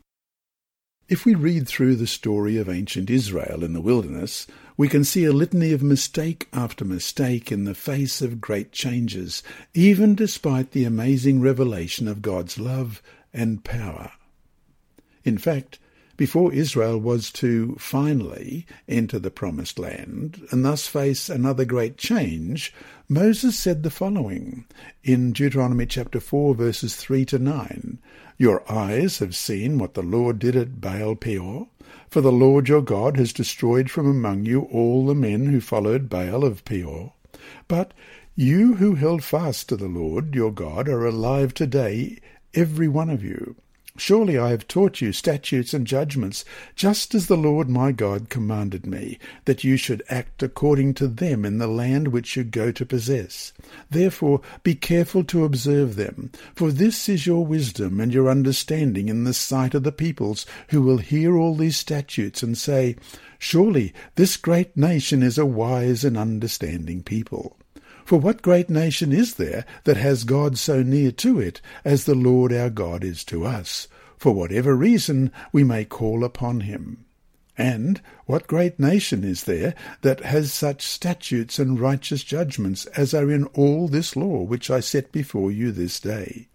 If 1.10 1.26
we 1.26 1.36
read 1.36 1.68
through 1.68 1.98
the 1.98 2.08
story 2.08 2.56
of 2.56 2.70
ancient 2.70 3.10
Israel 3.10 3.62
in 3.62 3.74
the 3.74 3.82
wilderness, 3.82 4.48
we 4.78 4.88
can 4.88 5.04
see 5.04 5.26
a 5.26 5.34
litany 5.34 5.74
of 5.74 5.84
mistake 5.84 6.48
after 6.54 6.86
mistake 6.86 7.52
in 7.52 7.66
the 7.66 7.76
face 7.76 8.22
of 8.22 8.40
great 8.40 8.72
changes, 8.72 9.44
even 9.74 10.16
despite 10.16 10.72
the 10.72 10.86
amazing 10.86 11.42
revelation 11.42 12.08
of 12.08 12.22
God's 12.22 12.58
love 12.58 13.02
and 13.34 13.66
power. 13.66 14.14
In 15.26 15.38
fact, 15.38 15.78
before 16.18 16.54
Israel 16.54 16.98
was 16.98 17.32
to 17.32 17.76
finally 17.78 18.66
enter 18.88 19.20
the 19.20 19.32
promised 19.32 19.78
land 19.78 20.42
and 20.52 20.64
thus 20.64 20.88
face 20.88 21.30
another 21.30 21.66
great 21.66 21.98
change, 21.98 22.74
Moses 23.10 23.58
said 23.58 23.84
the 23.84 23.90
following 23.90 24.66
in 25.04 25.34
Deuteronomy 25.34 25.86
chapter 25.86 26.20
4 26.20 26.56
verses 26.56 26.96
3 26.96 27.26
to 27.26 27.40
9, 27.40 28.00
Your 28.38 28.64
eyes 28.72 29.20
have 29.20 29.36
seen 29.36 29.78
what 29.78 29.94
the 29.94 30.02
Lord 30.02 30.40
did 30.40 30.56
at 30.56 30.80
Baal 30.80 31.16
Peor, 31.16 31.68
for 32.10 32.22
the 32.22 32.32
Lord 32.32 32.70
your 32.70 32.82
God 32.82 33.18
has 33.18 33.34
destroyed 33.34 33.92
from 33.92 34.10
among 34.10 34.46
you 34.46 34.62
all 34.72 35.06
the 35.06 35.16
men 35.16 35.48
who 35.48 35.60
followed 35.60 36.10
Baal 36.10 36.46
of 36.46 36.64
Peor. 36.64 37.14
But 37.68 37.94
you 38.36 38.76
who 38.76 38.96
held 38.96 39.24
fast 39.24 39.70
to 39.70 39.76
the 39.76 39.88
Lord 39.88 40.34
your 40.34 40.52
God 40.52 40.88
are 40.88 41.06
alive 41.06 41.54
today, 41.54 42.20
every 42.54 42.88
one 42.88 43.10
of 43.10 43.24
you. 43.24 43.56
Surely 43.98 44.38
I 44.38 44.50
have 44.50 44.68
taught 44.68 45.00
you 45.00 45.14
statutes 45.14 45.74
and 45.74 45.88
judgments, 45.88 46.44
just 46.76 47.16
as 47.16 47.28
the 47.28 47.38
Lord 47.38 47.70
my 47.70 47.94
God 47.94 48.30
commanded 48.30 48.86
me, 48.86 49.18
that 49.46 49.64
you 49.64 49.78
should 49.78 50.04
act 50.10 50.44
according 50.44 50.96
to 50.96 51.08
them 51.08 51.46
in 51.46 51.60
the 51.60 51.68
land 51.68 52.10
which 52.10 52.36
you 52.36 52.44
go 52.44 52.74
to 52.74 52.86
possess. 52.86 53.54
Therefore 53.90 54.42
be 54.64 54.76
careful 54.76 55.24
to 55.26 55.46
observe 55.46 55.96
them, 55.96 56.30
for 56.56 56.74
this 56.74 57.08
is 57.08 57.26
your 57.26 57.46
wisdom 57.46 58.02
and 58.02 58.14
your 58.14 58.30
understanding 58.30 59.08
in 59.08 59.24
the 59.24 59.34
sight 59.34 59.74
of 59.74 59.84
the 59.84 59.94
peoples, 59.94 60.46
who 60.70 60.82
will 60.82 60.98
hear 60.98 61.38
all 61.38 61.56
these 61.56 61.78
statutes 61.78 62.44
and 62.44 62.58
say, 62.58 62.98
Surely 63.40 63.94
this 64.16 64.36
great 64.36 64.76
nation 64.76 65.24
is 65.24 65.38
a 65.38 65.46
wise 65.46 66.04
and 66.04 66.18
understanding 66.18 67.02
people. 67.02 67.56
For 68.06 68.20
what 68.20 68.44
great 68.44 68.70
nation 68.70 69.12
is 69.12 69.34
there 69.34 69.66
that 69.84 69.98
has 69.98 70.26
God 70.26 70.60
so 70.60 70.84
near 70.84 71.12
to 71.14 71.40
it 71.40 71.60
as 71.84 72.06
the 72.06 72.14
Lord 72.14 72.54
our 72.54 72.70
God 72.70 73.04
is 73.04 73.24
to 73.26 73.46
us? 73.46 73.88
For 74.16 74.32
whatever 74.32 74.76
reason 74.76 75.32
we 75.52 75.64
may 75.64 75.86
call 75.86 76.24
upon 76.24 76.62
him. 76.62 77.06
And 77.58 78.02
what 78.28 78.46
great 78.46 78.80
nation 78.80 79.24
is 79.24 79.46
there 79.46 79.74
that 80.02 80.20
has 80.20 80.54
such 80.54 80.86
statutes 80.86 81.58
and 81.58 81.80
righteous 81.80 82.24
judgments 82.24 82.86
as 82.88 83.16
are 83.16 83.32
in 83.32 83.46
all 83.56 83.88
this 83.88 84.16
law 84.16 84.44
which 84.44 84.70
I 84.70 84.82
set 84.82 85.12
before 85.12 85.52
you 85.52 85.72
this 85.72 86.00
day? 86.00 86.48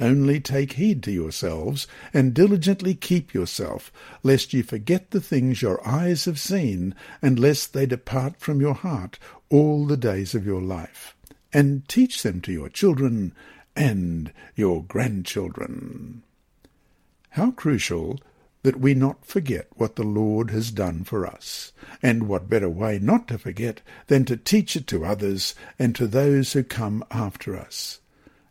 Only 0.00 0.40
take 0.40 0.72
heed 0.72 1.04
to 1.04 1.12
yourselves, 1.12 1.86
and 2.12 2.34
diligently 2.34 2.96
keep 2.96 3.32
yourself, 3.32 3.92
lest 4.24 4.52
ye 4.52 4.60
forget 4.60 5.12
the 5.12 5.20
things 5.20 5.62
your 5.62 5.86
eyes 5.86 6.24
have 6.24 6.40
seen, 6.40 6.96
and 7.22 7.38
lest 7.38 7.72
they 7.72 7.86
depart 7.86 8.40
from 8.40 8.60
your 8.60 8.74
heart 8.74 9.20
all 9.50 9.86
the 9.86 9.96
days 9.96 10.34
of 10.34 10.46
your 10.46 10.62
life. 10.62 11.16
And 11.52 11.88
teach 11.88 12.22
them 12.22 12.40
to 12.42 12.52
your 12.52 12.68
children 12.68 13.32
and 13.76 14.32
your 14.56 14.82
grandchildren. 14.82 16.22
How 17.30 17.50
crucial 17.52 18.20
that 18.64 18.80
we 18.80 18.94
not 18.94 19.26
forget 19.26 19.68
what 19.76 19.96
the 19.96 20.02
Lord 20.02 20.50
has 20.50 20.70
done 20.70 21.04
for 21.04 21.26
us, 21.26 21.72
and 22.02 22.26
what 22.26 22.48
better 22.48 22.68
way 22.68 22.98
not 22.98 23.28
to 23.28 23.38
forget 23.38 23.82
than 24.06 24.24
to 24.24 24.36
teach 24.38 24.74
it 24.74 24.86
to 24.86 25.04
others 25.04 25.54
and 25.78 25.94
to 25.94 26.06
those 26.06 26.54
who 26.54 26.64
come 26.64 27.04
after 27.10 27.56
us. 27.56 28.00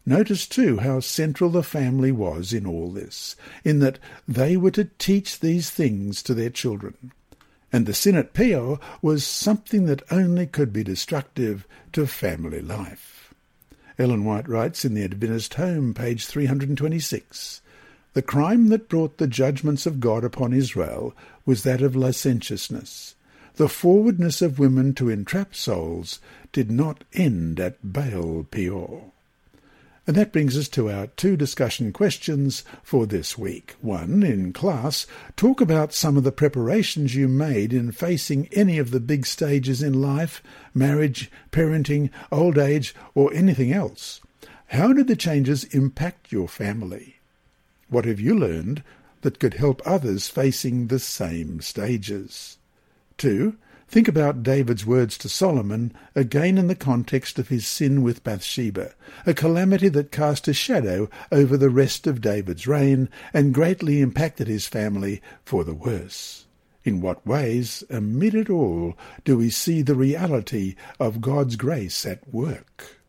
Notice, 0.05 0.47
too, 0.47 0.77
how 0.79 0.99
central 0.99 1.49
the 1.49 1.63
family 1.63 2.11
was 2.11 2.53
in 2.53 2.67
all 2.67 2.91
this, 2.91 3.35
in 3.63 3.79
that 3.79 3.97
they 4.27 4.55
were 4.55 4.71
to 4.71 4.89
teach 4.99 5.39
these 5.39 5.69
things 5.69 6.21
to 6.23 6.33
their 6.33 6.49
children. 6.49 7.11
And 7.73 7.87
the 7.87 7.93
sin 7.95 8.15
at 8.15 8.33
Peor 8.33 8.79
was 9.01 9.25
something 9.25 9.87
that 9.87 10.03
only 10.11 10.45
could 10.45 10.71
be 10.71 10.83
destructive 10.83 11.67
to 11.93 12.05
family 12.05 12.61
life. 12.61 13.33
Ellen 13.97 14.25
White 14.25 14.47
writes 14.47 14.85
in 14.85 14.93
The 14.93 15.03
Adventist 15.03 15.55
Home, 15.55 15.95
page 15.95 16.27
326, 16.27 17.61
The 18.13 18.21
crime 18.21 18.69
that 18.69 18.89
brought 18.89 19.17
the 19.17 19.25
judgments 19.25 19.87
of 19.87 19.99
God 19.99 20.23
upon 20.23 20.53
Israel 20.53 21.15
was 21.47 21.63
that 21.63 21.81
of 21.81 21.95
licentiousness. 21.95 23.15
The 23.55 23.69
forwardness 23.69 24.43
of 24.43 24.59
women 24.59 24.93
to 24.95 25.09
entrap 25.09 25.55
souls 25.55 26.19
did 26.51 26.69
not 26.69 27.03
end 27.13 27.59
at 27.59 27.77
Baal 27.83 28.45
Peor. 28.49 29.12
And 30.05 30.17
that 30.17 30.33
brings 30.33 30.57
us 30.57 30.67
to 30.69 30.89
our 30.91 31.07
two 31.07 31.37
discussion 31.37 31.93
questions 31.93 32.65
for 32.83 33.05
this 33.05 33.37
week. 33.37 33.75
One, 33.79 34.21
in 34.21 34.51
class, 34.51 35.07
talk 35.37 35.61
about 35.61 35.93
some 35.93 36.17
of 36.17 36.25
the 36.25 36.31
preparations 36.31 37.15
you 37.15 37.29
made 37.29 37.71
in 37.71 37.93
facing 37.93 38.47
any 38.51 38.77
of 38.77 38.91
the 38.91 38.99
big 38.99 39.25
stages 39.25 39.81
in 39.81 40.01
life, 40.01 40.43
marriage, 40.73 41.31
parenting, 41.51 42.09
old 42.33 42.57
age, 42.57 42.93
or 43.15 43.33
anything 43.33 43.71
else. 43.71 44.19
How 44.67 44.91
did 44.91 45.07
the 45.07 45.15
changes 45.15 45.63
impact 45.65 46.33
your 46.33 46.49
family? 46.49 47.17
What 47.87 48.03
have 48.03 48.19
you 48.19 48.37
learned 48.37 48.83
that 49.21 49.39
could 49.39 49.53
help 49.53 49.81
others 49.85 50.27
facing 50.27 50.87
the 50.87 50.99
same 50.99 51.61
stages? 51.61 52.57
Two, 53.17 53.55
Think 53.93 54.07
about 54.07 54.41
David's 54.41 54.87
words 54.87 55.19
to 55.19 55.29
Solomon, 55.29 55.93
again 56.15 56.57
in 56.57 56.65
the 56.65 56.73
context 56.73 57.37
of 57.37 57.49
his 57.49 57.67
sin 57.67 58.01
with 58.01 58.23
Bathsheba, 58.23 58.95
a 59.27 59.35
calamity 59.35 59.87
that 59.89 60.11
cast 60.11 60.47
a 60.47 60.53
shadow 60.53 61.11
over 61.31 61.57
the 61.57 61.69
rest 61.69 62.07
of 62.07 62.19
David's 62.19 62.65
reign 62.65 63.07
and 63.35 63.53
greatly 63.53 64.01
impacted 64.01 64.47
his 64.47 64.65
family 64.65 65.21
for 65.45 65.63
the 65.63 65.75
worse. 65.75 66.47
In 66.83 67.01
what 67.01 67.23
ways, 67.23 67.83
amid 67.87 68.33
it 68.33 68.49
all, 68.49 68.97
do 69.25 69.37
we 69.37 69.51
see 69.51 69.83
the 69.83 69.93
reality 69.93 70.73
of 70.99 71.21
God's 71.21 71.55
grace 71.55 72.03
at 72.03 72.33
work? 72.33 73.02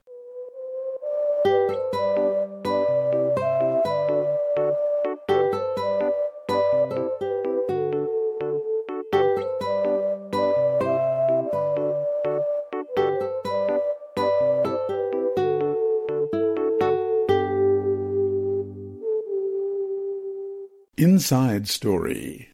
Inside 21.25 21.69
Story. 21.69 22.51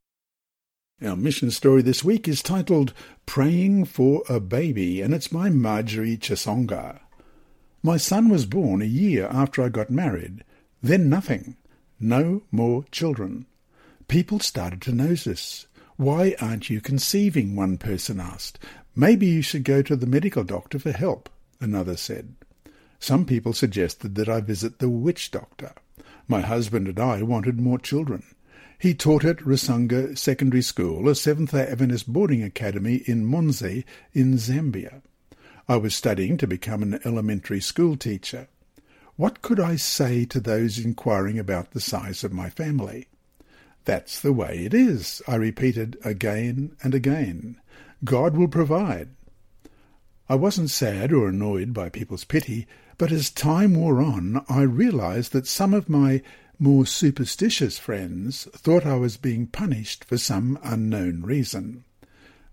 Our 1.05 1.17
mission 1.17 1.51
story 1.51 1.83
this 1.83 2.05
week 2.05 2.29
is 2.29 2.41
titled 2.41 2.93
Praying 3.27 3.87
for 3.87 4.23
a 4.29 4.39
Baby, 4.39 5.01
and 5.01 5.13
it's 5.13 5.27
by 5.27 5.51
Marjorie 5.51 6.17
Chesonga. 6.17 7.01
My 7.83 7.97
son 7.97 8.29
was 8.29 8.47
born 8.47 8.81
a 8.81 8.85
year 8.85 9.27
after 9.33 9.61
I 9.61 9.71
got 9.71 9.91
married. 9.91 10.45
Then 10.81 11.09
nothing. 11.09 11.57
No 11.99 12.43
more 12.53 12.85
children. 12.93 13.47
People 14.07 14.39
started 14.39 14.81
to 14.83 14.93
notice. 14.93 15.67
Why 15.97 16.37
aren't 16.41 16.71
you 16.71 16.81
conceiving? 16.81 17.57
One 17.57 17.77
person 17.77 18.21
asked. 18.21 18.61
Maybe 18.95 19.27
you 19.27 19.43
should 19.43 19.65
go 19.65 19.83
to 19.83 19.97
the 19.97 20.07
medical 20.07 20.45
doctor 20.45 20.79
for 20.79 20.93
help, 20.93 21.29
another 21.61 21.97
said. 21.97 22.37
Some 23.01 23.25
people 23.25 23.53
suggested 23.53 24.15
that 24.15 24.29
I 24.29 24.41
visit 24.41 24.79
the 24.79 24.89
witch 24.89 25.33
doctor. 25.33 25.73
My 26.29 26.43
husband 26.43 26.87
and 26.87 27.01
I 27.01 27.23
wanted 27.23 27.59
more 27.59 27.77
children. 27.77 28.23
He 28.81 28.95
taught 28.95 29.27
at 29.27 29.45
Rusangu 29.45 30.17
Secondary 30.17 30.63
School, 30.63 31.07
a 31.11 31.15
Seventh-day 31.15 31.67
Adventist 31.67 32.11
boarding 32.11 32.43
academy 32.43 33.03
in 33.05 33.27
Monze 33.27 33.85
in 34.15 34.39
Zambia. 34.39 35.03
I 35.69 35.77
was 35.77 35.95
studying 35.95 36.39
to 36.39 36.47
become 36.47 36.83
an 36.83 36.99
elementary 37.05 37.61
school 37.61 37.99
teacher. 37.99 38.49
What 39.17 39.43
could 39.43 39.61
I 39.61 39.77
say 39.77 40.25
to 40.25 40.41
those 40.41 40.79
inquiring 40.79 41.39
about 41.39 41.73
the 41.73 41.81
size 41.81 42.25
of 42.25 42.33
my 42.33 42.49
family? 42.49 43.09
That's 43.85 44.19
the 44.19 44.33
way 44.33 44.61
it 44.65 44.73
is, 44.73 45.21
I 45.29 45.35
repeated 45.35 45.99
again 46.03 46.75
and 46.83 46.95
again. 46.95 47.61
God 48.03 48.35
will 48.35 48.49
provide. 48.49 49.11
I 50.27 50.37
wasn't 50.37 50.71
sad 50.71 51.13
or 51.13 51.29
annoyed 51.29 51.75
by 51.75 51.91
people's 51.91 52.25
pity, 52.25 52.67
but 52.97 53.13
as 53.13 53.29
time 53.29 53.75
wore 53.75 54.01
on, 54.01 54.43
I 54.49 54.63
realized 54.63 55.33
that 55.33 55.47
some 55.47 55.75
of 55.75 55.91
my 55.91 56.23
more 56.61 56.85
superstitious 56.85 57.79
friends 57.79 58.45
thought 58.53 58.85
I 58.85 58.97
was 58.97 59.17
being 59.17 59.47
punished 59.47 60.05
for 60.05 60.19
some 60.19 60.59
unknown 60.63 61.23
reason. 61.23 61.85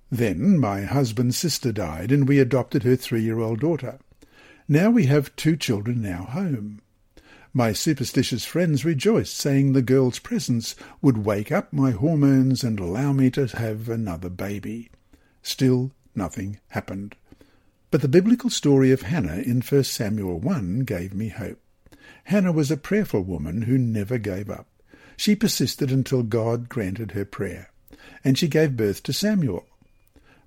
Then 0.09 0.57
my 0.57 0.83
husband's 0.83 1.37
sister 1.37 1.73
died, 1.73 2.11
and 2.13 2.25
we 2.25 2.39
adopted 2.39 2.83
her 2.83 2.95
three-year-old 2.95 3.59
daughter. 3.59 3.99
Now 4.69 4.89
we 4.89 5.07
have 5.07 5.35
two 5.35 5.57
children 5.57 6.05
in 6.05 6.13
our 6.13 6.25
home. 6.25 6.81
My 7.53 7.73
superstitious 7.73 8.45
friends 8.45 8.85
rejoiced, 8.85 9.35
saying 9.35 9.73
the 9.73 9.81
girl's 9.81 10.19
presence 10.19 10.75
would 11.01 11.25
wake 11.25 11.51
up 11.51 11.73
my 11.73 11.91
hormones 11.91 12.63
and 12.63 12.79
allow 12.79 13.11
me 13.11 13.29
to 13.31 13.47
have 13.47 13.89
another 13.89 14.29
baby. 14.29 14.89
Still, 15.41 15.91
nothing 16.15 16.59
happened. 16.69 17.15
But 17.91 18.01
the 18.01 18.07
biblical 18.07 18.49
story 18.49 18.91
of 18.91 19.01
Hannah 19.01 19.41
in 19.41 19.61
1 19.61 19.83
Samuel 19.83 20.39
1 20.39 20.81
gave 20.81 21.13
me 21.13 21.27
hope. 21.29 21.59
Hannah 22.27 22.51
was 22.51 22.69
a 22.69 22.75
prayerful 22.75 23.21
woman 23.21 23.61
who 23.61 23.77
never 23.77 24.17
gave 24.17 24.49
up. 24.49 24.67
She 25.15 25.33
persisted 25.33 25.93
until 25.93 26.23
God 26.23 26.67
granted 26.67 27.11
her 27.11 27.23
prayer, 27.23 27.71
and 28.21 28.37
she 28.37 28.49
gave 28.49 28.75
birth 28.75 29.01
to 29.03 29.13
Samuel. 29.13 29.65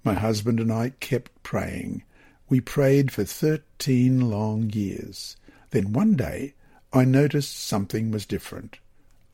My 0.04 0.12
husband 0.12 0.60
and 0.60 0.70
I 0.70 0.90
kept 1.00 1.42
praying. 1.42 2.02
We 2.50 2.60
prayed 2.60 3.10
for 3.10 3.24
thirteen 3.24 4.28
long 4.28 4.68
years. 4.68 5.38
Then 5.70 5.94
one 5.94 6.16
day 6.16 6.52
I 6.92 7.06
noticed 7.06 7.58
something 7.58 8.10
was 8.10 8.26
different. 8.26 8.76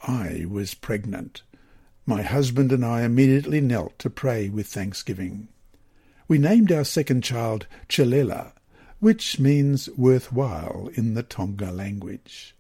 I 0.03 0.47
was 0.49 0.73
pregnant. 0.75 1.43
My 2.07 2.23
husband 2.23 2.71
and 2.71 2.85
I 2.85 3.03
immediately 3.03 3.61
knelt 3.61 3.99
to 3.99 4.09
pray 4.09 4.51
with 4.51 4.69
thanksgiving. 4.69 5.49
We 6.29 6.39
named 6.39 6.71
our 6.71 6.85
second 6.85 7.25
child 7.25 7.67
Chilela, 7.89 8.53
which 8.99 9.39
means 9.39 9.89
worthwhile 9.91 10.89
in 10.95 11.15
the 11.15 11.23
Tonga 11.23 11.71
language. 11.71 12.55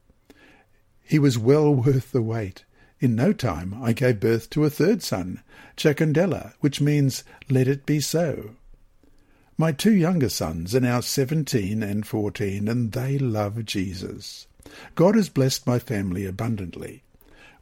He 1.02 1.18
was 1.18 1.38
well 1.38 1.74
worth 1.74 2.12
the 2.12 2.22
wait. 2.22 2.64
In 2.98 3.14
no 3.14 3.32
time 3.32 3.74
I 3.82 3.92
gave 3.92 4.20
birth 4.20 4.50
to 4.50 4.64
a 4.64 4.70
third 4.70 5.02
son, 5.02 5.42
Chakandela, 5.76 6.54
which 6.60 6.80
means 6.80 7.24
let 7.48 7.68
it 7.68 7.86
be 7.86 8.00
so. 8.00 8.50
My 9.58 9.72
two 9.72 9.94
younger 9.94 10.28
sons 10.28 10.74
are 10.74 10.80
now 10.80 11.00
seventeen 11.00 11.82
and 11.82 12.06
fourteen, 12.06 12.68
and 12.68 12.92
they 12.92 13.18
love 13.18 13.64
Jesus. 13.64 14.46
God 14.94 15.14
has 15.14 15.28
blessed 15.28 15.66
my 15.66 15.78
family 15.78 16.26
abundantly. 16.26 17.02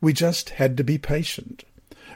We 0.00 0.12
just 0.12 0.50
had 0.50 0.76
to 0.76 0.84
be 0.84 0.98
patient. 0.98 1.64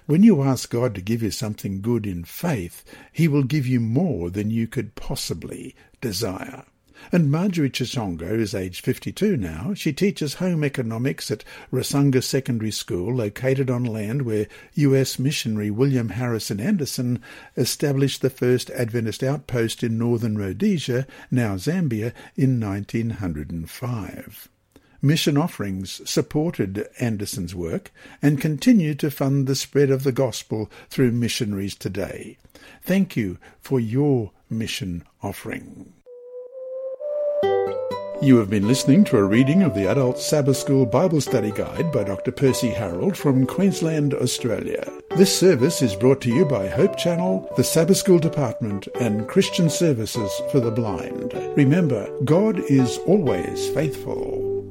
When 0.07 0.23
you 0.23 0.43
ask 0.43 0.71
God 0.71 0.95
to 0.95 1.01
give 1.01 1.23
you 1.23 1.31
something 1.31 1.81
good 1.83 2.07
in 2.07 2.25
faith, 2.25 2.85
He 3.13 3.29
will 3.29 3.43
give 3.43 3.67
you 3.67 3.79
more 3.79 4.31
than 4.31 4.51
you 4.51 4.67
could 4.67 4.95
possibly 4.95 5.77
desire. 6.01 6.65
And 7.13 7.31
Marjorie 7.31 7.71
Chesonga 7.71 8.31
is 8.31 8.55
aged 8.55 8.85
52 8.85 9.37
now. 9.37 9.73
She 9.73 9.93
teaches 9.93 10.35
home 10.35 10.65
economics 10.65 11.31
at 11.31 11.45
Rusangu 11.73 12.23
Secondary 12.23 12.73
School, 12.73 13.15
located 13.15 13.71
on 13.71 13.85
land 13.85 14.23
where 14.23 14.49
U.S. 14.75 15.19
missionary 15.19 15.71
William 15.71 16.11
Harrison 16.11 16.61
Anderson 16.61 17.23
established 17.57 18.21
the 18.21 18.31
first 18.31 18.69
Adventist 18.71 19.23
outpost 19.23 19.83
in 19.83 19.97
northern 19.97 20.37
Rhodesia, 20.37 21.07
now 21.31 21.55
Zambia, 21.55 22.13
in 22.37 22.61
1905. 22.61 24.49
Mission 25.01 25.37
offerings 25.37 26.03
supported 26.11 26.89
Anderson's 26.99 27.55
work 27.55 27.93
and 28.21 28.41
continue 28.41 28.97
to 28.97 29.11
fund 29.11 29.47
the 29.47 29.55
spread 29.55 29.91
of 29.91 30.03
the 30.03 30.13
gospel 30.13 30.69
through 30.91 31.13
missionaries 31.13 31.77
today. 31.77 32.37
Thank 32.83 33.17
you 33.17 33.39
for 33.61 33.79
your 33.79 34.33
mission 34.51 35.05
offering. 35.23 35.93
You 38.21 38.39
have 38.39 38.51
been 38.51 38.67
listening 38.67 39.05
to 39.05 39.17
a 39.17 39.23
reading 39.23 39.63
of 39.63 39.75
the 39.75 39.89
Adult 39.89 40.19
Sabbath 40.19 40.57
School 40.57 40.85
Bible 40.85 41.21
Study 41.21 41.53
Guide 41.53 41.93
by 41.93 42.03
Dr. 42.03 42.33
Percy 42.33 42.71
Harold 42.71 43.17
from 43.17 43.47
Queensland, 43.47 44.13
Australia. 44.13 44.91
This 45.17 45.39
service 45.39 45.83
is 45.83 45.95
brought 45.95 46.21
to 46.23 46.31
you 46.31 46.45
by 46.45 46.67
Hope 46.67 46.97
Channel, 46.97 47.49
the 47.57 47.63
Sabbath 47.63 47.97
School 47.97 48.19
Department, 48.19 48.89
and 49.01 49.29
Christian 49.29 49.71
Services 49.71 50.33
for 50.51 50.59
the 50.59 50.73
Blind. 50.73 51.33
Remember, 51.57 52.11
God 52.25 52.59
is 52.59 52.99
always 53.07 53.69
faithful. 53.71 54.68